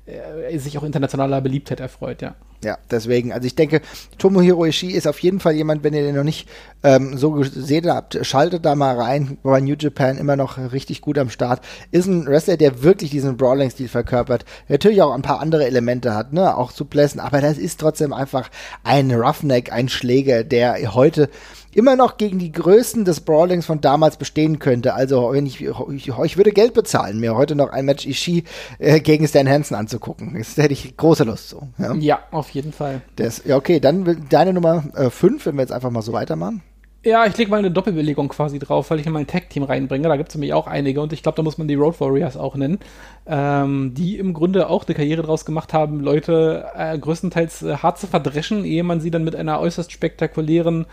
äh, 0.06 0.58
sich 0.60 0.78
auch 0.78 0.84
internationaler 0.84 1.42
Beliebtheit 1.42 1.80
erfreut, 1.80 2.22
ja. 2.22 2.36
Ja, 2.64 2.78
deswegen, 2.92 3.34
also 3.34 3.48
ich 3.48 3.56
denke, 3.56 3.82
Tomohiro 4.20 4.66
Ishii 4.66 4.92
ist 4.92 5.08
auf 5.08 5.20
jeden 5.20 5.40
Fall 5.40 5.54
jemand, 5.54 5.84
wenn 5.84 5.96
ihr 5.96 6.04
den 6.04 6.16
noch 6.16 6.24
nicht 6.24 6.48
ähm, 6.84 7.18
so 7.18 7.32
gesehen 7.32 7.90
habt, 7.90 8.24
schaltet 8.24 8.66
da 8.66 8.76
mal 8.76 9.00
rein, 9.00 9.40
bei 9.42 9.60
New 9.60 9.76
Japan 9.78 10.18
immer 10.18 10.36
noch 10.36 10.60
richtig 10.72 11.02
gut 11.02 11.18
am 11.18 11.32
Start. 11.32 11.62
Ist 11.90 12.06
ein 12.06 12.28
Wrestler, 12.28 12.58
der 12.58 12.84
wirklich 12.84 13.10
diesen 13.10 13.36
Brawling-Stil 13.36 13.88
verkörpert, 13.88 14.46
natürlich 14.68 15.02
auch 15.02 15.12
ein 15.12 15.24
paar 15.24 15.40
andere 15.40 15.66
Elemente 15.66 16.14
hat, 16.14 16.34
ne, 16.34 16.56
auch 16.56 16.72
zu 16.72 16.86
Plessen, 16.86 17.20
aber 17.20 17.42
das 17.42 17.58
ist 17.58 17.80
trotzdem 17.80 18.14
einfach 18.14 18.50
ein 18.84 19.12
Roughneck, 19.12 19.72
ein 19.72 19.90
Schläger, 19.90 20.44
der 20.44 20.94
heute 20.94 21.30
immer 21.74 21.96
noch 21.96 22.18
gegen 22.18 22.40
die 22.40 22.52
Größen 22.52 23.06
des 23.06 23.22
Brawlings 23.22 23.66
von 23.66 23.82
damals 23.82 24.18
bestehen 24.18 24.60
könnte. 24.60 24.94
Also 24.94 25.32
wenn 25.32 25.46
ich, 25.46 25.62
ich, 25.62 26.08
ich 26.08 26.38
würde 26.38 26.52
Geld 26.52 26.74
bezahlen, 26.74 27.20
mir 27.20 27.36
heute 27.36 27.56
noch 27.56 27.70
ein 27.70 27.86
Match 27.86 28.06
Ishii 28.06 28.44
äh, 28.80 29.00
gegen 29.00 29.28
Stan 29.28 29.48
Hansen 29.48 29.76
anzugucken. 29.76 30.36
Das 30.38 30.58
hätte 30.58 30.74
ich 30.74 30.96
große 30.98 31.24
Lust 31.24 31.50
zu. 31.50 31.70
Ja, 31.78 31.94
ja 31.96 32.20
auf 32.32 32.51
jeden 32.52 32.74
Fall. 32.74 33.02
Das, 33.16 33.44
ja, 33.46 33.58
okay, 33.58 33.80
dann 33.80 34.26
deine 34.30 34.54
Nummer 34.54 34.84
5, 35.10 35.42
äh, 35.42 35.46
wenn 35.46 35.56
wir 35.56 35.62
jetzt 35.62 35.74
einfach 35.74 35.90
mal 35.90 36.02
so 36.02 36.14
weitermachen. 36.14 36.62
Ja, 37.04 37.26
ich 37.26 37.36
lege 37.36 37.50
mal 37.50 37.58
eine 37.58 37.72
Doppelbelegung 37.72 38.28
quasi 38.28 38.60
drauf, 38.60 38.92
weil 38.92 39.00
ich 39.00 39.08
in 39.08 39.14
mein 39.14 39.26
Tag-Team 39.26 39.64
reinbringe. 39.64 40.08
Da 40.08 40.18
gibt 40.18 40.30
es 40.30 40.36
nämlich 40.36 40.54
auch 40.54 40.68
einige 40.68 41.02
und 41.02 41.12
ich 41.14 41.24
glaube, 41.24 41.36
da 41.36 41.42
muss 41.42 41.58
man 41.58 41.68
die 41.68 41.74
Road 41.74 42.00
Warriors 42.00 42.38
auch 42.38 42.56
nennen, 42.56 42.78
ähm, 43.26 43.96
die 43.96 44.20
im 44.20 44.36
Grunde 44.36 44.70
auch 44.70 44.86
eine 44.86 44.94
Karriere 44.94 45.24
draus 45.24 45.44
gemacht 45.44 45.74
haben, 45.74 46.00
Leute 46.00 46.68
äh, 46.76 46.96
größtenteils 47.00 47.64
äh, 47.64 47.78
hart 47.78 47.98
zu 47.98 48.06
verdreschen, 48.06 48.66
ehe 48.66 48.84
man 48.84 49.02
sie 49.02 49.10
dann 49.10 49.24
mit 49.24 49.36
einer 49.36 49.60
äußerst 49.60 49.92
spektakulären 49.92 50.86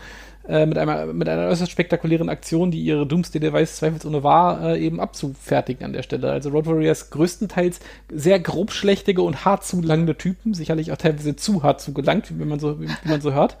äh, 0.49 0.65
mit, 0.65 0.77
einer, 0.77 1.05
mit 1.05 1.29
einer 1.29 1.47
äußerst 1.47 1.71
spektakulären 1.71 2.27
Aktion, 2.27 2.71
die 2.71 2.81
ihre 2.81 3.05
Doomsday-Device 3.05 3.77
zweifelsohne 3.77 4.23
war, 4.23 4.63
äh, 4.63 4.79
eben 4.83 4.99
abzufertigen 4.99 5.85
an 5.85 5.93
der 5.93 6.03
Stelle. 6.03 6.31
Also 6.31 6.49
Road 6.49 6.65
Warriors 6.65 7.11
größtenteils 7.11 7.79
sehr 8.11 8.39
grobschlächtige 8.39 9.21
und 9.21 9.45
hart 9.45 9.63
zulangende 9.63 10.17
Typen, 10.17 10.53
sicherlich 10.53 10.91
auch 10.91 10.97
teilweise 10.97 11.35
zu 11.35 11.63
hart 11.63 11.81
zugelangt, 11.81 12.37
wie 12.37 12.45
man 12.45 12.59
so, 12.59 12.81
wie, 12.81 12.87
wie 12.87 13.09
man 13.09 13.21
so 13.21 13.33
hört. 13.33 13.57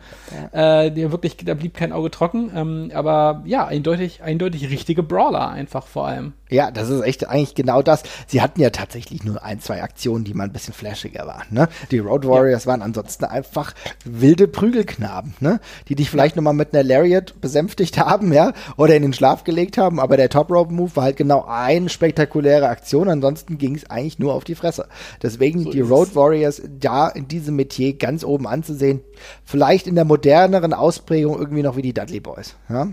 Ja. 0.51 0.85
Äh, 0.85 0.91
der 0.91 1.11
wirklich, 1.11 1.37
da 1.37 1.53
blieb 1.53 1.75
kein 1.75 1.93
Auge 1.93 2.09
trocken, 2.09 2.51
ähm, 2.55 2.91
aber 2.93 3.43
ja, 3.45 3.67
eindeutig, 3.67 4.23
eindeutig 4.23 4.69
richtige 4.69 5.03
Brawler 5.03 5.49
einfach 5.49 5.85
vor 5.85 6.07
allem. 6.07 6.33
Ja, 6.49 6.71
das 6.71 6.89
ist 6.89 7.01
echt 7.01 7.27
eigentlich 7.29 7.53
genau 7.53 7.83
das. 7.83 8.01
Sie 8.25 8.41
hatten 8.41 8.59
ja 8.59 8.71
tatsächlich 8.71 9.23
nur 9.23 9.43
ein, 9.43 9.59
zwei 9.59 9.83
Aktionen, 9.83 10.23
die 10.25 10.33
mal 10.33 10.45
ein 10.45 10.51
bisschen 10.51 10.73
flashiger 10.73 11.27
waren. 11.27 11.45
Ne? 11.51 11.69
Die 11.91 11.99
Road 11.99 12.25
Warriors 12.25 12.65
ja. 12.65 12.71
waren 12.71 12.81
ansonsten 12.81 13.25
einfach 13.25 13.75
wilde 14.03 14.47
Prügelknaben, 14.47 15.35
ne? 15.39 15.59
die 15.87 15.95
dich 15.95 16.09
vielleicht 16.09 16.35
nochmal 16.35 16.55
mit 16.55 16.73
einer 16.73 16.78
Lariat 16.83 17.39
besänftigt 17.41 17.97
haben, 17.97 18.33
ja, 18.33 18.53
oder 18.77 18.95
in 18.95 19.01
den 19.01 19.13
Schlaf 19.13 19.43
gelegt 19.43 19.77
haben. 19.77 19.99
Aber 19.99 20.17
der 20.17 20.29
Top 20.29 20.51
Rope 20.51 20.73
Move 20.73 20.95
war 20.95 21.03
halt 21.03 21.17
genau 21.17 21.45
eine 21.47 21.89
spektakuläre 21.89 22.67
Aktion. 22.67 23.09
Ansonsten 23.09 23.57
ging 23.57 23.75
es 23.75 23.89
eigentlich 23.89 24.19
nur 24.19 24.33
auf 24.33 24.43
die 24.43 24.55
Fresse. 24.55 24.87
Deswegen 25.21 25.63
so 25.63 25.71
die 25.71 25.81
Road 25.81 26.15
Warriors 26.15 26.61
da 26.79 27.07
in 27.07 27.27
diesem 27.27 27.55
Metier 27.55 27.93
ganz 27.93 28.23
oben 28.23 28.47
anzusehen. 28.47 29.01
Vielleicht 29.43 29.87
in 29.87 29.95
der 29.95 30.05
moderneren 30.05 30.73
Ausprägung 30.73 31.37
irgendwie 31.37 31.63
noch 31.63 31.75
wie 31.75 31.81
die 31.81 31.93
Dudley 31.93 32.19
Boys. 32.19 32.55
Ja, 32.69 32.89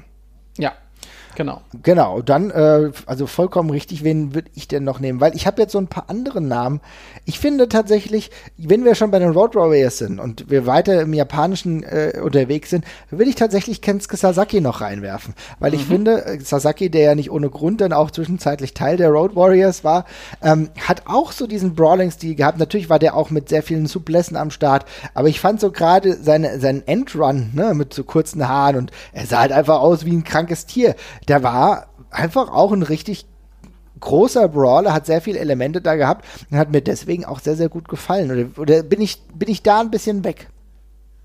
ja 0.59 0.73
Genau. 1.37 1.61
Genau, 1.83 2.23
dann, 2.23 2.51
äh, 2.51 2.91
also 3.05 3.27
vollkommen 3.27 3.69
richtig, 3.69 4.03
wen 4.03 4.35
würde 4.35 4.51
ich 4.55 4.69
denn 4.69 4.85
noch 4.85 5.01
nehmen? 5.01 5.21
Weil 5.21 5.37
ich 5.37 5.47
habe 5.47 5.61
jetzt 5.61 5.73
so 5.73 5.79
ein 5.79 5.87
paar 5.87 6.05
andere 6.09 6.41
Namen. 6.41 6.81
Ich 7.27 7.39
finde 7.39 7.69
tatsächlich, 7.69 8.31
wenn 8.57 8.87
wir 8.87 8.95
schon 8.95 9.11
bei 9.11 9.19
den 9.19 9.33
Road 9.33 9.55
Warriors 9.55 9.99
sind 9.99 10.19
und 10.19 10.49
wir 10.51 10.65
weiter 10.65 11.03
im 11.03 11.13
Japanischen 11.13 11.83
äh, 11.83 12.19
unterwegs 12.23 12.71
sind, 12.71 12.87
würde 13.11 13.29
ich 13.29 13.35
tatsächlich 13.35 13.83
Kensuke 13.83 14.17
Sasaki 14.17 14.63
noch 14.63 14.81
reinwerfen. 14.81 15.35
Weil 15.59 15.73
mhm. 15.73 15.77
ich 15.77 15.85
finde, 15.85 16.25
äh, 16.25 16.41
Sasaki, 16.41 16.89
der 16.89 17.03
ja 17.03 17.15
nicht 17.15 17.31
ohne 17.31 17.51
Grund 17.51 17.83
dann 17.83 17.93
auch 17.93 18.11
zwischenzeitlich 18.11 18.73
Teil 18.73 18.97
der 18.97 19.11
Road 19.11 19.37
Warriors 19.37 19.85
war, 19.85 20.07
ähm, 20.43 20.71
hat 20.89 21.03
auch 21.05 21.33
so 21.33 21.47
diesen 21.47 21.75
Brawling-Stil 21.75 22.35
gehabt. 22.35 22.59
Natürlich 22.59 22.89
war 22.89 22.99
der 22.99 23.15
auch 23.15 23.29
mit 23.29 23.51
sehr 23.51 23.63
vielen 23.63 23.85
Suplessen 23.85 24.39
am 24.39 24.51
Start, 24.51 24.87
aber 25.13 25.29
ich 25.29 25.39
fand 25.39 25.61
so 25.61 25.71
gerade 25.71 26.15
seine, 26.15 26.61
seinen 26.61 26.87
Endrun, 26.87 27.51
ne, 27.53 27.75
mit 27.75 27.93
so 27.93 28.05
kurzen 28.05 28.49
Haaren 28.49 28.77
und 28.77 28.91
er 29.13 29.27
sah 29.27 29.41
halt 29.41 29.53
einfach 29.53 29.81
aus 29.81 30.07
wie 30.07 30.17
ein 30.17 30.25
krankes 30.25 30.65
Tier 30.65 30.95
der 31.29 31.43
war 31.43 31.89
einfach 32.11 32.51
auch 32.51 32.73
ein 32.73 32.83
richtig 32.83 33.27
großer 34.01 34.49
Brawler, 34.49 34.93
hat 34.93 35.07
sehr 35.07 35.21
viele 35.21 35.39
Elemente 35.39 35.81
da 35.81 35.95
gehabt 35.95 36.25
und 36.51 36.59
hat 36.59 36.71
mir 36.71 36.83
deswegen 36.83 37.25
auch 37.25 37.41
sehr, 37.41 37.57
sehr 37.57 37.69
gut 37.69 37.89
gefallen. 37.89 38.31
Oder, 38.31 38.61
oder 38.61 38.83
bin, 38.83 39.01
ich, 39.01 39.21
bin 39.35 39.49
ich 39.49 39.63
da 39.63 39.81
ein 39.81 39.91
bisschen 39.91 40.25
weg? 40.25 40.49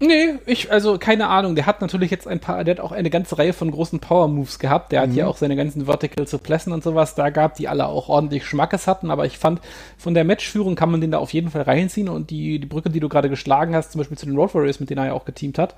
Nee, 0.03 0.39
ich, 0.47 0.71
also 0.71 0.97
keine 0.97 1.27
Ahnung. 1.27 1.53
Der 1.53 1.67
hat 1.67 1.79
natürlich 1.79 2.09
jetzt 2.09 2.27
ein 2.27 2.39
paar, 2.39 2.63
der 2.63 2.75
hat 2.75 2.83
auch 2.83 2.91
eine 2.91 3.11
ganze 3.11 3.37
Reihe 3.37 3.53
von 3.53 3.69
großen 3.69 3.99
Power-Moves 3.99 4.57
gehabt. 4.57 4.91
Der 4.91 5.01
hat 5.01 5.13
ja 5.13 5.25
mhm. 5.25 5.29
auch 5.29 5.37
seine 5.37 5.55
ganzen 5.55 5.85
Vertical 5.85 6.25
Suplessen 6.25 6.73
und 6.73 6.83
sowas 6.83 7.13
da 7.13 7.29
gehabt, 7.29 7.59
die 7.59 7.67
alle 7.67 7.85
auch 7.85 8.09
ordentlich 8.09 8.43
Schmackes 8.43 8.87
hatten. 8.87 9.11
Aber 9.11 9.27
ich 9.27 9.37
fand, 9.37 9.61
von 9.99 10.15
der 10.15 10.23
Matchführung 10.23 10.73
kann 10.73 10.89
man 10.89 11.01
den 11.01 11.11
da 11.11 11.19
auf 11.19 11.33
jeden 11.33 11.51
Fall 11.51 11.61
reinziehen. 11.61 12.09
Und 12.09 12.31
die, 12.31 12.57
die 12.57 12.65
Brücke, 12.65 12.89
die 12.89 12.99
du 12.99 13.09
gerade 13.09 13.29
geschlagen 13.29 13.75
hast, 13.75 13.91
zum 13.91 13.99
Beispiel 13.99 14.17
zu 14.17 14.25
den 14.25 14.35
Road 14.35 14.55
Warriors, 14.55 14.79
mit 14.79 14.89
denen 14.89 15.01
er 15.01 15.07
ja 15.07 15.13
auch 15.13 15.25
geteamt 15.25 15.59
hat, 15.59 15.75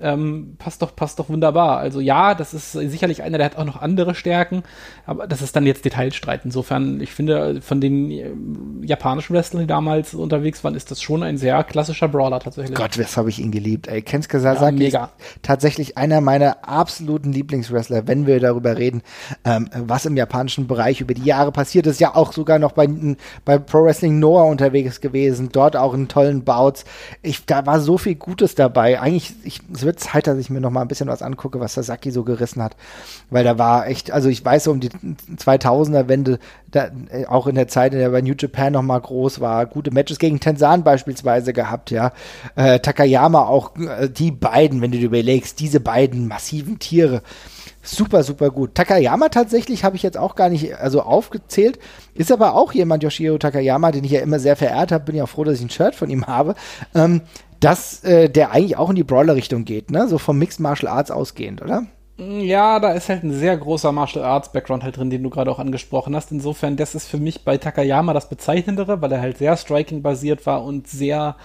ähm, 0.00 0.56
passt 0.58 0.82
doch, 0.82 0.96
passt 0.96 1.18
doch 1.18 1.28
wunderbar. 1.28 1.78
Also 1.78 2.00
ja, 2.00 2.34
das 2.34 2.52
ist 2.52 2.72
sicherlich 2.72 3.22
einer, 3.22 3.38
der 3.38 3.46
hat 3.46 3.56
auch 3.56 3.64
noch 3.64 3.80
andere 3.80 4.14
Stärken, 4.14 4.64
aber 5.06 5.26
das 5.26 5.40
ist 5.40 5.54
dann 5.54 5.66
jetzt 5.66 5.84
Detailstreit. 5.84 6.40
Insofern, 6.44 7.00
ich 7.00 7.12
finde, 7.12 7.62
von 7.62 7.80
den 7.80 8.10
äh, 8.10 8.32
japanischen 8.82 9.34
Wrestlern, 9.34 9.62
die 9.62 9.66
damals 9.68 10.14
unterwegs 10.14 10.64
waren, 10.64 10.74
ist 10.74 10.90
das 10.90 11.00
schon 11.00 11.22
ein 11.22 11.36
sehr 11.36 11.62
klassischer 11.62 12.08
Brawler 12.08 12.40
tatsächlich. 12.40 12.76
Gott, 12.76 12.98
was 12.98 13.16
habe 13.16 13.28
ich 13.28 13.38
ihn 13.38 13.52
geliebt. 13.52 13.86
Ey, 13.86 14.02
Kensuke 14.02 14.40
Sasaki 14.40 14.88
ja, 14.88 15.04
ist 15.04 15.10
tatsächlich 15.42 15.96
einer 15.96 16.20
meiner 16.20 16.68
absoluten 16.68 17.32
Lieblingswrestler, 17.32 18.08
wenn 18.08 18.26
wir 18.26 18.40
darüber 18.40 18.76
reden, 18.76 19.02
ähm, 19.44 19.68
was 19.76 20.06
im 20.06 20.16
japanischen 20.16 20.66
Bereich 20.66 21.00
über 21.00 21.14
die 21.14 21.24
Jahre 21.24 21.52
passiert 21.52 21.86
ist. 21.86 22.00
Ja 22.00 22.16
auch 22.16 22.32
sogar 22.32 22.58
noch 22.58 22.72
bei, 22.72 22.88
bei 23.44 23.58
Pro 23.58 23.84
Wrestling 23.84 24.18
Noah 24.18 24.46
unterwegs 24.46 25.00
gewesen, 25.00 25.50
dort 25.52 25.76
auch 25.76 25.94
in 25.94 26.08
tollen 26.08 26.42
Bouts. 26.42 26.84
Ich, 27.22 27.46
da 27.46 27.64
war 27.64 27.78
so 27.78 27.96
viel 27.96 28.16
Gutes 28.16 28.56
dabei. 28.56 29.00
Eigentlich, 29.00 29.34
ich, 29.44 29.60
wird 29.84 30.00
Zeit, 30.00 30.26
dass 30.26 30.38
ich 30.38 30.50
mir 30.50 30.60
noch 30.60 30.70
mal 30.70 30.82
ein 30.82 30.88
bisschen 30.88 31.08
was 31.08 31.22
angucke, 31.22 31.60
was 31.60 31.74
Sasaki 31.74 32.10
so 32.10 32.24
gerissen 32.24 32.62
hat. 32.62 32.76
Weil 33.30 33.44
da 33.44 33.58
war 33.58 33.86
echt, 33.86 34.10
also 34.10 34.28
ich 34.28 34.44
weiß 34.44 34.64
so 34.64 34.72
um 34.72 34.80
die 34.80 34.90
2000er-Wende, 34.90 36.38
äh, 36.72 37.26
auch 37.26 37.46
in 37.46 37.54
der 37.54 37.68
Zeit, 37.68 37.92
in 37.92 38.00
der 38.00 38.10
bei 38.10 38.22
New 38.22 38.34
Japan 38.38 38.72
noch 38.72 38.82
mal 38.82 39.00
groß 39.00 39.40
war, 39.40 39.66
gute 39.66 39.90
Matches 39.90 40.18
gegen 40.18 40.40
Tensan 40.40 40.84
beispielsweise 40.84 41.52
gehabt, 41.52 41.90
ja. 41.90 42.12
Äh, 42.56 42.80
Takayama 42.80 43.44
auch, 43.44 43.76
äh, 43.76 44.08
die 44.08 44.30
beiden, 44.30 44.80
wenn 44.80 44.90
du 44.90 44.98
dir 44.98 45.06
überlegst, 45.06 45.60
diese 45.60 45.80
beiden 45.80 46.28
massiven 46.28 46.78
Tiere. 46.78 47.22
Super, 47.82 48.22
super 48.22 48.50
gut. 48.50 48.74
Takayama 48.74 49.28
tatsächlich 49.28 49.84
habe 49.84 49.96
ich 49.96 50.02
jetzt 50.02 50.16
auch 50.16 50.36
gar 50.36 50.48
nicht 50.48 50.74
also 50.78 51.02
aufgezählt. 51.02 51.78
Ist 52.14 52.32
aber 52.32 52.54
auch 52.54 52.72
jemand, 52.72 53.02
Yoshiro 53.02 53.36
Takayama, 53.36 53.92
den 53.92 54.04
ich 54.04 54.10
ja 54.12 54.20
immer 54.20 54.38
sehr 54.38 54.56
verehrt 54.56 54.90
habe. 54.90 55.04
Bin 55.04 55.16
ja 55.16 55.26
froh, 55.26 55.44
dass 55.44 55.56
ich 55.56 55.62
ein 55.62 55.70
Shirt 55.70 55.94
von 55.94 56.08
ihm 56.08 56.26
habe. 56.26 56.54
Ähm, 56.94 57.20
dass 57.64 58.04
äh, 58.04 58.28
der 58.28 58.50
eigentlich 58.50 58.76
auch 58.76 58.90
in 58.90 58.96
die 58.96 59.04
Brawler-Richtung 59.04 59.64
geht, 59.64 59.90
ne? 59.90 60.06
So 60.06 60.18
vom 60.18 60.38
Mixed 60.38 60.60
Martial 60.60 60.92
Arts 60.92 61.10
ausgehend, 61.10 61.62
oder? 61.62 61.86
Ja, 62.18 62.78
da 62.78 62.92
ist 62.92 63.08
halt 63.08 63.24
ein 63.24 63.32
sehr 63.32 63.56
großer 63.56 63.90
Martial 63.90 64.24
Arts 64.24 64.52
Background 64.52 64.84
halt 64.84 64.98
drin, 64.98 65.08
den 65.08 65.22
du 65.22 65.30
gerade 65.30 65.50
auch 65.50 65.58
angesprochen 65.58 66.14
hast. 66.14 66.30
Insofern, 66.30 66.76
das 66.76 66.94
ist 66.94 67.08
für 67.08 67.16
mich 67.16 67.42
bei 67.42 67.56
Takayama 67.56 68.12
das 68.12 68.28
Bezeichnendere, 68.28 69.00
weil 69.00 69.10
er 69.10 69.22
halt 69.22 69.38
sehr 69.38 69.56
Striking 69.56 70.02
basiert 70.02 70.44
war 70.44 70.62
und 70.62 70.86
sehr 70.86 71.36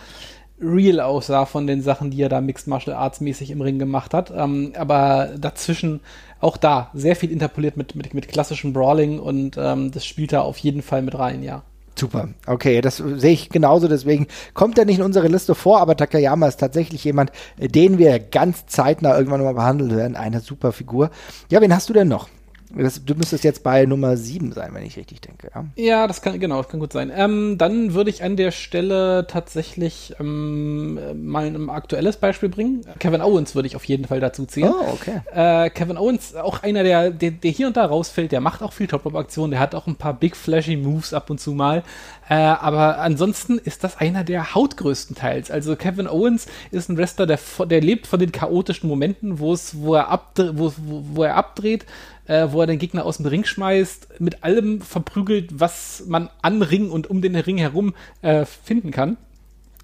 real 0.61 0.99
aussah 0.99 1.45
von 1.45 1.67
den 1.67 1.81
Sachen, 1.81 2.11
die 2.11 2.21
er 2.21 2.29
da 2.29 2.41
Mixed 2.41 2.67
Martial 2.67 2.97
Arts 2.97 3.21
mäßig 3.21 3.49
im 3.49 3.61
Ring 3.61 3.79
gemacht 3.79 4.13
hat. 4.13 4.29
Ähm, 4.35 4.73
aber 4.77 5.29
dazwischen 5.37 6.01
auch 6.41 6.57
da 6.57 6.91
sehr 6.93 7.15
viel 7.15 7.31
interpoliert 7.31 7.77
mit, 7.77 7.95
mit, 7.95 8.13
mit 8.13 8.27
klassischem 8.27 8.73
Brawling 8.73 9.19
und 9.19 9.57
ähm, 9.57 9.91
das 9.91 10.05
spielt 10.05 10.33
da 10.33 10.41
auf 10.41 10.57
jeden 10.57 10.81
Fall 10.81 11.01
mit 11.01 11.17
rein, 11.17 11.43
ja. 11.43 11.63
Super. 11.99 12.29
Okay, 12.47 12.79
das 12.79 12.95
sehe 12.97 13.33
ich 13.33 13.49
genauso. 13.49 13.89
Deswegen 13.89 14.27
kommt 14.53 14.77
er 14.77 14.85
nicht 14.85 14.99
in 14.99 15.03
unsere 15.03 15.27
Liste 15.27 15.53
vor, 15.53 15.81
aber 15.81 15.97
Takayama 15.97 16.47
ist 16.47 16.57
tatsächlich 16.57 17.03
jemand, 17.03 17.31
den 17.57 17.97
wir 17.97 18.19
ganz 18.19 18.65
zeitnah 18.67 19.17
irgendwann 19.17 19.43
mal 19.43 19.53
behandeln 19.53 19.97
werden. 19.97 20.15
Eine 20.15 20.39
super 20.39 20.71
Figur. 20.71 21.09
Ja, 21.51 21.59
wen 21.59 21.75
hast 21.75 21.89
du 21.89 21.93
denn 21.93 22.07
noch? 22.07 22.29
Das, 22.71 23.03
du 23.03 23.15
müsstest 23.15 23.43
jetzt 23.43 23.63
bei 23.63 23.85
Nummer 23.85 24.15
7 24.15 24.51
sein, 24.51 24.73
wenn 24.73 24.85
ich 24.85 24.95
richtig 24.95 25.21
denke. 25.21 25.49
Ja, 25.53 25.65
ja 25.75 26.07
das 26.07 26.21
kann, 26.21 26.39
genau, 26.39 26.57
das 26.61 26.69
kann 26.69 26.79
gut 26.79 26.93
sein. 26.93 27.11
Ähm, 27.15 27.57
dann 27.57 27.95
würde 27.95 28.11
ich 28.11 28.23
an 28.23 28.37
der 28.37 28.51
Stelle 28.51 29.25
tatsächlich 29.27 30.13
ähm, 30.19 30.99
mal 31.25 31.45
ein 31.45 31.69
aktuelles 31.69 32.17
Beispiel 32.17 32.49
bringen. 32.49 32.81
Kevin 32.99 33.21
Owens 33.21 33.55
würde 33.55 33.67
ich 33.67 33.75
auf 33.75 33.85
jeden 33.85 34.05
Fall 34.05 34.19
dazu 34.19 34.45
zählen. 34.45 34.71
Oh, 34.71 34.93
okay. 34.93 35.21
Äh, 35.33 35.71
Kevin 35.71 35.97
Owens, 35.97 36.35
auch 36.35 36.61
einer, 36.61 36.83
der, 36.83 37.09
der, 37.09 37.31
der 37.31 37.51
hier 37.51 37.67
und 37.67 37.75
da 37.75 37.85
rausfällt, 37.85 38.31
der 38.31 38.41
macht 38.41 38.61
auch 38.61 38.73
viel 38.73 38.87
Top-Up-Aktionen, 38.87 39.51
der 39.51 39.59
hat 39.59 39.73
auch 39.73 39.87
ein 39.87 39.95
paar 39.95 40.13
big 40.13 40.35
flashy 40.35 40.75
Moves 40.75 41.13
ab 41.13 41.31
und 41.31 41.39
zu 41.39 41.53
mal. 41.53 41.83
Äh, 42.29 42.35
aber 42.35 42.99
ansonsten 42.99 43.57
ist 43.57 43.83
das 43.83 43.97
einer 43.97 44.23
der 44.23 44.53
hautgrößten 44.53 45.15
Teils. 45.15 45.49
Also 45.49 45.75
Kevin 45.75 46.07
Owens 46.07 46.45
ist 46.69 46.87
ein 46.87 46.97
Wrestler, 46.97 47.25
der, 47.25 47.39
der 47.67 47.81
lebt 47.81 48.05
von 48.05 48.19
den 48.19 48.31
chaotischen 48.31 48.87
Momenten, 48.87 49.39
wo 49.39 49.53
es, 49.53 49.79
wo 49.81 49.95
er, 49.95 50.09
abdreht, 50.09 50.51
wo, 50.53 50.71
wo, 50.77 51.03
wo 51.15 51.23
er 51.23 51.35
abdreht, 51.35 51.87
äh, 52.29 52.51
wo 52.51 52.61
er 52.61 52.67
den 52.67 52.77
Gegner 52.79 53.05
aus 53.05 53.17
dem 53.17 53.25
Ring 53.25 53.43
schmeißt, 53.43 54.19
mit 54.19 54.43
allem 54.43 54.81
verprügelt, 54.81 55.59
was 55.59 56.03
man 56.07 56.29
an 56.43 56.61
Ring 56.61 56.91
und 56.91 57.09
um 57.09 57.21
den 57.21 57.35
Ring 57.35 57.57
herum 57.57 57.95
äh, 58.21 58.45
finden 58.45 58.91
kann 58.91 59.17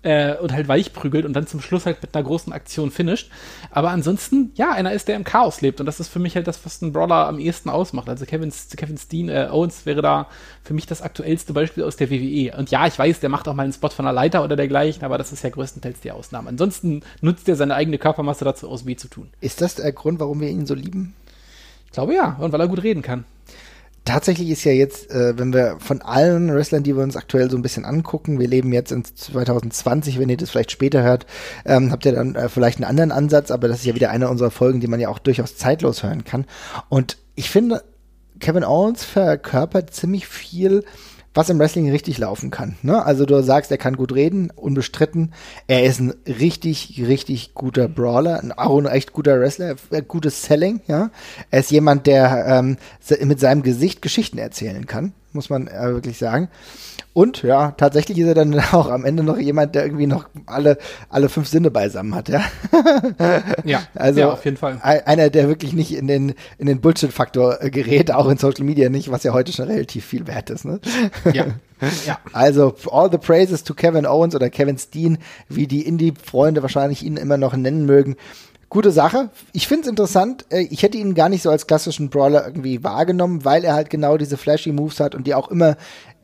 äh, 0.04 0.36
und 0.38 0.54
halt 0.54 0.68
weich 0.68 0.94
prügelt 0.94 1.26
und 1.26 1.34
dann 1.34 1.48
zum 1.48 1.60
Schluss 1.60 1.88
halt 1.88 2.04
mit 2.04 2.14
einer 2.14 2.24
großen 2.24 2.54
Aktion 2.54 2.92
finisht. 2.92 3.32
Aber 3.72 3.90
ansonsten, 3.90 4.52
ja, 4.54 4.72
einer 4.72 4.94
ist, 4.94 5.08
der 5.08 5.16
im 5.16 5.24
Chaos 5.24 5.62
lebt 5.62 5.80
und 5.80 5.88
das 5.88 6.00
ist 6.00 6.10
für 6.10 6.20
mich 6.20 6.36
halt 6.36 6.46
das, 6.46 6.64
was 6.64 6.84
ein 6.84 6.94
Brawler 6.94 7.28
am 7.28 7.40
ehesten 7.40 7.70
ausmacht. 7.70 8.10
Also 8.10 8.26
Kevin, 8.26 8.54
Kevin 8.78 8.98
Steen, 9.00 9.28
äh, 9.28 9.50
Owens 9.52 9.88
wäre 9.88 10.04
da 10.04 10.28
für 10.64 10.76
mich 10.76 10.86
das 10.86 11.02
aktuellste 11.02 11.52
Beispiel 11.52 11.84
aus 11.84 11.96
der 11.96 12.12
WWE. 12.12 12.56
Und 12.56 12.70
ja, 12.70 12.86
ich 12.86 12.98
weiß, 12.98 13.22
der 13.22 13.30
macht 13.30 13.48
auch 13.48 13.56
mal 13.56 13.64
einen 13.64 13.74
Spot 13.74 13.90
von 13.90 14.06
einer 14.06 14.14
Leiter 14.14 14.44
oder 14.44 14.56
dergleichen, 14.56 15.04
aber 15.04 15.18
das 15.18 15.32
ist 15.32 15.44
ja 15.44 15.50
größtenteils 15.50 16.02
die 16.02 16.12
Ausnahme. 16.12 16.50
Ansonsten 16.50 17.02
nutzt 17.22 17.50
er 17.50 17.56
seine 17.56 17.74
eigene 17.74 17.98
Körpermasse 17.98 18.46
dazu 18.46 18.70
aus, 18.70 18.86
weh 18.86 18.96
zu 18.96 19.08
tun. 19.08 19.30
Ist 19.42 19.62
das 19.62 19.74
der 19.74 19.92
Grund, 19.94 20.20
warum 20.20 20.42
wir 20.42 20.50
ihn 20.50 20.68
so 20.68 20.76
lieben? 20.76 21.16
Ich 21.96 21.98
glaube 21.98 22.14
ja, 22.14 22.36
und 22.42 22.52
weil 22.52 22.60
er 22.60 22.68
gut 22.68 22.84
reden 22.84 23.02
kann 23.02 23.24
tatsächlich 24.04 24.50
ist 24.50 24.66
ja 24.66 24.74
jetzt, 24.74 25.10
äh, 25.10 25.40
wenn 25.40 25.54
wir 25.54 25.78
von 25.80 26.02
allen 26.02 26.54
Wrestlern, 26.54 26.84
die 26.84 26.94
wir 26.96 27.02
uns 27.02 27.16
aktuell 27.16 27.50
so 27.50 27.58
ein 27.58 27.62
bisschen 27.62 27.86
angucken, 27.86 28.38
wir 28.38 28.50
leben 28.50 28.72
jetzt 28.74 28.92
in 28.92 29.04
2020, 29.04 30.20
wenn 30.20 30.28
ihr 30.28 30.36
das 30.36 30.52
vielleicht 30.52 30.72
später 30.72 31.04
hört, 31.04 31.26
ähm, 31.66 31.92
habt 31.92 32.06
ihr 32.06 32.12
dann 32.12 32.36
äh, 32.36 32.48
vielleicht 32.50 32.78
einen 32.78 32.90
anderen 32.90 33.14
Ansatz, 33.14 33.50
aber 33.50 33.70
das 33.70 33.80
ist 33.80 33.86
ja 33.86 33.96
wieder 33.96 34.12
eine 34.12 34.30
unserer 34.30 34.52
Folgen, 34.52 34.82
die 34.82 34.88
man 34.88 35.00
ja 35.00 35.08
auch 35.08 35.20
durchaus 35.20 35.58
zeitlos 35.58 36.04
hören 36.04 36.26
kann. 36.26 36.46
Und 36.88 37.18
ich 37.34 37.50
finde, 37.50 37.82
Kevin 38.40 38.66
Owens 38.66 39.06
verkörpert 39.06 39.94
ziemlich 39.94 40.28
viel 40.28 40.84
was 41.36 41.50
im 41.50 41.60
Wrestling 41.60 41.92
richtig 41.92 42.18
laufen 42.18 42.50
kann. 42.50 42.76
Ne? 42.82 43.06
Also 43.06 43.26
du 43.26 43.44
sagst, 43.44 43.70
er 43.70 43.78
kann 43.78 43.98
gut 43.98 44.16
reden, 44.16 44.50
unbestritten. 44.56 45.34
Er 45.68 45.84
ist 45.84 46.00
ein 46.00 46.14
richtig, 46.26 47.04
richtig 47.06 47.54
guter 47.54 47.88
Brawler, 47.88 48.42
auch 48.58 48.80
ein 48.80 48.88
echt 48.88 49.14
guter 49.14 49.40
Wrestler, 49.40 49.76
äh, 49.92 50.02
gutes 50.02 50.44
Selling. 50.44 50.80
Ja, 50.88 51.12
er 51.52 51.60
ist 51.60 51.72
jemand, 51.72 52.08
der 52.08 52.46
ähm, 52.48 52.78
mit 53.28 53.40
seinem 53.40 53.62
Gesicht 53.62 54.02
Geschichten 54.02 54.38
erzählen 54.38 54.88
kann, 54.88 55.14
muss 55.34 55.50
man 55.50 55.68
äh, 55.68 55.90
wirklich 55.90 56.18
sagen. 56.18 56.48
Und 57.16 57.44
ja, 57.44 57.72
tatsächlich 57.72 58.18
ist 58.18 58.28
er 58.28 58.34
dann 58.34 58.60
auch 58.74 58.90
am 58.90 59.06
Ende 59.06 59.24
noch 59.24 59.38
jemand, 59.38 59.74
der 59.74 59.86
irgendwie 59.86 60.06
noch 60.06 60.28
alle, 60.48 60.78
alle 61.08 61.30
fünf 61.30 61.48
Sinne 61.48 61.72
beisammen 61.72 62.14
hat, 62.14 62.28
ja. 62.28 62.44
ja, 63.64 63.84
also 63.96 64.20
ja, 64.20 64.32
auf 64.34 64.44
jeden 64.44 64.58
Fall. 64.58 64.80
Einer, 64.82 65.30
der 65.30 65.48
wirklich 65.48 65.72
nicht 65.72 65.96
in 65.96 66.08
den, 66.08 66.34
in 66.58 66.68
den 66.68 66.82
Bullshit-Faktor 66.82 67.62
äh, 67.62 67.70
gerät, 67.70 68.12
auch 68.12 68.28
in 68.28 68.38
Social 68.38 68.66
Media 68.66 68.90
nicht, 68.90 69.12
was 69.12 69.24
ja 69.24 69.32
heute 69.32 69.54
schon 69.54 69.70
relativ 69.70 70.04
viel 70.04 70.28
wert 70.28 70.50
ist, 70.50 70.66
ne? 70.66 70.82
Ja. 71.32 71.46
ja. 72.06 72.20
Also, 72.34 72.76
all 72.92 73.10
the 73.10 73.18
praises 73.18 73.64
to 73.64 73.74
Kevin 73.74 74.06
Owens 74.06 74.36
oder 74.36 74.50
Kevin 74.50 74.78
Steen, 74.78 75.18
wie 75.48 75.68
die 75.68 75.88
Indie-Freunde 75.88 76.64
wahrscheinlich 76.64 77.02
ihn 77.02 77.16
immer 77.16 77.38
noch 77.38 77.56
nennen 77.56 77.86
mögen 77.86 78.18
gute 78.68 78.92
Sache. 78.92 79.30
Ich 79.54 79.70
finde 79.70 79.84
es 79.84 79.88
interessant. 79.88 80.48
Äh, 80.50 80.68
ich 80.70 80.84
hätte 80.84 80.98
ihn 80.98 81.16
gar 81.16 81.30
nicht 81.30 81.44
so 81.44 81.50
als 81.50 81.66
klassischen 81.66 82.10
Brawler 82.10 82.46
irgendwie 82.46 82.84
wahrgenommen, 82.84 83.46
weil 83.46 83.64
er 83.64 83.74
halt 83.74 83.90
genau 83.90 84.18
diese 84.18 84.36
flashy 84.36 84.74
Moves 84.74 85.00
hat 85.00 85.16
und 85.16 85.28
die 85.28 85.34
auch 85.34 85.50
immer 85.50 85.78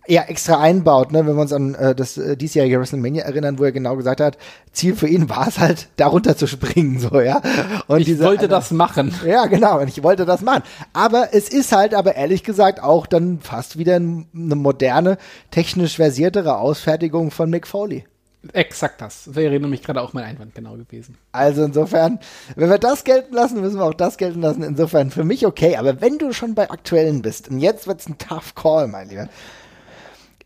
ja 0.07 0.23
extra 0.23 0.59
einbaut, 0.59 1.11
ne? 1.11 1.25
wenn 1.25 1.35
wir 1.35 1.41
uns 1.41 1.53
an 1.53 1.75
äh, 1.75 1.93
das 1.93 2.17
äh, 2.17 2.35
diesjährige 2.35 2.79
WrestleMania 2.79 3.23
erinnern, 3.23 3.59
wo 3.59 3.63
er 3.63 3.71
genau 3.71 3.95
gesagt 3.95 4.19
hat, 4.19 4.37
Ziel 4.71 4.95
für 4.95 5.07
ihn 5.07 5.29
war 5.29 5.47
es 5.47 5.59
halt, 5.59 5.89
darunter 5.97 6.35
zu 6.35 6.47
springen, 6.47 6.99
so, 6.99 7.21
ja. 7.21 7.41
Und 7.87 7.99
ich 7.99 8.05
diese, 8.05 8.23
wollte 8.23 8.47
das 8.47 8.71
machen. 8.71 9.13
Ja, 9.25 9.45
genau, 9.45 9.79
und 9.79 9.87
ich 9.87 10.01
wollte 10.03 10.25
das 10.25 10.41
machen. 10.41 10.63
Aber 10.93 11.29
es 11.33 11.49
ist 11.49 11.71
halt, 11.71 11.93
aber 11.93 12.15
ehrlich 12.15 12.43
gesagt, 12.43 12.81
auch 12.81 13.05
dann 13.05 13.39
fast 13.39 13.77
wieder 13.77 13.95
eine 13.95 14.55
moderne, 14.55 15.17
technisch 15.51 15.97
versiertere 15.97 16.57
Ausfertigung 16.57 17.31
von 17.31 17.49
Mick 17.49 17.67
Foley. 17.67 18.05
Exakt 18.53 19.01
das. 19.01 19.35
Wäre 19.35 19.59
nämlich 19.59 19.83
gerade 19.83 20.01
auch 20.01 20.13
mein 20.13 20.23
Einwand 20.23 20.55
genau 20.55 20.73
gewesen. 20.75 21.15
Also 21.31 21.63
insofern, 21.63 22.19
wenn 22.55 22.71
wir 22.71 22.79
das 22.79 23.03
gelten 23.03 23.35
lassen, 23.35 23.61
müssen 23.61 23.77
wir 23.77 23.85
auch 23.85 23.93
das 23.93 24.17
gelten 24.17 24.41
lassen. 24.41 24.63
Insofern 24.63 25.11
für 25.11 25.23
mich 25.23 25.45
okay. 25.45 25.77
Aber 25.77 26.01
wenn 26.01 26.17
du 26.17 26.33
schon 26.33 26.55
bei 26.55 26.71
aktuellen 26.71 27.21
bist, 27.21 27.49
und 27.49 27.59
jetzt 27.59 27.85
wird's 27.85 28.09
ein 28.09 28.17
tough 28.17 28.55
Call, 28.55 28.87
mein 28.87 29.09
Lieber. 29.09 29.29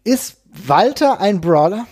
Ist 0.06 0.38
Walter 0.68 1.20
ein 1.20 1.41
Brawler? 1.41 1.88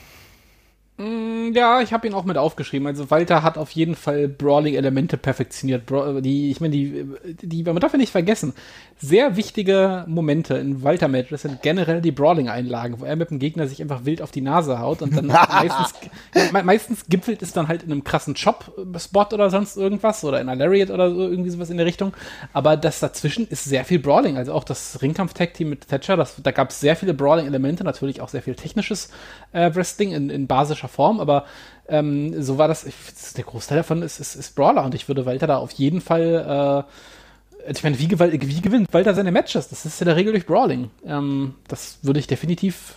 Mm, 0.97 1.53
Ja, 1.55 1.81
ich 1.81 1.91
habe 1.91 2.07
ihn 2.07 2.13
auch 2.13 2.23
mit 2.23 2.37
aufgeschrieben. 2.37 2.87
Also 2.87 3.09
Walter 3.09 3.41
hat 3.41 3.57
auf 3.57 3.71
jeden 3.71 3.95
Fall 3.95 4.27
Brawling-Elemente 4.27 5.17
perfektioniert. 5.17 5.85
Bra 5.87 6.21
die, 6.21 6.51
ich 6.51 6.61
meine, 6.61 6.71
die, 6.71 7.05
die, 7.41 7.63
man 7.63 7.77
darf 7.77 7.93
ja 7.93 7.97
nicht 7.97 8.11
vergessen, 8.11 8.53
sehr 8.99 9.35
wichtige 9.35 10.05
Momente 10.07 10.55
in 10.55 10.83
Walter-Matches 10.83 11.41
sind 11.43 11.61
generell 11.63 11.99
die 12.01 12.11
Brawling-Einlagen, 12.11 12.99
wo 12.99 13.05
er 13.05 13.15
mit 13.15 13.31
dem 13.31 13.39
Gegner 13.39 13.67
sich 13.67 13.81
einfach 13.81 14.05
wild 14.05 14.21
auf 14.21 14.31
die 14.31 14.41
Nase 14.41 14.79
haut 14.79 15.01
und 15.01 15.15
dann 15.17 15.25
meistens, 15.27 15.93
ja, 16.35 16.43
me 16.51 16.63
meistens 16.63 17.05
gipfelt 17.07 17.41
es 17.41 17.53
dann 17.53 17.67
halt 17.67 17.83
in 17.83 17.91
einem 17.91 18.03
krassen 18.03 18.35
Chop-Spot 18.35 19.27
oder 19.33 19.49
sonst 19.49 19.75
irgendwas 19.77 20.23
oder 20.23 20.39
in 20.41 20.47
einer 20.47 20.63
Lariat 20.63 20.91
oder 20.91 21.09
so, 21.09 21.21
irgendwie 21.27 21.49
sowas 21.49 21.71
in 21.71 21.77
der 21.77 21.85
Richtung. 21.87 22.13
Aber 22.53 22.77
das 22.77 22.99
dazwischen 22.99 23.47
ist 23.47 23.63
sehr 23.63 23.83
viel 23.83 23.99
Brawling. 23.99 24.37
Also 24.37 24.53
auch 24.53 24.63
das 24.63 25.01
Ringkampf-Tag-Team 25.01 25.69
mit 25.69 25.87
Thatcher, 25.87 26.17
das, 26.17 26.35
da 26.41 26.51
gab 26.51 26.69
es 26.69 26.79
sehr 26.79 26.95
viele 26.95 27.13
Brawling-Elemente, 27.15 27.83
natürlich 27.83 28.21
auch 28.21 28.29
sehr 28.29 28.43
viel 28.43 28.55
technisches 28.55 29.09
äh, 29.53 29.73
Wrestling 29.73 30.11
in, 30.11 30.29
in 30.29 30.47
basischer 30.47 30.82
Form, 30.89 31.19
aber 31.19 31.45
ähm, 31.87 32.41
so 32.41 32.57
war 32.57 32.67
das, 32.67 32.85
ich, 32.85 32.95
der 33.35 33.43
Großteil 33.43 33.77
davon 33.77 34.01
ist, 34.01 34.19
ist, 34.19 34.35
ist 34.35 34.55
Brawler 34.55 34.83
und 34.85 34.95
ich 34.95 35.07
würde 35.07 35.25
Walter 35.25 35.47
da 35.47 35.57
auf 35.57 35.71
jeden 35.71 36.01
Fall, 36.01 36.85
äh, 37.67 37.71
ich 37.71 37.83
meine, 37.83 37.99
wie, 37.99 38.09
wie 38.09 38.61
gewinnt 38.61 38.93
Walter 38.93 39.13
seine 39.13 39.31
Matches? 39.31 39.69
Das 39.69 39.85
ist 39.85 40.01
in 40.01 40.05
der 40.05 40.15
Regel 40.15 40.33
durch 40.33 40.45
Brawling. 40.45 40.91
Ähm, 41.05 41.55
das 41.67 41.99
würde 42.01 42.19
ich 42.19 42.27
definitiv, 42.27 42.95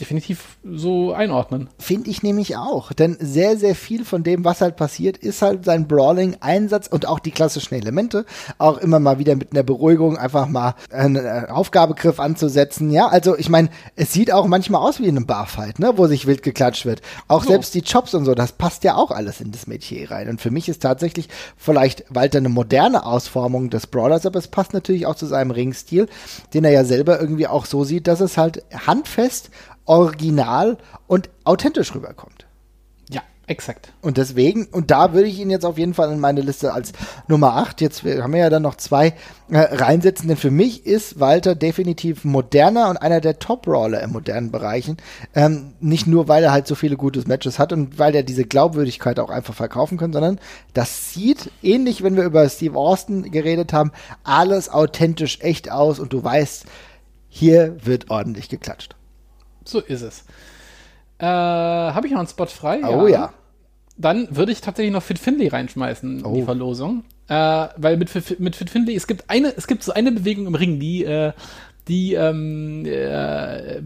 definitiv 0.00 0.56
so 0.64 1.12
einordnen. 1.12 1.68
Finde 1.78 2.10
ich 2.10 2.22
nämlich 2.22 2.56
auch. 2.56 2.92
Denn 2.92 3.16
sehr, 3.20 3.56
sehr 3.56 3.74
viel 3.74 4.04
von 4.04 4.22
dem, 4.22 4.44
was 4.44 4.60
halt 4.60 4.76
passiert, 4.76 5.18
ist 5.18 5.42
halt 5.42 5.64
sein 5.64 5.86
Brawling-Einsatz 5.86 6.86
und 6.86 7.06
auch 7.06 7.18
die 7.18 7.30
klassischen 7.30 7.74
Elemente. 7.74 8.24
Auch 8.58 8.78
immer 8.78 8.98
mal 8.98 9.18
wieder 9.18 9.36
mit 9.36 9.52
einer 9.52 9.62
Beruhigung 9.62 10.16
einfach 10.16 10.48
mal 10.48 10.74
einen 10.90 11.16
äh, 11.16 11.46
Aufgabegriff 11.48 12.18
anzusetzen. 12.18 12.90
Ja, 12.90 13.08
also 13.08 13.36
ich 13.36 13.48
meine, 13.48 13.68
es 13.96 14.12
sieht 14.12 14.32
auch 14.32 14.46
manchmal 14.46 14.80
aus 14.80 15.00
wie 15.00 15.06
in 15.06 15.16
einem 15.16 15.26
Barfight, 15.26 15.78
ne, 15.78 15.92
wo 15.96 16.06
sich 16.06 16.26
wild 16.26 16.42
geklatscht 16.42 16.86
wird. 16.86 17.02
Auch 17.28 17.44
So. 17.44 17.50
selbst 17.50 17.74
die 17.74 17.82
Chops 17.82 18.14
und 18.14 18.24
so, 18.24 18.34
das 18.34 18.52
passt 18.52 18.84
ja 18.84 18.96
auch 18.96 19.10
alles 19.10 19.40
in 19.40 19.52
das 19.52 19.66
Metier 19.66 20.10
rein. 20.10 20.28
Und 20.28 20.40
für 20.40 20.50
mich 20.50 20.68
ist 20.68 20.82
tatsächlich 20.82 21.28
vielleicht 21.56 22.04
Walter 22.08 22.38
eine 22.38 22.48
moderne 22.48 23.04
Ausformung 23.04 23.70
des 23.70 23.86
Brawlers, 23.86 24.26
aber 24.26 24.38
es 24.38 24.48
passt 24.48 24.72
natürlich 24.72 25.06
auch 25.06 25.16
zu 25.16 25.26
seinem 25.26 25.50
Ringstil, 25.50 26.08
den 26.54 26.64
er 26.64 26.70
ja 26.70 26.84
selber 26.84 27.20
irgendwie 27.20 27.46
auch 27.46 27.66
so 27.66 27.84
sieht, 27.84 28.06
dass 28.06 28.20
es 28.20 28.36
halt 28.36 28.64
handfest, 28.86 29.50
original 29.90 30.78
und 31.08 31.30
authentisch 31.42 31.92
rüberkommt. 31.96 32.46
Ja, 33.10 33.22
exakt. 33.48 33.92
Und 34.02 34.18
deswegen, 34.18 34.66
und 34.66 34.92
da 34.92 35.12
würde 35.12 35.26
ich 35.26 35.40
ihn 35.40 35.50
jetzt 35.50 35.66
auf 35.66 35.78
jeden 35.78 35.94
Fall 35.94 36.12
in 36.12 36.20
meine 36.20 36.42
Liste 36.42 36.72
als 36.72 36.92
Nummer 37.26 37.56
8, 37.56 37.80
jetzt 37.80 38.04
haben 38.04 38.32
wir 38.32 38.38
ja 38.38 38.50
dann 38.50 38.62
noch 38.62 38.76
zwei 38.76 39.14
äh, 39.48 39.58
reinsetzen, 39.58 40.28
denn 40.28 40.36
für 40.36 40.52
mich 40.52 40.86
ist 40.86 41.18
Walter 41.18 41.56
definitiv 41.56 42.24
moderner 42.24 42.88
und 42.88 42.98
einer 42.98 43.20
der 43.20 43.40
Top-Brawler 43.40 44.00
im 44.00 44.12
modernen 44.12 44.52
Bereichen. 44.52 44.98
Ähm, 45.34 45.72
nicht 45.80 46.06
nur, 46.06 46.28
weil 46.28 46.44
er 46.44 46.52
halt 46.52 46.68
so 46.68 46.76
viele 46.76 46.96
gute 46.96 47.26
Matches 47.26 47.58
hat 47.58 47.72
und 47.72 47.98
weil 47.98 48.14
er 48.14 48.22
diese 48.22 48.44
Glaubwürdigkeit 48.44 49.18
auch 49.18 49.30
einfach 49.30 49.54
verkaufen 49.54 49.98
kann, 49.98 50.12
sondern 50.12 50.38
das 50.72 51.12
sieht, 51.12 51.50
ähnlich 51.64 52.04
wenn 52.04 52.14
wir 52.14 52.22
über 52.22 52.48
Steve 52.48 52.78
Austin 52.78 53.32
geredet 53.32 53.72
haben, 53.72 53.90
alles 54.22 54.68
authentisch 54.68 55.40
echt 55.40 55.68
aus 55.68 55.98
und 55.98 56.12
du 56.12 56.22
weißt, 56.22 56.64
hier 57.28 57.76
wird 57.84 58.08
ordentlich 58.08 58.48
geklatscht. 58.48 58.94
So 59.64 59.80
ist 59.80 60.02
es. 60.02 60.24
Äh, 61.18 61.26
Habe 61.26 62.06
ich 62.06 62.12
noch 62.12 62.20
einen 62.20 62.28
Spot 62.28 62.46
frei? 62.46 62.80
Oh 62.84 63.06
ja. 63.06 63.32
Dann 63.96 64.34
würde 64.34 64.52
ich 64.52 64.60
tatsächlich 64.62 64.92
noch 64.92 65.02
Fit 65.02 65.18
Finley 65.18 65.48
reinschmeißen 65.48 66.24
in 66.24 66.32
die 66.34 66.42
Oh. 66.42 66.44
Verlosung. 66.44 67.04
Äh, 67.28 67.68
weil 67.76 67.96
mit, 67.98 68.08
Fit- 68.10 68.40
mit 68.40 68.56
Fit 68.56 68.70
Finley, 68.70 68.94
es 68.96 69.06
gibt 69.06 69.28
eine, 69.28 69.54
es 69.56 69.66
gibt 69.66 69.82
so 69.82 69.92
eine 69.92 70.10
Bewegung 70.12 70.46
im 70.46 70.54
Ring, 70.54 70.80
die, 70.80 71.04
äh, 71.04 71.32
die 71.88 72.14
ähm, 72.14 72.84
äh, 72.86 73.82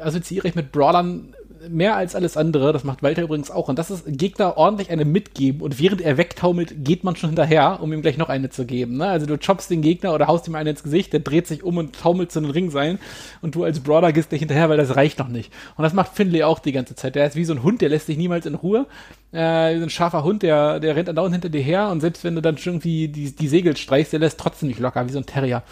assoziiere 0.00 0.48
ich 0.48 0.54
mit 0.56 0.72
Brawlern 0.72 1.34
mehr 1.68 1.96
als 1.96 2.14
alles 2.14 2.36
andere. 2.36 2.72
Das 2.72 2.84
macht 2.84 3.02
Walter 3.02 3.22
übrigens 3.22 3.50
auch. 3.50 3.68
Und 3.68 3.78
das 3.78 3.90
ist 3.90 4.04
Gegner 4.06 4.56
ordentlich 4.56 4.90
eine 4.90 5.04
mitgeben 5.04 5.60
und 5.60 5.80
während 5.80 6.00
er 6.00 6.16
wegtaumelt, 6.16 6.84
geht 6.84 7.04
man 7.04 7.16
schon 7.16 7.30
hinterher, 7.30 7.78
um 7.80 7.92
ihm 7.92 8.02
gleich 8.02 8.18
noch 8.18 8.28
eine 8.28 8.50
zu 8.50 8.64
geben. 8.64 8.96
Ne? 8.96 9.06
Also 9.06 9.26
du 9.26 9.38
choppst 9.38 9.70
den 9.70 9.82
Gegner 9.82 10.14
oder 10.14 10.26
haust 10.26 10.48
ihm 10.48 10.54
eine 10.54 10.70
ins 10.70 10.82
Gesicht, 10.82 11.12
der 11.12 11.20
dreht 11.20 11.46
sich 11.46 11.62
um 11.62 11.76
und 11.76 11.94
taumelt 11.94 12.32
zu 12.32 12.40
den 12.40 12.50
Ringseilen 12.50 12.98
und 13.40 13.54
du 13.54 13.64
als 13.64 13.80
Brawler 13.80 14.12
gehst 14.12 14.30
gleich 14.30 14.40
hinterher, 14.40 14.68
weil 14.68 14.76
das 14.76 14.96
reicht 14.96 15.18
noch 15.18 15.28
nicht. 15.28 15.52
Und 15.76 15.84
das 15.84 15.92
macht 15.92 16.14
Finlay 16.14 16.42
auch 16.42 16.58
die 16.58 16.72
ganze 16.72 16.94
Zeit. 16.94 17.14
Der 17.14 17.26
ist 17.26 17.36
wie 17.36 17.44
so 17.44 17.52
ein 17.52 17.62
Hund, 17.62 17.80
der 17.80 17.88
lässt 17.88 18.06
sich 18.06 18.16
niemals 18.16 18.46
in 18.46 18.54
Ruhe. 18.54 18.86
Äh, 19.32 19.78
so 19.78 19.84
ein 19.84 19.90
scharfer 19.90 20.24
Hund, 20.24 20.42
der, 20.42 20.80
der 20.80 20.96
rennt 20.96 21.08
andauernd 21.08 21.34
hinter 21.34 21.48
dir 21.48 21.62
her 21.62 21.88
und 21.88 22.00
selbst 22.00 22.24
wenn 22.24 22.34
du 22.34 22.42
dann 22.42 22.58
schon 22.58 22.74
irgendwie 22.74 23.08
die, 23.08 23.34
die 23.34 23.48
Segel 23.48 23.76
streichst, 23.76 24.12
der 24.12 24.20
lässt 24.20 24.38
trotzdem 24.38 24.68
nicht 24.68 24.80
locker, 24.80 25.06
wie 25.06 25.12
so 25.12 25.18
ein 25.18 25.26
Terrier. 25.26 25.62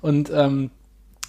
Und 0.00 0.30
ähm, 0.34 0.70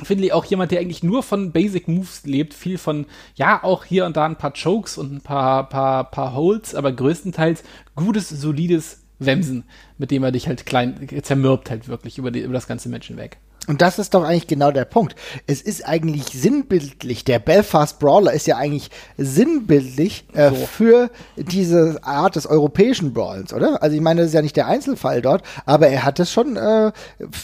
Finley 0.02 0.32
auch 0.32 0.46
jemand, 0.46 0.72
der 0.72 0.80
eigentlich 0.80 1.04
nur 1.04 1.22
von 1.22 1.52
Basic 1.52 1.88
Moves 1.88 2.24
lebt, 2.26 2.54
viel 2.54 2.78
von, 2.78 3.06
ja, 3.36 3.64
auch 3.64 3.86
hier 3.86 4.06
und 4.06 4.18
da 4.18 4.26
ein 4.26 4.38
paar 4.38 4.54
Chokes 4.54 4.98
und 4.98 5.14
ein 5.14 5.22
paar, 5.22 5.70
paar, 5.70 6.10
paar 6.10 6.34
Holds, 6.34 6.74
aber 6.74 6.92
größtenteils 6.92 7.64
gutes, 7.96 8.30
solides 8.30 9.04
Wemsen, 9.20 9.66
mit 9.98 10.12
dem 10.12 10.24
er 10.24 10.32
dich 10.32 10.48
halt 10.48 10.66
klein, 10.66 11.08
zermürbt 11.22 11.70
halt 11.70 11.88
wirklich 11.88 12.18
über, 12.18 12.32
die, 12.32 12.42
über 12.42 12.54
das 12.54 12.68
ganze 12.68 12.90
Menschen 12.90 13.18
weg. 13.18 13.38
Und 13.68 13.82
das 13.82 13.98
ist 13.98 14.14
doch 14.14 14.24
eigentlich 14.24 14.48
genau 14.48 14.72
der 14.72 14.84
Punkt. 14.86 15.16
Es 15.48 15.62
ist 15.62 15.86
eigentlich 15.88 16.26
sinnbildlich, 16.26 17.24
der 17.24 17.40
Belfast 17.40 17.98
Brawler 18.00 18.34
ist 18.34 18.46
ja 18.46 18.58
eigentlich 18.58 18.90
sinnbildlich 19.18 20.26
äh, 20.34 20.50
So. 20.50 20.56
für 20.56 21.10
diese 21.38 22.00
Art 22.04 22.36
des 22.36 22.46
europäischen 22.46 23.14
Brawlens, 23.14 23.54
oder? 23.54 23.82
Also 23.82 23.96
ich 23.96 24.02
meine, 24.02 24.22
das 24.22 24.28
ist 24.30 24.34
ja 24.34 24.42
nicht 24.42 24.58
der 24.58 24.68
Einzelfall 24.68 25.22
dort, 25.22 25.44
aber 25.66 25.88
er 25.88 26.04
hat 26.04 26.20
es 26.20 26.32
schon, 26.32 26.58
äh, 26.58 26.92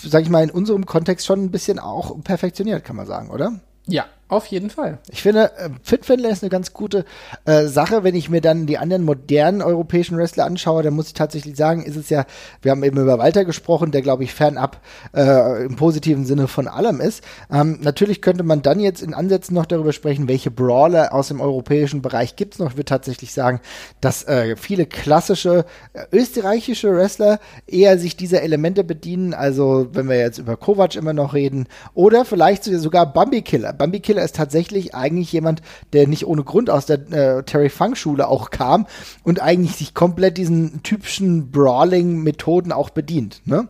sag 0.03 0.23
ich 0.23 0.29
mal, 0.29 0.43
in 0.43 0.51
unserem 0.51 0.85
Kontext 0.85 1.25
schon 1.25 1.43
ein 1.43 1.51
bisschen 1.51 1.79
auch 1.79 2.21
perfektioniert, 2.23 2.83
kann 2.83 2.95
man 2.97 3.07
sagen, 3.07 3.29
oder? 3.29 3.59
Ja, 3.87 4.05
auf 4.29 4.45
jeden 4.45 4.69
Fall. 4.69 4.99
Ich 5.09 5.23
finde, 5.23 5.51
äh, 5.57 5.69
Fitfindler 5.81 6.29
ist 6.29 6.43
eine 6.43 6.51
ganz 6.51 6.71
gute 6.71 7.03
äh, 7.45 7.65
Sache. 7.65 8.03
Wenn 8.03 8.15
ich 8.15 8.29
mir 8.29 8.41
dann 8.41 8.67
die 8.67 8.77
anderen 8.77 9.03
modernen 9.03 9.61
europäischen 9.63 10.17
Wrestler 10.17 10.45
anschaue, 10.45 10.83
dann 10.83 10.93
muss 10.93 11.07
ich 11.07 11.13
tatsächlich 11.15 11.55
sagen, 11.55 11.83
ist 11.83 11.95
es 11.95 12.09
ja, 12.09 12.25
wir 12.61 12.71
haben 12.71 12.83
eben 12.83 12.99
über 12.99 13.17
Walter 13.17 13.43
gesprochen, 13.43 13.91
der, 13.91 14.03
glaube 14.03 14.23
ich, 14.23 14.33
fernab 14.33 14.81
äh, 15.15 15.65
im 15.65 15.75
positiven 15.75 16.25
Sinne 16.25 16.47
von 16.47 16.67
allem 16.67 17.01
ist. 17.01 17.23
Ähm, 17.51 17.79
natürlich 17.81 18.21
könnte 18.21 18.43
man 18.43 18.61
dann 18.61 18.79
jetzt 18.79 19.01
in 19.01 19.15
Ansätzen 19.15 19.55
noch 19.55 19.65
darüber 19.65 19.93
sprechen, 19.93 20.27
welche 20.27 20.51
Brawler 20.51 21.11
aus 21.13 21.29
dem 21.29 21.41
europäischen 21.41 22.03
Bereich 22.03 22.35
gibt 22.35 22.53
es 22.53 22.59
noch. 22.59 22.69
Ich 22.69 22.77
würde 22.77 22.85
tatsächlich 22.85 23.33
sagen, 23.33 23.59
dass 23.99 24.23
äh, 24.27 24.55
viele 24.55 24.85
klassische 24.85 25.65
äh, 25.93 26.05
österreichische 26.11 26.95
Wrestler 26.95 27.39
eher 27.65 27.97
sich 27.97 28.15
dieser 28.15 28.43
Elemente 28.43 28.83
bedienen. 28.83 29.33
Also, 29.33 29.87
wenn 29.93 30.07
wir 30.07 30.19
jetzt 30.19 30.37
über 30.37 30.55
Kovac 30.55 30.95
immer 30.95 31.13
noch 31.13 31.33
reden. 31.33 31.67
Oder 31.95 32.25
vielleicht 32.25 32.65
sogar 32.65 33.11
Bambi 33.11 33.41
Killer. 33.41 33.73
Bambi 33.73 33.99
Killer 33.99 34.18
ist 34.23 34.35
tatsächlich 34.35 34.95
eigentlich 34.95 35.31
jemand, 35.31 35.61
der 35.93 36.07
nicht 36.07 36.25
ohne 36.25 36.43
Grund 36.43 36.69
aus 36.69 36.85
der 36.85 37.11
äh, 37.11 37.43
Terry 37.43 37.69
Funk 37.69 37.97
Schule 37.97 38.27
auch 38.27 38.49
kam 38.49 38.87
und 39.23 39.41
eigentlich 39.41 39.75
sich 39.75 39.93
komplett 39.93 40.37
diesen 40.37 40.83
typischen 40.83 41.51
Brawling-Methoden 41.51 42.71
auch 42.71 42.89
bedient. 42.89 43.41
Ne? 43.45 43.67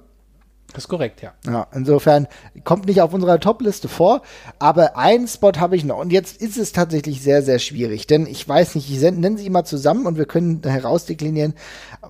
Das 0.74 0.84
ist 0.84 0.88
korrekt, 0.90 1.24
ja. 1.24 1.34
Ja, 1.48 1.68
insofern 1.74 2.28
kommt 2.64 2.86
nicht 2.86 3.02
auf 3.02 3.12
unserer 3.12 3.40
Top-Liste 3.40 3.88
vor, 3.88 4.22
aber 4.60 4.98
einen 4.98 5.28
Spot 5.28 5.54
habe 5.58 5.76
ich 5.76 5.84
noch. 5.84 5.98
Und 5.98 6.12
jetzt 6.12 6.40
ist 6.40 6.58
es 6.58 6.74
tatsächlich 6.74 7.24
sehr, 7.24 7.42
sehr 7.42 7.58
schwierig, 7.58 8.06
denn 8.06 8.28
ich 8.28 8.48
weiß 8.48 8.76
nicht, 8.76 8.90
ich 8.90 9.02
nenne 9.02 9.38
sie 9.38 9.50
mal 9.50 9.64
zusammen 9.64 10.06
und 10.06 10.18
wir 10.18 10.26
können 10.26 10.62
herausdeklinieren, 10.64 11.56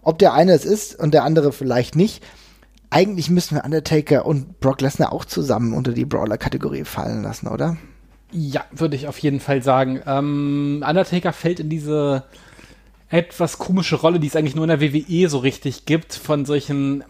ob 0.01 0.19
der 0.19 0.33
eine 0.33 0.51
es 0.51 0.65
ist 0.65 0.99
und 0.99 1.13
der 1.13 1.23
andere 1.23 1.53
vielleicht 1.53 1.95
nicht. 1.95 2.21
Eigentlich 2.89 3.29
müssen 3.29 3.55
wir 3.55 3.63
Undertaker 3.63 4.25
und 4.25 4.59
Brock 4.59 4.81
Lesnar 4.81 5.13
auch 5.13 5.23
zusammen 5.23 5.73
unter 5.73 5.93
die 5.93 6.05
Brawler-Kategorie 6.05 6.83
fallen 6.83 7.23
lassen, 7.23 7.47
oder? 7.47 7.77
Ja, 8.31 8.65
würde 8.71 8.95
ich 8.95 9.07
auf 9.07 9.17
jeden 9.19 9.39
Fall 9.39 9.63
sagen. 9.63 10.01
Ähm, 10.05 10.83
Undertaker 10.87 11.33
fällt 11.33 11.59
in 11.59 11.69
diese 11.69 12.23
etwas 13.09 13.57
komische 13.57 13.95
Rolle, 13.95 14.19
die 14.19 14.27
es 14.27 14.35
eigentlich 14.35 14.55
nur 14.55 14.65
in 14.69 14.79
der 14.79 14.81
WWE 14.81 15.29
so 15.29 15.39
richtig 15.39 15.85
gibt, 15.85 16.13
von 16.13 16.45
solchen 16.45 17.03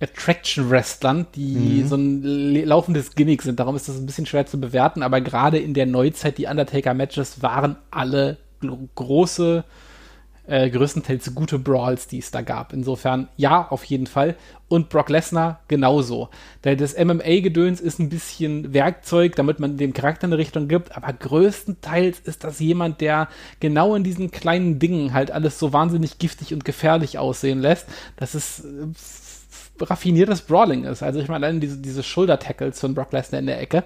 Attraction-Wrestlern, 0.00 1.26
die 1.34 1.82
so 1.86 1.96
ein 1.96 2.22
laufendes 2.64 3.14
Gimmick 3.14 3.42
sind. 3.42 3.58
Darum 3.60 3.76
ist 3.76 3.88
das 3.88 3.96
ein 3.96 4.06
bisschen 4.06 4.26
schwer 4.26 4.46
zu 4.46 4.60
bewerten, 4.60 5.02
aber 5.02 5.20
gerade 5.20 5.58
in 5.58 5.74
der 5.74 5.86
Neuzeit, 5.86 6.38
die 6.38 6.46
Undertaker-Matches 6.46 7.42
waren 7.42 7.76
alle 7.90 8.38
gro- 8.60 8.88
große, 8.94 9.64
äh, 10.50 10.68
größtenteils 10.68 11.34
gute 11.34 11.58
Brawls, 11.58 12.08
die 12.08 12.18
es 12.18 12.30
da 12.30 12.42
gab. 12.42 12.72
Insofern, 12.72 13.28
ja, 13.36 13.68
auf 13.70 13.84
jeden 13.84 14.06
Fall. 14.06 14.36
Und 14.68 14.88
Brock 14.88 15.08
Lesnar 15.08 15.60
genauso. 15.68 16.28
Denn 16.64 16.76
das 16.76 16.96
MMA-Gedöns 16.96 17.80
ist 17.80 18.00
ein 18.00 18.08
bisschen 18.08 18.74
Werkzeug, 18.74 19.36
damit 19.36 19.60
man 19.60 19.76
dem 19.76 19.92
Charakter 19.92 20.26
eine 20.26 20.38
Richtung 20.38 20.68
gibt, 20.68 20.96
aber 20.96 21.12
größtenteils 21.12 22.20
ist 22.20 22.44
das 22.44 22.58
jemand, 22.58 23.00
der 23.00 23.28
genau 23.60 23.94
in 23.94 24.04
diesen 24.04 24.30
kleinen 24.30 24.78
Dingen 24.78 25.12
halt 25.14 25.30
alles 25.30 25.58
so 25.58 25.72
wahnsinnig 25.72 26.18
giftig 26.18 26.52
und 26.52 26.64
gefährlich 26.64 27.18
aussehen 27.18 27.60
lässt, 27.60 27.86
dass 28.16 28.34
es 28.34 28.64
äh, 28.64 29.84
raffiniertes 29.84 30.42
Brawling 30.42 30.84
ist. 30.84 31.02
Also 31.02 31.20
ich 31.20 31.28
meine, 31.28 31.58
diese, 31.60 31.78
diese 31.78 32.02
Schulter-Tackles 32.02 32.80
von 32.80 32.94
Brock 32.94 33.12
Lesnar 33.12 33.40
in 33.40 33.46
der 33.46 33.60
Ecke, 33.60 33.84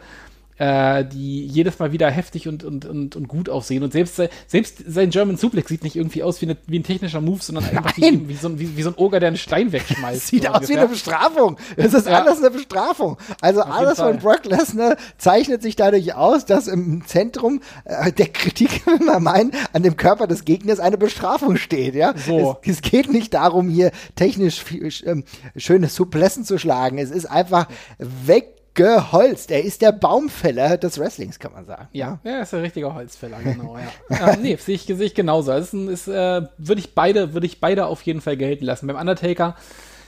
äh, 0.58 1.04
die 1.04 1.46
jedes 1.46 1.78
Mal 1.78 1.92
wieder 1.92 2.10
heftig 2.10 2.48
und, 2.48 2.64
und, 2.64 2.84
und, 2.84 3.16
und 3.16 3.28
gut 3.28 3.48
aussehen. 3.48 3.82
Und 3.82 3.92
selbst, 3.92 4.20
selbst 4.46 4.82
sein 4.86 5.10
German 5.10 5.36
Suplex 5.36 5.68
sieht 5.68 5.82
nicht 5.82 5.96
irgendwie 5.96 6.22
aus 6.22 6.40
wie, 6.40 6.46
eine, 6.46 6.56
wie 6.66 6.78
ein 6.78 6.84
technischer 6.84 7.20
Move, 7.20 7.42
sondern 7.42 7.64
einfach 7.64 7.96
wie, 7.96 8.28
wie, 8.28 8.34
so 8.34 8.48
ein, 8.48 8.58
wie, 8.58 8.76
wie, 8.76 8.82
so 8.82 8.90
ein 8.90 8.96
Oger, 8.96 9.20
der 9.20 9.28
einen 9.28 9.36
Stein 9.36 9.72
wegschmeißt. 9.72 10.26
Sieht 10.26 10.48
aus 10.48 10.56
ungefähr. 10.56 10.76
wie 10.76 10.80
eine 10.80 10.88
Bestrafung. 10.88 11.56
Es 11.76 11.94
ist 11.94 12.06
ja. 12.06 12.22
alles 12.22 12.38
eine 12.38 12.50
Bestrafung. 12.50 13.18
Also 13.40 13.62
Auf 13.62 13.70
alles 13.70 13.98
von 13.98 14.18
Brock 14.18 14.44
Lesnar 14.44 14.96
zeichnet 15.18 15.62
sich 15.62 15.76
dadurch 15.76 16.14
aus, 16.14 16.46
dass 16.46 16.68
im 16.68 17.04
Zentrum 17.06 17.60
äh, 17.84 18.12
der 18.12 18.28
Kritik, 18.28 18.82
wenn 18.86 19.06
man 19.06 19.22
meinen, 19.22 19.52
an 19.72 19.82
dem 19.82 19.96
Körper 19.96 20.26
des 20.26 20.44
Gegners 20.44 20.78
eine 20.78 20.98
Bestrafung 20.98 21.56
steht. 21.56 21.94
Ja? 21.94 22.14
So. 22.16 22.58
Es, 22.62 22.76
es 22.76 22.82
geht 22.82 23.12
nicht 23.12 23.34
darum, 23.34 23.68
hier 23.68 23.90
technisch 24.14 24.64
ähm, 25.04 25.24
schöne 25.56 25.88
Suplessen 25.88 26.44
zu 26.44 26.58
schlagen. 26.58 26.98
Es 26.98 27.10
ist 27.10 27.26
einfach 27.26 27.66
weg 27.98 28.53
geholzt. 28.74 29.50
Er 29.50 29.62
ist 29.62 29.82
der 29.82 29.92
Baumfäller 29.92 30.76
des 30.76 30.98
Wrestlings, 30.98 31.38
kann 31.38 31.52
man 31.52 31.64
sagen. 31.64 31.88
Ja, 31.92 32.18
ja, 32.24 32.40
ist 32.40 32.54
ein 32.54 32.60
richtiger 32.60 32.94
Holzfäller, 32.94 33.38
genau, 33.44 33.76
ja. 33.78 34.32
ähm, 34.32 34.42
nee, 34.42 34.56
sehe 34.56 34.74
ich, 34.74 34.82
seh 34.82 35.04
ich 35.04 35.14
genauso. 35.14 35.52
Also, 35.52 35.88
ist, 35.88 36.08
äh, 36.08 36.42
würde 36.58 36.80
ich 36.80 36.94
beide, 36.94 37.34
würde 37.34 37.46
ich 37.46 37.60
beide 37.60 37.86
auf 37.86 38.02
jeden 38.02 38.20
Fall 38.20 38.36
gelten 38.36 38.64
lassen. 38.64 38.86
Beim 38.86 38.96
Undertaker, 38.96 39.56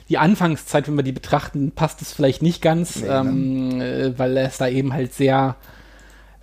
die 0.08 0.18
Anfangszeit, 0.18 0.88
wenn 0.88 0.96
wir 0.96 1.02
die 1.02 1.12
betrachten, 1.12 1.72
passt 1.72 2.02
es 2.02 2.12
vielleicht 2.12 2.42
nicht 2.42 2.62
ganz, 2.62 2.96
nee, 2.96 3.08
ähm, 3.08 3.78
ne? 3.78 4.14
weil 4.16 4.36
es 4.36 4.58
da 4.58 4.68
eben 4.68 4.92
halt 4.92 5.12
sehr, 5.12 5.56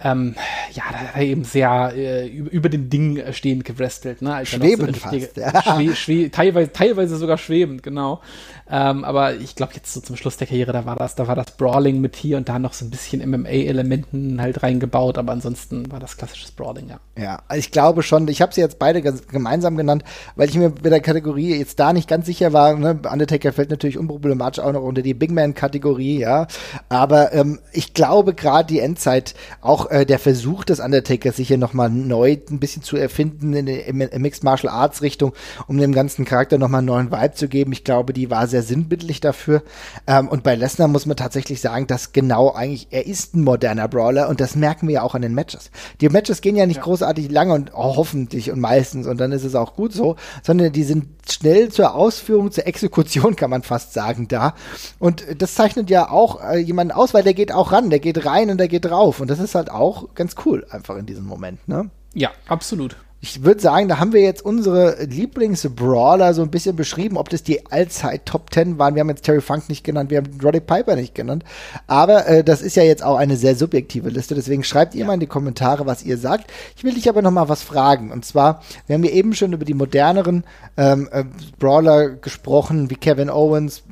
ähm, 0.03 0.35
ja, 0.73 0.83
da 0.91 0.97
hat 0.97 1.15
er 1.15 1.21
eben 1.21 1.43
sehr 1.45 1.93
äh, 1.95 2.27
über 2.27 2.67
den 2.67 2.89
Dingen 2.89 3.33
stehend 3.33 3.63
gewrestelt. 3.63 4.21
Ne? 4.21 4.33
Als 4.33 4.49
schwebend 4.49 4.97
so 4.97 5.09
fast, 5.09 5.37
ja. 5.37 5.61
schwe 5.61 5.95
schwe 5.95 6.31
teilweise, 6.31 6.73
teilweise 6.73 7.15
sogar 7.15 7.37
schwebend, 7.37 7.83
genau. 7.83 8.21
Ähm, 8.69 9.03
aber 9.03 9.35
ich 9.35 9.55
glaube, 9.55 9.73
jetzt 9.75 9.93
so 9.93 9.99
zum 9.99 10.15
Schluss 10.15 10.37
der 10.37 10.47
Karriere, 10.47 10.71
da 10.71 10.85
war 10.85 10.95
das, 10.95 11.15
da 11.15 11.27
war 11.27 11.35
das 11.35 11.51
Brawling 11.57 11.99
mit 11.99 12.15
hier 12.15 12.37
und 12.37 12.49
da 12.49 12.59
noch 12.59 12.73
so 12.73 12.85
ein 12.85 12.89
bisschen 12.89 13.27
MMA-Elementen 13.29 14.41
halt 14.41 14.63
reingebaut, 14.63 15.17
aber 15.17 15.33
ansonsten 15.33 15.91
war 15.91 15.99
das 15.99 16.17
klassisches 16.17 16.51
Brawling, 16.51 16.89
ja. 16.89 16.99
Ja, 17.17 17.43
also 17.47 17.59
ich 17.59 17.71
glaube 17.71 18.03
schon, 18.03 18.27
ich 18.27 18.41
habe 18.41 18.53
sie 18.53 18.61
jetzt 18.61 18.79
beide 18.79 19.01
gemeinsam 19.01 19.77
genannt, 19.77 20.03
weil 20.35 20.49
ich 20.49 20.55
mir 20.55 20.69
mit 20.69 20.85
der 20.85 21.01
Kategorie 21.01 21.55
jetzt 21.55 21.79
da 21.79 21.93
nicht 21.93 22.07
ganz 22.07 22.25
sicher 22.25 22.53
war. 22.53 22.75
Ne? 22.75 22.99
Undertaker 23.11 23.53
fällt 23.53 23.69
natürlich 23.69 23.97
unproblematisch 23.97 24.63
auch 24.63 24.71
noch 24.71 24.81
unter 24.81 25.01
die 25.01 25.13
Big 25.13 25.31
Man-Kategorie, 25.31 26.19
ja. 26.19 26.47
Aber 26.89 27.33
ähm, 27.33 27.59
ich 27.71 27.93
glaube 27.93 28.33
gerade 28.33 28.67
die 28.67 28.79
Endzeit, 28.79 29.35
auch 29.61 29.91
äh, 29.91 30.05
der 30.05 30.19
Versuch 30.19 30.63
des 30.63 30.79
Undertakers, 30.79 31.35
sich 31.35 31.49
hier 31.49 31.57
nochmal 31.57 31.89
neu 31.89 32.37
ein 32.49 32.59
bisschen 32.59 32.83
zu 32.83 32.97
erfinden 32.97 33.53
in, 33.53 33.67
in 33.67 34.21
Mixed 34.21 34.43
Martial 34.43 34.73
Arts 34.73 35.01
Richtung, 35.01 35.33
um 35.67 35.77
dem 35.77 35.93
ganzen 35.93 36.25
Charakter 36.25 36.57
nochmal 36.57 36.79
einen 36.79 36.87
neuen 36.87 37.11
Vibe 37.11 37.33
zu 37.33 37.47
geben, 37.47 37.71
ich 37.73 37.83
glaube, 37.83 38.13
die 38.13 38.29
war 38.29 38.47
sehr 38.53 38.63
sinnbildlich 38.63 39.19
dafür. 39.19 39.63
Ähm, 40.05 40.27
und 40.27 40.43
bei 40.43 40.53
Lesnar 40.55 40.87
muss 40.87 41.07
man 41.07 41.17
tatsächlich 41.17 41.59
sagen, 41.59 41.87
dass 41.87 42.13
genau 42.13 42.53
eigentlich, 42.53 42.87
er 42.91 43.07
ist 43.07 43.35
ein 43.35 43.43
moderner 43.43 43.87
Brawler 43.87 44.29
und 44.29 44.39
das 44.39 44.55
merken 44.55 44.87
wir 44.87 44.95
ja 44.95 45.01
auch 45.01 45.15
an 45.15 45.23
den 45.23 45.33
Matches. 45.33 45.71
Die 46.01 46.09
Matches 46.09 46.41
gehen 46.41 46.55
ja 46.55 46.67
nicht 46.67 46.77
ja. 46.77 46.83
großartig 46.83 47.31
lange 47.31 47.53
und 47.55 47.71
oh, 47.73 47.95
hoffentlich 47.95 48.51
und 48.51 48.59
meistens 48.59 49.07
und 49.07 49.19
dann 49.19 49.31
ist 49.31 49.43
es 49.43 49.55
auch 49.55 49.75
gut 49.75 49.91
so, 49.91 50.15
sondern 50.43 50.71
die 50.71 50.83
sind 50.83 51.07
schnell 51.27 51.69
zur 51.69 51.95
Ausführung, 51.95 52.51
zur 52.51 52.67
Exekution, 52.67 53.35
kann 53.35 53.49
man 53.49 53.63
fast 53.63 53.93
sagen, 53.93 54.27
da. 54.27 54.53
Und 54.99 55.25
das 55.39 55.55
zeichnet 55.55 55.89
ja 55.89 56.11
auch 56.11 56.43
äh, 56.43 56.59
jemanden 56.59 56.93
aus, 56.93 57.13
weil 57.13 57.23
der 57.23 57.33
geht 57.33 57.51
auch 57.51 57.71
ran, 57.71 57.89
der 57.89 57.99
geht 57.99 58.25
rein 58.25 58.51
und 58.51 58.59
der 58.59 58.67
geht 58.67 58.85
drauf. 58.85 59.19
Und 59.19 59.29
das 59.29 59.39
ist 59.39 59.55
halt 59.55 59.71
auch 59.71 60.13
ganz 60.13 60.35
cool, 60.45 60.65
einfach 60.69 60.95
in 60.97 61.07
diesem 61.07 61.25
Moment, 61.25 61.67
ne? 61.67 61.89
Ja, 62.13 62.29
absolut 62.47 62.95
ich 63.23 63.41
würde 63.41 63.61
sagen, 63.61 63.87
da 63.87 63.99
haben 63.99 64.11
wir 64.11 64.19
jetzt 64.19 64.43
unsere 64.43 65.01
Lieblings-Brawler 65.05 66.33
so 66.33 66.41
ein 66.41 66.51
bisschen 66.51 66.75
beschrieben, 66.75 67.15
ob 67.15 67.29
das 67.29 67.41
die 67.41 67.65
Allzeit-Top 67.71 68.53
10 68.53 68.77
waren. 68.79 68.95
Wir 68.95 68.99
haben 68.99 69.07
jetzt 69.07 69.23
Terry 69.23 69.39
Funk 69.39 69.69
nicht 69.69 69.85
genannt, 69.85 70.09
wir 70.09 70.17
haben 70.17 70.37
Roddy 70.43 70.59
Piper 70.59 70.97
nicht 70.97 71.15
genannt. 71.15 71.45
Aber 71.87 72.27
äh, 72.27 72.43
das 72.43 72.61
ist 72.61 72.75
ja 72.75 72.83
jetzt 72.83 73.01
auch 73.01 73.15
eine 73.15 73.37
sehr 73.37 73.55
subjektive 73.55 74.09
Liste, 74.09 74.35
deswegen 74.35 74.65
schreibt 74.65 74.93
ihr 74.93 75.01
ja. 75.01 75.07
mal 75.07 75.13
in 75.13 75.21
die 75.21 75.27
Kommentare, 75.27 75.85
was 75.85 76.03
ihr 76.03 76.17
sagt. 76.17 76.51
Ich 76.75 76.83
will 76.83 76.95
dich 76.95 77.07
aber 77.07 77.21
noch 77.21 77.31
mal 77.31 77.47
was 77.47 77.63
fragen. 77.63 78.11
Und 78.11 78.25
zwar, 78.25 78.61
wir 78.87 78.95
haben 78.95 79.05
ja 79.05 79.11
eben 79.11 79.33
schon 79.33 79.53
über 79.53 79.63
die 79.63 79.73
moderneren 79.73 80.43
ähm, 80.75 81.07
äh, 81.13 81.23
Brawler 81.59 82.09
gesprochen, 82.09 82.89
wie 82.89 82.95
Kevin 82.95 83.29
Owens, 83.29 83.83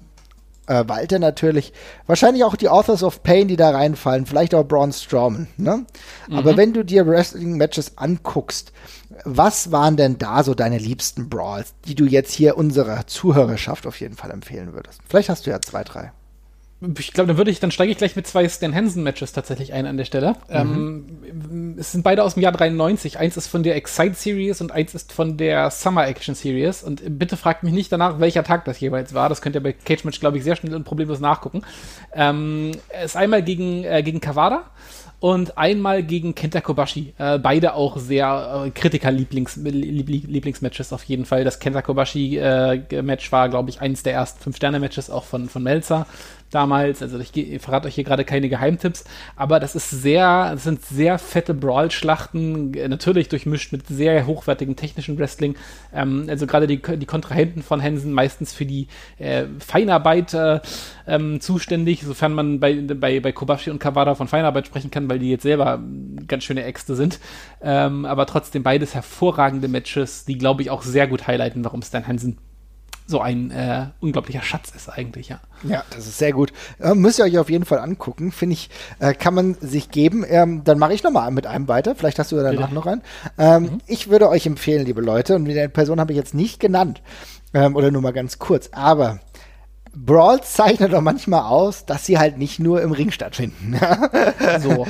äh, 0.67 0.83
Walter 0.87 1.19
natürlich, 1.19 1.71
wahrscheinlich 2.05 2.43
auch 2.43 2.57
die 2.57 2.67
Authors 2.67 3.01
of 3.01 3.23
Pain, 3.23 3.47
die 3.47 3.55
da 3.55 3.69
reinfallen, 3.69 4.25
vielleicht 4.25 4.53
auch 4.53 4.65
Braun 4.65 4.91
Strowman. 4.91 5.47
Ne? 5.55 5.85
Mhm. 6.27 6.35
Aber 6.35 6.57
wenn 6.57 6.73
du 6.73 6.83
dir 6.83 7.07
Wrestling-Matches 7.07 7.97
anguckst, 7.97 8.73
was 9.23 9.71
waren 9.71 9.97
denn 9.97 10.17
da 10.17 10.43
so 10.43 10.53
deine 10.53 10.77
liebsten 10.77 11.29
Brawls, 11.29 11.73
die 11.85 11.95
du 11.95 12.05
jetzt 12.05 12.33
hier 12.33 12.57
unserer 12.57 13.07
Zuhörerschaft 13.07 13.87
auf 13.87 13.99
jeden 13.99 14.15
Fall 14.15 14.31
empfehlen 14.31 14.73
würdest? 14.73 15.01
Vielleicht 15.07 15.29
hast 15.29 15.45
du 15.45 15.51
ja 15.51 15.61
zwei, 15.61 15.83
drei. 15.83 16.11
Ich 16.97 17.13
glaube, 17.13 17.27
dann 17.27 17.37
würde 17.37 17.51
ich, 17.51 17.59
dann 17.59 17.69
steige 17.69 17.91
ich 17.91 17.97
gleich 17.99 18.15
mit 18.15 18.25
zwei 18.25 18.49
Stan 18.49 18.73
Hansen 18.73 19.03
Matches 19.03 19.33
tatsächlich 19.33 19.71
ein 19.71 19.85
an 19.85 19.97
der 19.97 20.05
Stelle. 20.05 20.35
Mhm. 20.49 21.05
Ähm, 21.21 21.75
es 21.77 21.91
sind 21.91 22.03
beide 22.03 22.23
aus 22.23 22.33
dem 22.33 22.41
Jahr 22.41 22.51
93. 22.51 23.19
Eins 23.19 23.37
ist 23.37 23.45
von 23.45 23.61
der 23.61 23.75
Excite 23.75 24.15
Series 24.15 24.61
und 24.61 24.71
eins 24.71 24.95
ist 24.95 25.13
von 25.13 25.37
der 25.37 25.69
Summer 25.69 26.07
Action 26.07 26.33
Series. 26.33 26.81
Und 26.81 27.19
bitte 27.19 27.37
fragt 27.37 27.61
mich 27.61 27.71
nicht 27.71 27.91
danach, 27.91 28.19
welcher 28.19 28.43
Tag 28.43 28.65
das 28.65 28.79
jeweils 28.79 29.13
war. 29.13 29.29
Das 29.29 29.43
könnt 29.43 29.55
ihr 29.55 29.61
bei 29.61 29.73
Cage 29.73 30.05
Match, 30.05 30.19
glaube 30.19 30.39
ich, 30.39 30.43
sehr 30.43 30.55
schnell 30.55 30.73
und 30.73 30.83
problemlos 30.83 31.19
nachgucken. 31.19 31.61
Ähm, 32.15 32.71
ist 33.03 33.15
einmal 33.15 33.43
gegen, 33.43 33.83
äh, 33.83 34.01
gegen 34.01 34.19
Kawada 34.19 34.63
und 35.21 35.55
einmal 35.55 36.01
gegen 36.01 36.33
Kenta 36.33 36.61
Kobashi. 36.61 37.13
Äh, 37.19 37.37
beide 37.37 37.75
auch 37.75 37.97
sehr 37.97 38.63
äh, 38.65 38.71
Kritiker-Lieblingsmatches 38.71 40.91
auf 40.91 41.03
jeden 41.03 41.25
Fall. 41.25 41.43
Das 41.43 41.59
Kenta 41.59 41.83
Kobashi-Match 41.83 43.27
äh, 43.27 43.31
war, 43.31 43.47
glaube 43.47 43.69
ich, 43.69 43.81
eines 43.81 44.01
der 44.01 44.13
ersten 44.13 44.41
Fünf-Sterne-Matches 44.41 45.11
auch 45.11 45.23
von, 45.23 45.47
von 45.47 45.61
Melzer 45.61 46.07
damals. 46.51 47.01
Also 47.01 47.17
ich, 47.19 47.35
ich 47.35 47.61
verrate 47.61 47.87
euch 47.87 47.95
hier 47.95 48.03
gerade 48.03 48.25
keine 48.25 48.49
Geheimtipps, 48.49 49.05
aber 49.35 49.59
das 49.59 49.75
ist 49.75 49.89
sehr, 49.89 50.51
das 50.53 50.63
sind 50.63 50.83
sehr 50.83 51.17
fette 51.17 51.53
Brawl-Schlachten, 51.53 52.73
äh, 52.73 52.87
natürlich 52.87 53.29
durchmischt 53.29 53.71
mit 53.71 53.87
sehr 53.87 54.27
hochwertigem 54.27 54.75
technischen 54.75 55.17
Wrestling. 55.17 55.55
Ähm, 55.93 56.27
also 56.29 56.45
gerade 56.47 56.67
die, 56.67 56.81
die 56.81 57.05
Kontrahenten 57.05 57.63
von 57.63 57.81
Hansen 57.81 58.11
meistens 58.11 58.53
für 58.53 58.65
die 58.65 58.87
äh, 59.17 59.45
Feinarbeit 59.59 60.33
äh, 60.33 60.59
ähm, 61.11 61.41
zuständig, 61.41 62.03
sofern 62.03 62.33
man 62.33 62.59
bei, 62.59 62.73
bei, 62.73 63.19
bei 63.19 63.31
Kobashi 63.31 63.69
und 63.69 63.79
Kawada 63.79 64.15
von 64.15 64.27
Feinarbeit 64.27 64.65
sprechen 64.65 64.91
kann, 64.91 65.09
weil 65.09 65.19
die 65.19 65.29
jetzt 65.29 65.43
selber 65.43 65.75
ähm, 65.75 66.15
ganz 66.27 66.45
schöne 66.45 66.63
Äxte 66.63 66.95
sind. 66.95 67.19
Ähm, 67.61 68.05
aber 68.05 68.25
trotzdem 68.25 68.63
beides 68.63 68.95
hervorragende 68.95 69.67
Matches, 69.67 70.25
die 70.25 70.37
glaube 70.37 70.61
ich 70.61 70.69
auch 70.69 70.83
sehr 70.83 71.07
gut 71.07 71.27
highlighten, 71.27 71.65
warum 71.65 71.81
Stan 71.81 72.07
Hansen 72.07 72.37
so 73.07 73.19
ein 73.19 73.51
äh, 73.51 73.87
unglaublicher 73.99 74.41
Schatz 74.41 74.71
ist 74.73 74.87
eigentlich, 74.87 75.27
ja. 75.27 75.41
Ja, 75.63 75.83
das 75.89 76.07
ist 76.07 76.17
sehr 76.17 76.31
gut. 76.31 76.53
Äh, 76.79 76.95
müsst 76.95 77.19
ihr 77.19 77.25
euch 77.25 77.37
auf 77.37 77.49
jeden 77.49 77.65
Fall 77.65 77.79
angucken, 77.79 78.31
finde 78.31 78.53
ich, 78.53 78.69
äh, 78.99 79.13
kann 79.13 79.33
man 79.33 79.55
sich 79.55 79.91
geben. 79.91 80.23
Ähm, 80.25 80.63
dann 80.63 80.79
mache 80.79 80.93
ich 80.93 81.03
nochmal 81.03 81.29
mit 81.31 81.45
einem 81.45 81.67
weiter, 81.67 81.93
vielleicht 81.93 82.19
hast 82.19 82.31
du 82.31 82.37
ja 82.37 82.43
danach 82.43 82.69
Bitte. 82.69 82.73
noch 82.73 82.85
einen. 82.85 83.01
Ähm, 83.37 83.63
mhm. 83.63 83.77
Ich 83.85 84.09
würde 84.09 84.29
euch 84.29 84.45
empfehlen, 84.45 84.85
liebe 84.85 85.01
Leute, 85.01 85.35
und 85.35 85.45
die 85.45 85.67
Person 85.67 85.99
habe 85.99 86.13
ich 86.13 86.17
jetzt 86.17 86.33
nicht 86.33 86.61
genannt, 86.61 87.01
ähm, 87.53 87.75
oder 87.75 87.91
nur 87.91 88.01
mal 88.01 88.13
ganz 88.13 88.39
kurz, 88.39 88.69
aber 88.71 89.19
Brawls 89.93 90.53
zeichnen 90.53 90.89
doch 90.89 91.01
manchmal 91.01 91.41
aus, 91.41 91.85
dass 91.85 92.05
sie 92.05 92.17
halt 92.17 92.37
nicht 92.37 92.59
nur 92.59 92.81
im 92.81 92.93
Ring 92.93 93.11
stattfinden. 93.11 93.77
so. 94.61 94.87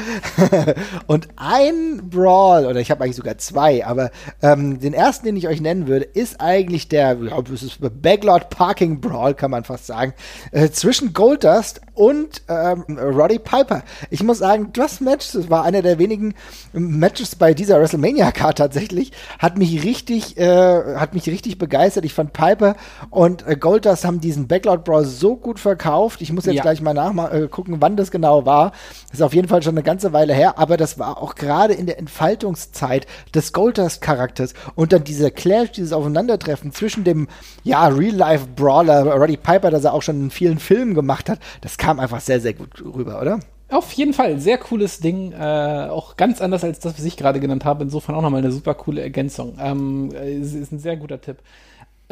Und 1.08 1.30
ein 1.38 2.10
Brawl, 2.10 2.68
oder 2.68 2.80
ich 2.80 2.92
habe 2.92 3.04
eigentlich 3.04 3.16
sogar 3.16 3.40
zwei, 3.40 3.86
aber 3.86 4.12
ähm, 4.44 4.80
den 4.80 4.94
ersten, 4.94 5.26
den 5.26 5.36
ich 5.36 5.48
euch 5.48 5.60
nennen 5.60 5.88
würde, 5.88 6.06
ist 6.06 6.40
eigentlich 6.40 6.88
der, 6.88 7.20
ich 7.20 7.28
glaube, 7.30 7.52
es 7.52 7.64
ist 7.64 7.80
Backlot 8.02 8.50
Parking 8.50 9.02
Brawl, 9.02 9.34
kann 9.34 9.50
man 9.50 9.64
fast 9.64 9.88
sagen, 9.88 10.14
äh, 10.52 10.70
zwischen 10.70 11.14
Goldust 11.14 11.82
und 11.96 12.44
ähm, 12.48 12.84
Roddy 13.00 13.40
Piper. 13.40 13.84
Ich 14.12 14.22
muss 14.22 14.38
sagen, 14.38 14.70
das 14.74 15.02
Match, 15.02 15.32
das 15.32 15.50
war 15.50 15.64
einer 15.64 15.82
der 15.82 15.98
wenigen 15.98 16.36
Matches 16.74 17.36
bei 17.36 17.56
dieser 17.56 17.80
WrestleMania-Card 17.80 18.60
tatsächlich, 18.60 19.14
hat 19.40 19.58
mich 19.58 19.84
richtig, 19.84 20.38
äh, 20.38 20.96
hat 20.96 21.16
mich 21.16 21.28
richtig 21.28 21.58
begeistert. 21.58 22.06
Ich 22.06 22.14
fand 22.14 22.34
Piper 22.34 22.76
und 23.10 23.48
äh, 23.48 23.56
Goldust 23.56 24.06
haben 24.06 24.22
diesen 24.22 24.48
Backlot 24.48 24.84
Brawl 24.84 24.91
so 25.04 25.36
gut 25.36 25.60
verkauft. 25.60 26.22
Ich 26.22 26.32
muss 26.32 26.46
jetzt 26.46 26.56
ja. 26.56 26.62
gleich 26.62 26.82
mal 26.82 26.94
nachgucken, 26.94 27.76
äh, 27.76 27.78
wann 27.80 27.96
das 27.96 28.12
genau 28.12 28.46
war. 28.46 28.72
Das 29.10 29.20
ist 29.20 29.22
auf 29.22 29.34
jeden 29.34 29.48
Fall 29.48 29.64
schon 29.64 29.74
eine 29.74 29.84
ganze 29.84 30.14
Weile 30.14 30.34
her, 30.34 30.58
aber 30.58 30.78
das 30.78 31.00
war 31.00 31.22
auch 31.22 31.36
gerade 31.36 31.74
in 31.74 31.86
der 31.86 32.00
Entfaltungszeit 32.00 33.08
des 33.34 33.54
Goldust-Charakters 33.54 34.54
und 34.76 34.94
dann 34.94 35.04
dieser 35.04 35.32
Clash, 35.32 35.72
dieses 35.72 35.94
Aufeinandertreffen 35.94 36.72
zwischen 36.74 37.04
dem, 37.04 37.28
ja, 37.64 37.88
Real-Life-Brawler 37.88 39.16
Roddy 39.16 39.38
Piper, 39.38 39.72
das 39.72 39.84
er 39.84 39.94
auch 39.94 40.02
schon 40.02 40.22
in 40.22 40.32
vielen 40.32 40.60
Filmen 40.60 40.94
gemacht 40.94 41.30
hat, 41.30 41.40
das 41.62 41.78
kam 41.78 42.00
einfach 42.00 42.20
sehr, 42.22 42.40
sehr 42.40 42.54
gut 42.54 42.82
rüber, 42.84 43.22
oder? 43.22 43.40
Auf 43.72 43.94
jeden 43.94 44.14
Fall, 44.14 44.38
sehr 44.38 44.58
cooles 44.58 45.00
Ding. 45.00 45.32
Äh, 45.32 45.88
auch 45.90 46.18
ganz 46.18 46.42
anders 46.42 46.66
als 46.66 46.80
das, 46.80 46.98
was 46.98 47.06
ich 47.06 47.16
gerade 47.16 47.40
genannt 47.40 47.64
habe. 47.64 47.84
Insofern 47.84 48.16
auch 48.16 48.22
nochmal 48.22 48.42
eine 48.42 48.52
super 48.52 48.74
coole 48.74 49.02
Ergänzung. 49.02 49.58
Ähm, 49.62 50.12
ist 50.12 50.74
ein 50.74 50.80
sehr 50.80 50.98
guter 50.98 51.22
Tipp. 51.22 51.38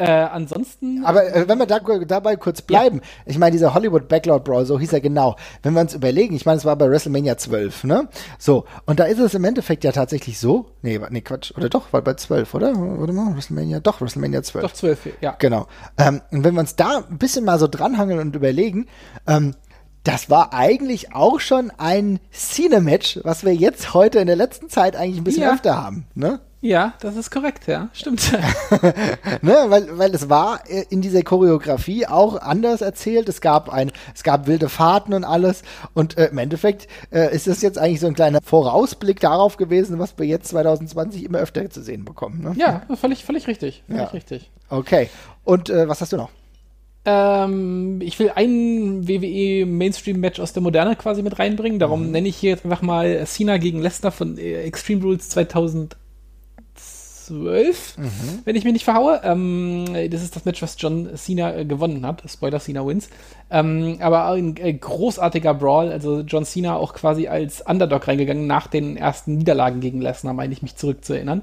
Äh, 0.00 0.10
ansonsten. 0.10 1.04
Aber 1.04 1.24
äh, 1.34 1.46
wenn 1.46 1.58
wir 1.58 1.66
da, 1.66 1.78
dabei 1.78 2.36
kurz 2.36 2.62
bleiben, 2.62 2.98
ja. 2.98 3.02
ich 3.26 3.38
meine, 3.38 3.52
dieser 3.52 3.74
Hollywood 3.74 4.08
Backlot 4.08 4.44
Brawl, 4.44 4.64
so 4.64 4.78
hieß 4.78 4.92
er 4.92 5.00
genau. 5.00 5.36
Wenn 5.62 5.74
wir 5.74 5.80
uns 5.80 5.94
überlegen, 5.94 6.34
ich 6.34 6.46
meine, 6.46 6.58
es 6.58 6.64
war 6.64 6.76
bei 6.76 6.88
WrestleMania 6.88 7.36
12, 7.36 7.84
ne? 7.84 8.08
So, 8.38 8.64
und 8.86 8.98
da 8.98 9.04
ist 9.04 9.18
es 9.18 9.34
im 9.34 9.44
Endeffekt 9.44 9.84
ja 9.84 9.92
tatsächlich 9.92 10.38
so. 10.38 10.66
Nee, 10.82 11.00
nee, 11.10 11.20
Quatsch. 11.20 11.52
Oder 11.56 11.68
doch, 11.68 11.92
war 11.92 12.02
bei 12.02 12.14
12, 12.14 12.54
oder? 12.54 12.72
Warte 12.74 13.12
mal, 13.12 13.34
WrestleMania, 13.34 13.80
doch, 13.80 14.00
WrestleMania 14.00 14.42
12. 14.42 14.64
Doch, 14.64 14.72
12, 14.72 15.08
ja. 15.20 15.36
Genau. 15.38 15.66
Ähm, 15.98 16.22
und 16.30 16.44
wenn 16.44 16.54
wir 16.54 16.60
uns 16.60 16.76
da 16.76 17.04
ein 17.08 17.18
bisschen 17.18 17.44
mal 17.44 17.58
so 17.58 17.68
dranhangeln 17.68 18.20
und 18.20 18.34
überlegen, 18.34 18.86
ähm, 19.26 19.54
das 20.04 20.30
war 20.30 20.54
eigentlich 20.54 21.14
auch 21.14 21.40
schon 21.40 21.70
ein 21.76 22.20
Cine-Match, 22.32 23.20
was 23.22 23.44
wir 23.44 23.54
jetzt 23.54 23.92
heute 23.92 24.18
in 24.18 24.26
der 24.26 24.36
letzten 24.36 24.70
Zeit 24.70 24.96
eigentlich 24.96 25.18
ein 25.18 25.24
bisschen 25.24 25.42
Ja. 25.42 25.52
öfter 25.52 25.76
haben. 25.76 26.06
Ne? 26.14 26.40
Ja, 26.62 26.92
das 27.00 27.16
ist 27.16 27.30
korrekt, 27.30 27.66
ja. 27.68 27.88
Stimmt. 27.94 28.32
ne? 29.42 29.56
Weil, 29.68 29.96
weil 29.98 30.14
es 30.14 30.28
war 30.28 30.60
äh, 30.68 30.84
in 30.90 31.00
dieser 31.00 31.22
Choreografie 31.22 32.06
auch 32.06 32.36
anders 32.40 32.82
erzählt. 32.82 33.30
Es 33.30 33.40
gab 33.40 33.70
ein, 33.70 33.90
es 34.14 34.22
gab 34.22 34.46
wilde 34.46 34.68
Fahrten 34.68 35.14
und 35.14 35.24
alles. 35.24 35.62
Und 35.94 36.18
äh, 36.18 36.26
im 36.26 36.36
Endeffekt 36.38 36.86
äh, 37.12 37.34
ist 37.34 37.46
das 37.46 37.62
jetzt 37.62 37.78
eigentlich 37.78 38.00
so 38.00 38.08
ein 38.08 38.14
kleiner 38.14 38.40
Vorausblick 38.44 39.20
darauf 39.20 39.56
gewesen, 39.56 39.98
was 39.98 40.18
wir 40.18 40.26
jetzt 40.26 40.48
2020 40.48 41.24
immer 41.24 41.38
öfter 41.38 41.68
zu 41.70 41.82
sehen 41.82 42.04
bekommen. 42.04 42.42
Ne? 42.42 42.54
ja, 42.58 42.82
völlig, 42.94 43.24
völlig 43.24 43.46
richtig. 43.46 43.82
Völlig 43.86 44.00
Ja. 44.02 44.08
richtig. 44.08 44.50
Okay. 44.68 45.08
Und 45.44 45.70
äh, 45.70 45.88
was 45.88 46.02
hast 46.02 46.12
du 46.12 46.18
noch? 46.18 46.28
Ähm, 47.06 48.00
ich 48.02 48.18
will 48.18 48.32
ein 48.34 49.08
WWE 49.08 49.64
Mainstream-Match 49.64 50.38
aus 50.38 50.52
der 50.52 50.62
Moderne 50.62 50.96
quasi 50.96 51.22
mit 51.22 51.38
reinbringen. 51.38 51.78
Darum 51.78 52.04
Mhm. 52.06 52.10
nenne 52.12 52.28
ich 52.28 52.36
hier 52.36 52.50
jetzt 52.50 52.64
einfach 52.66 52.82
mal 52.82 53.24
Cena 53.26 53.56
gegen 53.56 53.80
Lesnar 53.80 54.12
von 54.12 54.36
äh, 54.36 54.62
Extreme 54.64 55.02
Rules 55.02 55.30
2012, 57.30 57.96
Mhm. 57.98 58.10
wenn 58.44 58.56
ich 58.56 58.64
mich 58.64 58.72
nicht 58.72 58.84
verhaue. 58.84 59.20
Ähm, 59.24 59.84
das 60.10 60.22
ist 60.22 60.36
das 60.36 60.44
Match, 60.44 60.60
was 60.62 60.76
John 60.78 61.08
Cena 61.16 61.54
äh, 61.54 61.64
gewonnen 61.64 62.04
hat. 62.06 62.22
Spoiler, 62.28 62.60
Cena 62.60 62.86
wins. 62.86 63.08
Ähm, 63.50 63.98
aber 64.00 64.26
ein 64.26 64.56
äh, 64.56 64.72
großartiger 64.72 65.54
Brawl. 65.54 65.90
Also 65.90 66.20
John 66.20 66.44
Cena 66.44 66.76
auch 66.76 66.94
quasi 66.94 67.28
als 67.28 67.62
Underdog 67.66 68.06
reingegangen 68.08 68.46
nach 68.46 68.66
den 68.66 68.96
ersten 68.96 69.36
Niederlagen 69.38 69.80
gegen 69.80 70.00
Lesnar, 70.00 70.34
meine 70.34 70.52
ich 70.52 70.62
mich 70.62 70.76
zurückzuerinnern. 70.76 71.42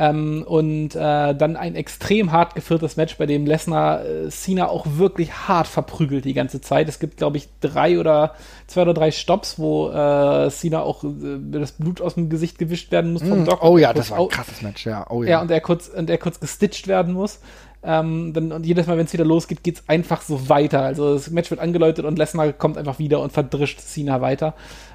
Ähm, 0.00 0.44
und 0.46 0.94
äh, 0.94 1.34
dann 1.34 1.56
ein 1.56 1.74
extrem 1.74 2.30
hart 2.30 2.54
geführtes 2.54 2.96
Match, 2.96 3.16
bei 3.18 3.26
dem 3.26 3.46
Lesnar 3.46 4.04
äh, 4.04 4.28
Cena 4.30 4.68
auch 4.68 4.86
wirklich 4.94 5.48
hart 5.48 5.66
verprügelt 5.66 6.24
die 6.24 6.34
ganze 6.34 6.60
Zeit. 6.60 6.88
Es 6.88 7.00
gibt, 7.00 7.16
glaube 7.16 7.36
ich, 7.36 7.48
drei 7.60 7.98
oder 7.98 8.34
zwei 8.68 8.82
oder 8.82 8.94
drei 8.94 9.10
Stops, 9.10 9.58
wo 9.58 9.88
äh, 9.88 10.50
Cena 10.50 10.82
auch 10.82 11.02
äh, 11.02 11.08
das 11.50 11.72
Blut 11.72 12.00
aus 12.00 12.14
dem 12.14 12.28
Gesicht 12.28 12.58
gewischt 12.58 12.92
werden 12.92 13.12
muss 13.12 13.22
vom 13.22 13.44
Doc. 13.44 13.60
oh 13.62 13.76
ja, 13.76 13.92
das 13.92 14.12
war 14.12 14.20
ein 14.20 14.28
krasses 14.28 14.62
Match, 14.62 14.86
ja. 14.86 15.04
Oh 15.10 15.24
ja. 15.24 15.30
ja, 15.30 15.40
und 15.40 15.50
er 15.50 15.60
kurz, 15.60 15.88
und 15.88 16.08
er 16.08 16.18
kurz 16.18 16.38
gestitcht 16.38 16.86
werden 16.86 17.14
muss. 17.14 17.40
Ähm, 17.82 18.32
dann, 18.32 18.52
und 18.52 18.66
jedes 18.66 18.86
Mal, 18.86 18.98
wenn 18.98 19.06
es 19.06 19.12
wieder 19.12 19.24
losgeht, 19.24 19.62
geht 19.62 19.76
es 19.76 19.88
einfach 19.88 20.22
so 20.22 20.48
weiter. 20.48 20.82
Also 20.82 21.14
das 21.14 21.30
Match 21.30 21.50
wird 21.50 21.60
angeläutet 21.60 22.04
und 22.04 22.18
Lesnar 22.18 22.52
kommt 22.52 22.76
einfach 22.76 22.98
wieder 22.98 23.20
und 23.20 23.32
verdrischt 23.32 23.80
Cena 23.80 24.20
weiter. 24.20 24.54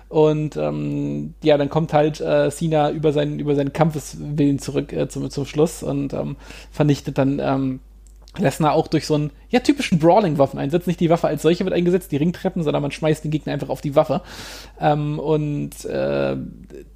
Und 0.09 0.57
ähm, 0.57 1.34
ja, 1.41 1.57
dann 1.57 1.69
kommt 1.69 1.93
halt 1.93 2.21
äh, 2.21 2.51
Cena 2.51 2.91
über 2.91 3.13
seinen, 3.13 3.39
über 3.39 3.55
seinen 3.55 3.73
Kampfeswillen 3.73 4.59
zurück 4.59 4.93
äh, 4.93 5.07
zum, 5.07 5.29
zum 5.29 5.45
Schluss 5.45 5.81
und 5.81 6.13
ähm, 6.13 6.36
vernichtet 6.71 7.17
dann 7.17 7.39
ähm, 7.39 7.79
Lesnar 8.38 8.73
auch 8.73 8.88
durch 8.88 9.07
so 9.07 9.15
einen 9.15 9.31
ja, 9.49 9.59
typischen 9.59 9.99
Brawling-Waffeneinsatz. 9.99 10.88
Nicht 10.88 10.99
die 10.99 11.09
Waffe 11.09 11.27
als 11.27 11.41
solche 11.41 11.63
wird 11.63 11.73
eingesetzt, 11.73 12.11
die 12.11 12.17
Ringtreppen, 12.17 12.63
sondern 12.63 12.81
man 12.81 12.91
schmeißt 12.91 13.23
den 13.23 13.31
Gegner 13.31 13.53
einfach 13.53 13.69
auf 13.69 13.81
die 13.81 13.95
Waffe. 13.95 14.21
Ähm, 14.79 15.19
und 15.19 15.86
äh, 15.86 16.38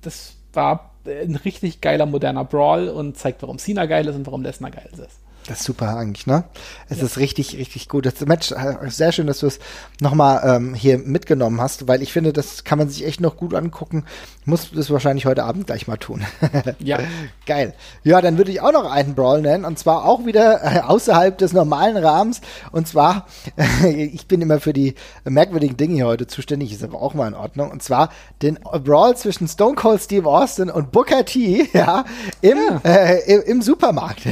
das 0.01 0.35
war 0.53 0.91
ein 1.05 1.35
richtig 1.38 1.81
geiler 1.81 2.05
moderner 2.05 2.43
Brawl 2.43 2.89
und 2.89 3.17
zeigt, 3.17 3.41
warum 3.41 3.59
Cena 3.59 3.85
geil 3.85 4.07
ist 4.07 4.15
und 4.15 4.25
warum 4.25 4.43
Lesnar 4.43 4.71
geil 4.71 4.89
ist. 4.91 5.19
Das 5.47 5.59
ist 5.59 5.65
super 5.65 5.95
eigentlich, 5.95 6.27
ne? 6.27 6.43
Es 6.89 7.01
ist 7.01 7.17
richtig, 7.17 7.57
richtig 7.57 7.87
gut. 7.87 8.05
Das 8.05 8.19
Match, 8.25 8.51
äh, 8.51 8.75
sehr 8.89 9.13
schön, 9.13 9.27
dass 9.27 9.39
du 9.39 9.47
es 9.47 9.59
nochmal 10.01 10.41
ähm, 10.43 10.73
hier 10.73 10.97
mitgenommen 10.97 11.61
hast, 11.61 11.87
weil 11.87 12.01
ich 12.01 12.11
finde, 12.11 12.33
das 12.33 12.65
kann 12.65 12.77
man 12.77 12.89
sich 12.89 13.05
echt 13.05 13.21
noch 13.21 13.37
gut 13.37 13.53
angucken. 13.53 14.03
Muss 14.43 14.71
das 14.71 14.89
wahrscheinlich 14.91 15.25
heute 15.25 15.45
Abend 15.45 15.67
gleich 15.67 15.87
mal 15.87 15.97
tun. 15.97 16.25
Ja. 16.79 16.99
Geil. 17.45 17.73
Ja, 18.03 18.21
dann 18.21 18.37
würde 18.37 18.51
ich 18.51 18.61
auch 18.61 18.71
noch 18.71 18.89
einen 18.89 19.15
Brawl 19.15 19.41
nennen 19.41 19.65
und 19.65 19.79
zwar 19.79 20.05
auch 20.05 20.25
wieder 20.25 20.63
äh, 20.63 20.79
außerhalb 20.81 21.37
des 21.37 21.53
normalen 21.53 21.97
Rahmens. 21.97 22.41
Und 22.71 22.87
zwar, 22.87 23.25
ich 23.87 24.27
bin 24.27 24.41
immer 24.41 24.59
für 24.59 24.73
die 24.73 24.95
merkwürdigen 25.23 25.77
Dinge 25.77 25.95
hier 25.95 26.07
heute 26.07 26.27
zuständig, 26.27 26.71
ist 26.71 26.83
aber 26.83 27.01
auch 27.01 27.13
mal 27.13 27.27
in 27.27 27.33
Ordnung. 27.33 27.71
Und 27.71 27.83
zwar 27.83 28.09
den 28.41 28.59
Brawl 28.83 29.15
zwischen 29.15 29.47
Stone 29.47 29.75
Cold 29.75 30.01
Steve 30.01 30.27
Austin 30.27 30.69
und 30.69 30.91
Booker 30.91 31.25
T, 31.25 31.69
ja, 31.73 32.05
im, 32.41 32.57
Ja. 32.57 32.81
Äh, 32.83 33.33
im, 33.33 33.41
im 33.43 33.61
Supermarkt. 33.61 34.23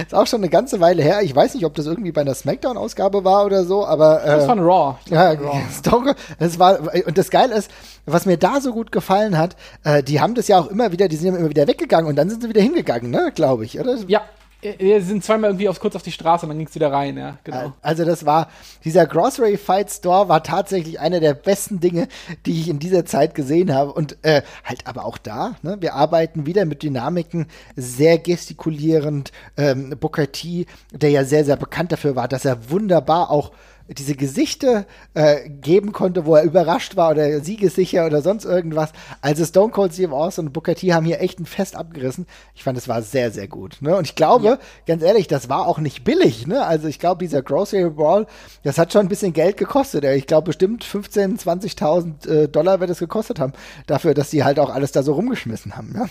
Ist 0.00 0.14
auch 0.14 0.26
schon 0.26 0.40
eine 0.40 0.48
ganze 0.48 0.80
Weile 0.80 1.02
her. 1.02 1.22
Ich 1.22 1.34
weiß 1.34 1.54
nicht, 1.54 1.64
ob 1.64 1.74
das 1.74 1.86
irgendwie 1.86 2.12
bei 2.12 2.20
einer 2.22 2.34
Smackdown-Ausgabe 2.34 3.24
war 3.24 3.44
oder 3.44 3.64
so, 3.64 3.86
aber. 3.86 4.22
Äh, 4.24 4.36
Das 4.36 4.48
war 4.48 4.56
ein 4.56 4.60
Raw. 4.62 4.96
Ich 5.04 5.12
ja, 5.12 5.30
Raw. 5.32 5.60
Cold, 5.90 6.16
das 6.38 6.58
war, 6.58 6.78
und 7.06 7.16
das 7.18 7.30
Geile 7.30 7.54
ist, 7.54 7.70
was 8.04 8.26
mir 8.26 8.36
da 8.36 8.60
so 8.60 8.72
gut 8.72 8.92
gefallen 8.92 9.38
hat, 9.38 9.56
äh, 9.84 10.02
die 10.02 10.20
haben 10.20 10.34
das 10.34 10.48
ja 10.48 10.58
auch 10.58 10.66
immer 10.68 10.92
wieder, 10.92 11.08
die 11.08 11.16
sind 11.16 11.32
ja 11.32 11.38
immer 11.38 11.50
wieder 11.50 11.66
weggegangen 11.66 12.08
und 12.08 12.16
dann 12.16 12.28
sind 12.30 12.42
sie 12.42 12.48
wieder 12.48 12.60
hingegangen, 12.62 13.10
ne, 13.10 13.32
glaube 13.34 13.64
ich, 13.64 13.78
oder? 13.80 13.96
Ja, 14.06 14.20
äh, 14.20 14.22
wir 14.62 15.02
sind 15.02 15.24
zweimal 15.24 15.50
irgendwie 15.50 15.68
auf, 15.68 15.78
kurz 15.80 15.96
auf 15.96 16.02
die 16.02 16.12
Straße 16.12 16.44
und 16.44 16.50
dann 16.50 16.58
ging 16.58 16.66
es 16.66 16.74
wieder 16.74 16.90
rein, 16.90 17.16
ja, 17.16 17.38
genau. 17.44 17.72
Also 17.82 18.04
das 18.04 18.24
war, 18.24 18.48
dieser 18.84 19.06
Grocery 19.06 19.56
Fight 19.56 19.90
Store 19.90 20.28
war 20.28 20.42
tatsächlich 20.42 20.98
einer 20.98 21.20
der 21.20 21.34
besten 21.34 21.80
Dinge, 21.80 22.08
die 22.46 22.60
ich 22.60 22.68
in 22.68 22.78
dieser 22.78 23.04
Zeit 23.04 23.34
gesehen 23.34 23.74
habe. 23.74 23.92
Und 23.92 24.16
äh, 24.22 24.42
halt 24.64 24.86
aber 24.86 25.04
auch 25.04 25.18
da, 25.18 25.56
ne, 25.62 25.76
wir 25.80 25.94
arbeiten 25.94 26.46
wieder 26.46 26.64
mit 26.64 26.82
Dynamiken, 26.82 27.46
sehr 27.76 28.18
gestikulierend. 28.18 29.32
Ähm, 29.56 29.94
Booker 30.00 30.32
T, 30.32 30.66
der 30.92 31.10
ja 31.10 31.24
sehr, 31.24 31.44
sehr 31.44 31.56
bekannt 31.56 31.92
dafür 31.92 32.16
war, 32.16 32.28
dass 32.28 32.44
er 32.44 32.70
wunderbar 32.70 33.30
auch 33.30 33.52
diese 33.88 34.14
Gesichter 34.14 34.86
äh, 35.14 35.48
geben 35.48 35.92
konnte, 35.92 36.26
wo 36.26 36.34
er 36.34 36.42
überrascht 36.42 36.96
war 36.96 37.12
oder 37.12 37.40
siegessicher 37.40 38.06
oder 38.06 38.22
sonst 38.22 38.44
irgendwas. 38.44 38.92
Also 39.20 39.44
Stone 39.44 39.72
Cold 39.72 39.92
Steve 39.92 40.14
Austin 40.14 40.46
und 40.46 40.52
Booker 40.52 40.74
T 40.74 40.92
haben 40.92 41.06
hier 41.06 41.20
echt 41.20 41.38
ein 41.38 41.46
Fest 41.46 41.76
abgerissen. 41.76 42.26
Ich 42.54 42.64
fand, 42.64 42.76
es 42.76 42.88
war 42.88 43.02
sehr, 43.02 43.30
sehr 43.30 43.48
gut. 43.48 43.78
Ne? 43.80 43.96
Und 43.96 44.06
ich 44.06 44.14
glaube, 44.14 44.58
ganz 44.86 45.02
ehrlich, 45.02 45.28
das 45.28 45.48
war 45.48 45.66
auch 45.66 45.78
nicht 45.78 46.04
billig. 46.04 46.46
Ne? 46.46 46.64
Also 46.64 46.88
ich 46.88 46.98
glaube, 46.98 47.24
dieser 47.24 47.42
Grocery 47.42 47.90
Brawl, 47.90 48.26
das 48.62 48.78
hat 48.78 48.92
schon 48.92 49.02
ein 49.02 49.08
bisschen 49.08 49.32
Geld 49.32 49.56
gekostet. 49.56 50.04
Ich 50.04 50.26
glaube 50.26 50.46
bestimmt 50.46 50.84
15.000, 50.84 51.42
20.000 51.42 52.28
äh, 52.28 52.48
Dollar 52.48 52.80
wird 52.80 52.90
es 52.90 52.98
gekostet 52.98 53.38
haben, 53.38 53.52
dafür, 53.86 54.14
dass 54.14 54.30
die 54.30 54.44
halt 54.44 54.58
auch 54.58 54.70
alles 54.70 54.92
da 54.92 55.02
so 55.02 55.12
rumgeschmissen 55.12 55.76
haben. 55.76 55.92
Ne? 55.92 56.08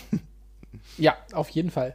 Ja, 0.98 1.14
auf 1.32 1.50
jeden 1.50 1.70
Fall. 1.70 1.94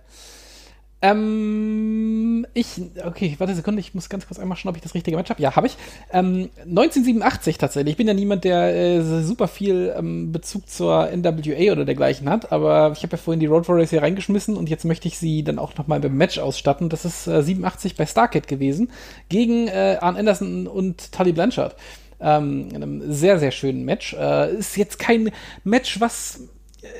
Ähm, 1.03 2.45
ich, 2.53 2.79
okay, 3.03 3.35
warte 3.39 3.51
eine 3.51 3.55
Sekunde, 3.55 3.79
ich 3.79 3.95
muss 3.95 4.07
ganz 4.07 4.27
kurz 4.27 4.39
einmal 4.39 4.55
schauen, 4.55 4.69
ob 4.69 4.75
ich 4.75 4.83
das 4.83 4.93
richtige 4.93 5.17
Match 5.17 5.31
habe. 5.31 5.41
Ja, 5.41 5.55
habe 5.55 5.65
ich. 5.65 5.75
Ähm, 6.13 6.49
1987 6.59 7.57
tatsächlich. 7.57 7.93
Ich 7.93 7.97
bin 7.97 8.07
ja 8.07 8.13
niemand, 8.13 8.43
der 8.43 8.75
äh, 8.75 9.01
super 9.01 9.47
viel 9.47 9.93
ähm, 9.97 10.31
Bezug 10.31 10.69
zur 10.69 11.09
NWA 11.11 11.71
oder 11.71 11.85
dergleichen 11.85 12.29
hat, 12.29 12.51
aber 12.51 12.91
ich 12.95 13.01
habe 13.01 13.13
ja 13.13 13.17
vorhin 13.17 13.39
die 13.39 13.47
Road 13.47 13.67
Warriors 13.67 13.89
hier 13.89 14.03
reingeschmissen 14.03 14.55
und 14.55 14.69
jetzt 14.69 14.85
möchte 14.85 15.07
ich 15.07 15.17
sie 15.17 15.43
dann 15.43 15.57
auch 15.57 15.75
nochmal 15.75 15.99
beim 15.99 16.15
Match 16.15 16.37
ausstatten. 16.37 16.89
Das 16.89 17.03
ist 17.03 17.25
äh, 17.25 17.41
87 17.41 17.95
bei 17.95 18.05
Starcade 18.05 18.47
gewesen 18.47 18.91
gegen 19.29 19.67
äh, 19.67 19.97
Arn 19.99 20.17
Anderson 20.17 20.67
und 20.67 21.11
Tully 21.11 21.31
Blanchard. 21.31 21.75
Ähm, 22.19 22.69
in 22.69 22.75
einem 22.75 23.11
sehr, 23.11 23.39
sehr 23.39 23.51
schönen 23.51 23.85
Match. 23.85 24.13
Äh, 24.13 24.53
ist 24.53 24.77
jetzt 24.77 24.99
kein 24.99 25.31
Match, 25.63 25.99
was 25.99 26.41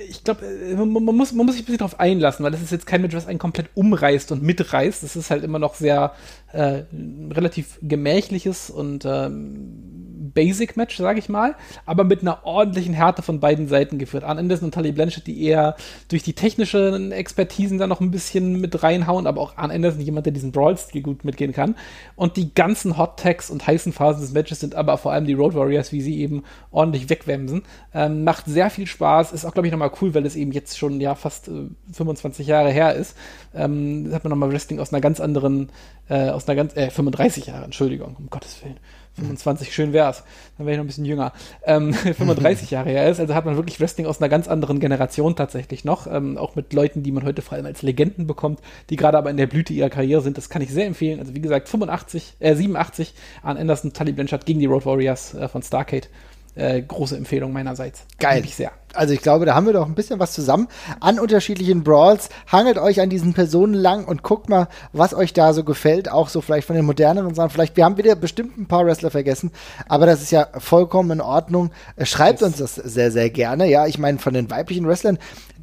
ich 0.08 0.24
glaube, 0.24 0.46
man, 0.76 0.92
man, 0.92 1.16
muss, 1.16 1.32
man 1.32 1.46
muss 1.46 1.56
sich 1.56 1.64
ein 1.64 1.66
bisschen 1.66 1.80
darauf 1.80 2.00
einlassen, 2.00 2.44
weil 2.44 2.52
das 2.52 2.62
ist 2.62 2.72
jetzt 2.72 2.86
kein 2.86 3.02
Match, 3.02 3.16
was 3.16 3.28
einen 3.28 3.40
komplett 3.40 3.70
umreißt 3.74 4.32
und 4.32 4.44
mitreißt. 4.44 5.02
Das 5.02 5.16
ist 5.16 5.32
halt 5.32 5.44
immer 5.44 5.58
noch 5.58 5.74
sehr 5.74 6.14
äh, 6.54 6.84
relativ 7.32 7.80
gemächliches 7.82 8.70
und 8.70 9.06
ähm, 9.06 10.02
Basic-Match, 10.34 10.98
sage 10.98 11.20
ich 11.20 11.30
mal, 11.30 11.56
aber 11.86 12.04
mit 12.04 12.22
einer 12.22 12.46
ordentlichen 12.46 12.94
Härte 12.94 13.22
von 13.22 13.40
beiden 13.40 13.68
Seiten 13.68 13.98
geführt. 13.98 14.24
Arn 14.24 14.38
Anderson 14.38 14.66
und 14.66 14.74
Tully 14.74 14.92
Blanchard, 14.92 15.28
die 15.28 15.44
eher 15.44 15.76
durch 16.10 16.24
die 16.24 16.34
technischen 16.34 17.12
Expertisen 17.12 17.78
da 17.78 17.88
noch 17.88 18.02
ein 18.02 18.12
bisschen 18.12 18.60
mit 18.60 18.84
reinhauen, 18.84 19.28
aber 19.28 19.42
auch 19.42 19.58
Arn 19.58 19.72
Anderson, 19.72 20.02
jemand, 20.02 20.26
der 20.26 20.34
diesen 20.34 20.52
Brawl-Stil 20.52 21.02
gut 21.02 21.26
mitgehen 21.26 21.54
kann. 21.54 21.76
Und 22.16 22.38
die 22.38 22.54
ganzen 22.54 22.98
Hot-Tags 22.98 23.50
und 23.50 23.66
heißen 23.66 23.94
Phasen 23.94 24.22
des 24.22 24.32
Matches 24.32 24.60
sind 24.60 24.76
aber 24.76 24.98
vor 24.98 25.12
allem 25.12 25.26
die 25.26 25.34
Road 25.34 25.56
Warriors, 25.56 25.92
wie 25.92 26.02
sie 26.02 26.20
eben 26.20 26.44
ordentlich 26.72 27.10
wegwemsen. 27.10 27.64
Ähm, 27.94 28.24
macht 28.24 28.46
sehr 28.46 28.70
viel 28.70 28.88
Spaß, 28.88 29.34
ist 29.34 29.46
auch, 29.46 29.54
glaube 29.54 29.68
ich, 29.68 29.72
nochmal 29.72 29.92
cool, 30.02 30.14
weil 30.14 30.26
es 30.26 30.36
eben 30.36 30.52
jetzt 30.52 30.78
schon 30.78 31.02
ja 31.02 31.16
fast 31.16 31.48
äh, 31.48 31.70
25 31.92 32.48
Jahre 32.48 32.70
her 32.70 32.96
ist. 32.96 33.18
Ähm, 33.54 34.10
hat 34.14 34.24
man 34.24 34.30
nochmal 34.32 34.52
Wrestling 34.52 34.80
aus 34.80 34.94
einer 34.94 35.02
ganz 35.02 35.20
anderen, 35.20 35.70
äh, 36.12 36.30
aus 36.30 36.48
einer 36.48 36.56
ganz, 36.56 36.76
äh, 36.76 36.90
35 36.90 37.46
Jahre, 37.48 37.64
Entschuldigung, 37.64 38.16
um 38.20 38.30
Gottes 38.30 38.62
Willen. 38.62 38.78
25, 39.16 39.74
schön 39.74 39.94
wär's. 39.94 40.24
Dann 40.58 40.66
wäre 40.66 40.74
ich 40.74 40.78
noch 40.78 40.84
ein 40.84 40.88
bisschen 40.88 41.06
jünger. 41.06 41.32
Ähm, 41.66 41.94
35 41.94 42.70
Jahre 42.72 42.90
her 42.90 43.10
ist, 43.10 43.20
also 43.20 43.34
hat 43.34 43.46
man 43.46 43.56
wirklich 43.56 43.80
Wrestling 43.80 44.06
aus 44.08 44.20
einer 44.20 44.30
ganz 44.30 44.48
anderen 44.48 44.80
Generation 44.80 45.36
tatsächlich 45.36 45.86
noch. 45.86 46.08
Ähm, 46.08 46.38
auch 46.38 46.56
mit 46.56 46.74
Leuten, 46.74 47.02
die 47.02 47.12
man 47.12 47.24
heute 47.24 47.42
vor 47.42 47.56
allem 47.56 47.66
als 47.66 47.82
Legenden 47.82 48.28
bekommt, 48.28 48.60
die 48.90 48.98
gerade 48.98 49.18
aber 49.18 49.30
in 49.30 49.38
der 49.38 49.48
Blüte 49.48 49.74
ihrer 49.74 49.90
Karriere 49.90 50.22
sind. 50.22 50.38
Das 50.38 50.50
kann 50.50 50.62
ich 50.62 50.70
sehr 50.70 50.86
empfehlen. 50.86 51.20
Also 51.20 51.34
wie 51.34 51.42
gesagt, 51.42 51.70
85, 51.70 52.36
äh, 52.40 52.56
87 52.56 53.14
an 53.42 53.58
Anderson, 53.58 53.94
Tully 53.94 54.12
Blanchard 54.12 54.46
gegen 54.46 54.60
die 54.60 54.66
Road 54.66 54.86
Warriors 54.86 55.34
äh, 55.34 55.48
von 55.48 55.64
Starcade. 55.64 56.08
Äh, 56.54 56.82
große 56.82 57.16
Empfehlung 57.16 57.54
meinerseits. 57.54 58.02
Geil. 58.20 58.44
Ich 58.44 58.56
sehr. 58.56 58.72
Also 58.94 59.14
ich 59.14 59.22
glaube, 59.22 59.46
da 59.46 59.56
haben 59.56 59.66
wir 59.66 59.72
doch 59.72 59.86
ein 59.86 59.96
bisschen 59.96 60.20
was 60.20 60.34
zusammen 60.34 60.68
an 61.00 61.18
unterschiedlichen 61.18 61.82
Brawls. 61.84 62.28
Hangelt 62.52 62.78
euch 62.78 63.00
an 63.00 63.10
diesen 63.10 63.34
Personen 63.34 63.74
lang 63.74 64.04
und 64.04 64.22
guckt 64.22 64.50
mal, 64.50 64.68
was 64.92 65.14
euch 65.14 65.32
da 65.32 65.54
so 65.54 65.64
gefällt. 65.64 66.12
Auch 66.12 66.28
so 66.28 66.42
vielleicht 66.42 66.68
von 66.68 66.76
den 66.76 66.84
moderneren 66.84 67.34
Sachen. 67.34 67.52
Vielleicht, 67.52 67.78
wir 67.78 67.86
haben 67.86 67.96
wieder 67.96 68.16
bestimmt 68.16 68.58
ein 68.58 68.68
paar 68.68 68.86
Wrestler 68.86 69.12
vergessen, 69.12 69.52
aber 69.88 70.06
das 70.06 70.22
ist 70.22 70.32
ja 70.32 70.48
vollkommen 70.58 71.12
in 71.12 71.22
Ordnung. 71.22 71.72
Äh, 71.96 72.06
Schreibt 72.06 72.42
Yes. 72.42 72.50
uns 72.50 72.58
das 72.58 72.76
sehr, 72.76 73.12
sehr 73.12 73.30
gerne. 73.30 73.68
Ja, 73.70 73.88
ich 73.88 73.98
meine, 73.98 74.20
von 74.20 74.34
den 74.34 74.50
weiblichen 74.52 74.86
Wrestlern, 74.86 75.20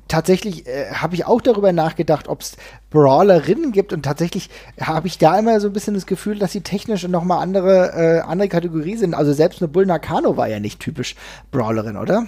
tatsächlich 0.08 0.66
äh, 0.66 0.90
habe 0.92 1.14
ich 1.14 1.26
auch 1.26 1.40
darüber 1.40 1.72
nachgedacht, 1.72 2.28
ob 2.28 2.40
es 2.40 2.56
Brawlerinnen 2.90 3.72
gibt 3.72 3.92
und 3.92 4.02
tatsächlich 4.02 4.50
habe 4.80 5.06
ich 5.06 5.18
da 5.18 5.38
immer 5.38 5.60
so 5.60 5.68
ein 5.68 5.72
bisschen 5.72 5.94
das 5.94 6.06
Gefühl, 6.06 6.38
dass 6.38 6.52
sie 6.52 6.62
technisch 6.62 7.06
nochmal 7.06 7.42
andere, 7.42 7.92
äh, 7.94 8.20
andere 8.20 8.48
Kategorie 8.48 8.96
sind. 8.96 9.14
Also 9.14 9.32
selbst 9.32 9.62
eine 9.62 9.68
Bull 9.68 9.86
Nakano 9.86 10.36
war 10.36 10.48
ja 10.48 10.58
nicht 10.58 10.80
typisch 10.80 11.14
Brawlerin, 11.50 11.96
oder? 11.96 12.26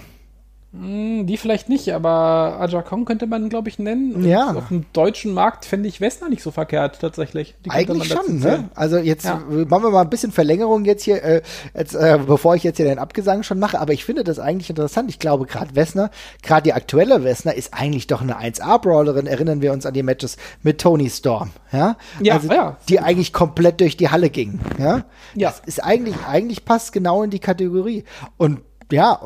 Hm, 0.72 1.26
die 1.26 1.36
vielleicht 1.36 1.68
nicht, 1.68 1.92
aber 1.92 2.58
Aja 2.60 2.82
Kong 2.82 3.04
könnte 3.04 3.26
man, 3.26 3.48
glaube 3.48 3.68
ich, 3.68 3.80
nennen. 3.80 4.14
Und 4.14 4.24
Ja. 4.24 4.52
Auf 4.54 4.68
dem 4.68 4.84
deutschen 4.92 5.34
Markt 5.34 5.64
fände 5.64 5.88
ich 5.88 6.00
Wessner 6.00 6.28
nicht 6.28 6.44
so 6.44 6.52
verkehrt, 6.52 7.00
tatsächlich. 7.00 7.56
Eigentlich 7.68 8.06
schon, 8.06 8.38
ne? 8.38 8.68
Also 8.76 8.96
jetzt 8.98 9.24
Ja. 9.24 9.42
machen 9.68 9.82
wir 9.82 9.90
mal 9.90 10.02
ein 10.02 10.10
bisschen 10.10 10.30
Verlängerung 10.30 10.84
jetzt 10.84 11.02
hier, 11.02 11.24
äh, 11.24 11.42
jetzt, 11.76 11.94
äh, 11.96 12.20
bevor 12.24 12.54
ich 12.54 12.62
jetzt 12.62 12.76
hier 12.76 12.86
den 12.86 13.00
Abgesang 13.00 13.42
schon 13.42 13.58
mache, 13.58 13.80
aber 13.80 13.92
ich 13.92 14.04
finde 14.04 14.22
das 14.22 14.38
eigentlich 14.38 14.70
interessant. 14.70 15.10
Ich 15.10 15.18
glaube, 15.18 15.46
gerade 15.46 15.74
Wessner, 15.74 16.10
gerade 16.44 16.62
die 16.62 16.72
aktuelle 16.72 17.24
Wessner 17.24 17.52
ist 17.52 17.74
eigentlich 17.74 18.06
doch 18.06 18.20
eine 18.22 18.38
1A-Brawlerin. 18.38 19.26
Erinnern 19.26 19.62
wir 19.62 19.72
uns 19.72 19.86
an 19.86 19.94
die 19.94 20.04
Matches 20.04 20.36
mit 20.62 20.80
Tony 20.80 21.10
Storm, 21.10 21.50
ja? 21.72 21.96
Ja, 22.22 22.34
also, 22.34 22.48
ja. 22.48 22.76
Die 22.88 23.00
eigentlich 23.00 23.32
komplett 23.32 23.80
durch 23.80 23.96
die 23.96 24.10
Halle 24.10 24.30
ging, 24.30 24.60
ja? 24.78 25.04
Ja. 25.34 25.48
Das 25.50 25.62
ist 25.66 25.82
eigentlich, 25.82 26.14
eigentlich 26.28 26.64
passt 26.64 26.92
genau 26.92 27.24
in 27.24 27.30
die 27.30 27.40
Kategorie. 27.40 28.04
Und 28.36 28.60
ja, 28.92 29.20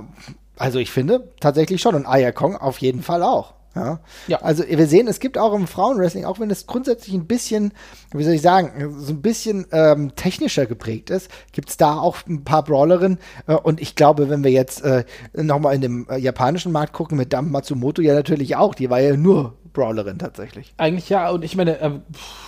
also 0.56 0.78
ich 0.78 0.90
finde 0.90 1.32
tatsächlich 1.40 1.80
schon. 1.80 1.94
Und 1.94 2.06
Aya 2.06 2.32
Kong 2.32 2.56
auf 2.56 2.78
jeden 2.78 3.02
Fall 3.02 3.22
auch. 3.22 3.54
Ja. 3.74 4.00
Ja. 4.28 4.40
Also 4.40 4.64
wir 4.68 4.86
sehen, 4.86 5.08
es 5.08 5.18
gibt 5.18 5.36
auch 5.36 5.52
im 5.52 5.66
Frauenwrestling, 5.66 6.24
auch 6.24 6.38
wenn 6.38 6.50
es 6.50 6.66
grundsätzlich 6.66 7.14
ein 7.14 7.26
bisschen, 7.26 7.72
wie 8.12 8.22
soll 8.22 8.34
ich 8.34 8.42
sagen, 8.42 8.94
so 8.98 9.12
ein 9.12 9.22
bisschen 9.22 9.66
ähm, 9.72 10.14
technischer 10.14 10.66
geprägt 10.66 11.10
ist, 11.10 11.28
gibt 11.52 11.70
es 11.70 11.76
da 11.76 11.98
auch 11.98 12.18
ein 12.28 12.44
paar 12.44 12.62
Brawlerinnen. 12.62 13.18
Äh, 13.46 13.54
und 13.54 13.80
ich 13.80 13.96
glaube, 13.96 14.30
wenn 14.30 14.44
wir 14.44 14.52
jetzt 14.52 14.82
äh, 14.82 15.04
nochmal 15.34 15.74
in 15.74 15.80
dem 15.80 16.06
äh, 16.08 16.16
japanischen 16.18 16.72
Markt 16.72 16.92
gucken, 16.92 17.18
mit 17.18 17.32
Dam 17.32 17.50
Matsumoto 17.50 18.00
ja 18.00 18.14
natürlich 18.14 18.56
auch, 18.56 18.74
die 18.74 18.90
war 18.90 19.00
ja 19.00 19.16
nur 19.16 19.54
Brawlerin 19.72 20.18
tatsächlich. 20.18 20.72
Eigentlich 20.76 21.08
ja, 21.08 21.30
und 21.30 21.44
ich 21.44 21.56
meine, 21.56 21.80
äh, 21.80 21.90
pff, 21.90 22.43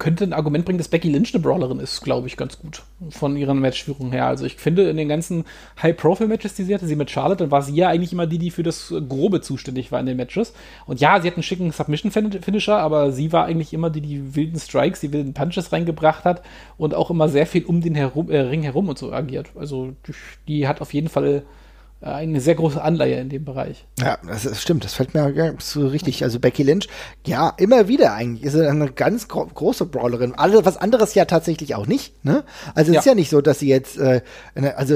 könnte 0.00 0.24
ein 0.24 0.32
Argument 0.32 0.64
bringen, 0.64 0.78
dass 0.78 0.88
Becky 0.88 1.08
Lynch 1.08 1.32
eine 1.32 1.42
Brawlerin 1.42 1.78
ist, 1.78 2.00
glaube 2.00 2.26
ich, 2.26 2.36
ganz 2.36 2.58
gut. 2.58 2.82
Von 3.10 3.36
ihrer 3.36 3.54
Matchführung 3.54 4.10
her. 4.10 4.26
Also 4.26 4.46
ich 4.46 4.56
finde, 4.56 4.90
in 4.90 4.96
den 4.96 5.08
ganzen 5.08 5.44
High-Profile-Matches, 5.80 6.54
die 6.54 6.64
sie 6.64 6.74
hatte, 6.74 6.86
sie 6.86 6.96
mit 6.96 7.10
Charlotte, 7.10 7.44
dann 7.44 7.50
war 7.50 7.62
sie 7.62 7.74
ja 7.74 7.88
eigentlich 7.88 8.12
immer 8.12 8.26
die, 8.26 8.38
die 8.38 8.50
für 8.50 8.64
das 8.64 8.92
Grobe 9.08 9.42
zuständig 9.42 9.92
war 9.92 10.00
in 10.00 10.06
den 10.06 10.16
Matches. 10.16 10.54
Und 10.86 11.00
ja, 11.00 11.20
sie 11.20 11.28
hat 11.28 11.34
einen 11.36 11.44
schicken 11.44 11.70
Submission-Finisher, 11.70 12.78
aber 12.78 13.12
sie 13.12 13.32
war 13.32 13.44
eigentlich 13.44 13.72
immer 13.72 13.90
die, 13.90 14.00
die 14.00 14.34
wilden 14.34 14.58
Strikes, 14.58 15.00
die 15.00 15.12
wilden 15.12 15.34
Punches 15.34 15.70
reingebracht 15.70 16.24
hat 16.24 16.42
und 16.78 16.94
auch 16.94 17.10
immer 17.10 17.28
sehr 17.28 17.46
viel 17.46 17.64
um 17.66 17.82
den 17.82 17.94
herum, 17.94 18.30
äh, 18.30 18.40
Ring 18.40 18.62
herum 18.62 18.88
und 18.88 18.98
so 18.98 19.12
agiert. 19.12 19.50
Also 19.54 19.92
die, 20.48 20.66
hat 20.66 20.80
auf 20.80 20.94
jeden 20.94 21.08
Fall 21.08 21.42
eine 22.02 22.40
sehr 22.40 22.54
große 22.54 22.80
Anleihe 22.80 23.20
in 23.20 23.28
dem 23.28 23.44
Bereich. 23.44 23.84
Ja, 23.98 24.16
das 24.26 24.46
ist, 24.46 24.62
stimmt, 24.62 24.84
das 24.84 24.94
fällt 24.94 25.12
mir 25.12 25.54
so 25.58 25.86
richtig. 25.86 26.22
Also 26.24 26.40
Becky 26.40 26.62
Lynch, 26.62 26.88
ja, 27.26 27.52
immer 27.58 27.88
wieder 27.88 28.14
eigentlich 28.14 28.44
ist 28.44 28.54
sie 28.54 28.66
eine 28.66 28.90
ganz 28.90 29.28
gro 29.28 29.44
große 29.46 29.84
Brawlerin. 29.84 30.34
Alle, 30.34 30.64
was 30.64 30.78
anderes 30.78 31.14
ja 31.14 31.26
tatsächlich 31.26 31.74
auch 31.74 31.86
nicht. 31.86 32.24
Ne? 32.24 32.42
Also 32.74 32.90
es 32.90 32.94
Ja. 32.94 33.00
ist 33.00 33.06
ja 33.06 33.14
nicht 33.14 33.28
so, 33.30 33.42
dass 33.42 33.58
sie 33.58 33.68
jetzt, 33.68 33.98
äh, 33.98 34.22
also 34.76 34.94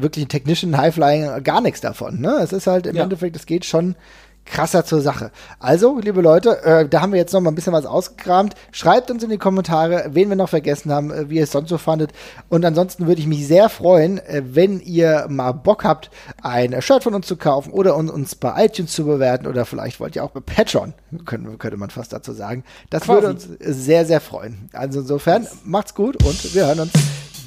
wirklich 0.00 0.26
ein 0.26 0.28
Technician 0.28 0.76
Highflying, 0.76 1.42
gar 1.42 1.60
nichts 1.60 1.80
davon. 1.80 2.20
Ne? 2.20 2.38
Es 2.42 2.52
ist 2.52 2.68
halt 2.68 2.86
im 2.86 2.94
Ja. 2.96 3.02
Endeffekt, 3.02 3.34
es 3.34 3.46
geht 3.46 3.64
schon 3.64 3.96
krasser 4.44 4.84
zur 4.84 5.00
Sache. 5.00 5.30
Also, 5.58 5.98
liebe 5.98 6.20
Leute, 6.20 6.62
äh, 6.62 6.88
da 6.88 7.00
haben 7.00 7.12
wir 7.12 7.18
jetzt 7.18 7.32
noch 7.32 7.40
mal 7.40 7.50
ein 7.50 7.54
bisschen 7.54 7.72
was 7.72 7.86
ausgekramt. 7.86 8.54
Schreibt 8.72 9.10
uns 9.10 9.22
in 9.22 9.30
die 9.30 9.38
Kommentare, 9.38 10.10
wen 10.10 10.28
wir 10.28 10.36
noch 10.36 10.48
vergessen 10.48 10.92
haben, 10.92 11.10
äh, 11.10 11.30
wie 11.30 11.36
ihr 11.36 11.44
es 11.44 11.52
sonst 11.52 11.70
so 11.70 11.78
fandet. 11.78 12.12
Und 12.48 12.64
ansonsten 12.64 13.06
würde 13.06 13.20
ich 13.20 13.26
mich 13.26 13.46
sehr 13.46 13.68
freuen, 13.68 14.18
äh, 14.18 14.42
wenn 14.44 14.80
ihr 14.80 15.26
mal 15.28 15.52
Bock 15.52 15.84
habt, 15.84 16.10
ein 16.42 16.80
Shirt 16.82 17.04
von 17.04 17.14
uns 17.14 17.26
zu 17.26 17.36
kaufen 17.36 17.72
oder 17.72 17.96
un 17.96 18.10
uns 18.10 18.34
bei 18.34 18.64
iTunes 18.64 18.92
zu 18.92 19.04
bewerten 19.04 19.46
oder 19.46 19.64
vielleicht 19.64 19.98
wollt 19.98 20.14
ihr 20.14 20.24
auch 20.24 20.30
bei 20.30 20.40
Patreon, 20.40 20.94
können, 21.24 21.58
könnte 21.58 21.76
man 21.76 21.90
fast 21.90 22.12
dazu 22.12 22.32
sagen. 22.32 22.64
Das 22.90 23.04
Quasi. 23.04 23.22
würde 23.22 23.28
uns 23.34 23.48
sehr, 23.60 24.04
sehr 24.04 24.20
freuen. 24.20 24.68
Also 24.72 25.00
insofern, 25.00 25.46
macht's 25.64 25.94
gut 25.94 26.22
und 26.24 26.54
wir 26.54 26.66
hören 26.66 26.80
uns 26.80 26.92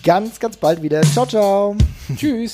ganz, 0.03 0.39
ganz 0.39 0.57
bald 0.57 0.81
wieder. 0.81 1.01
Ciao, 1.01 1.25
ciao. 1.25 1.75
Tschüss! 2.15 2.53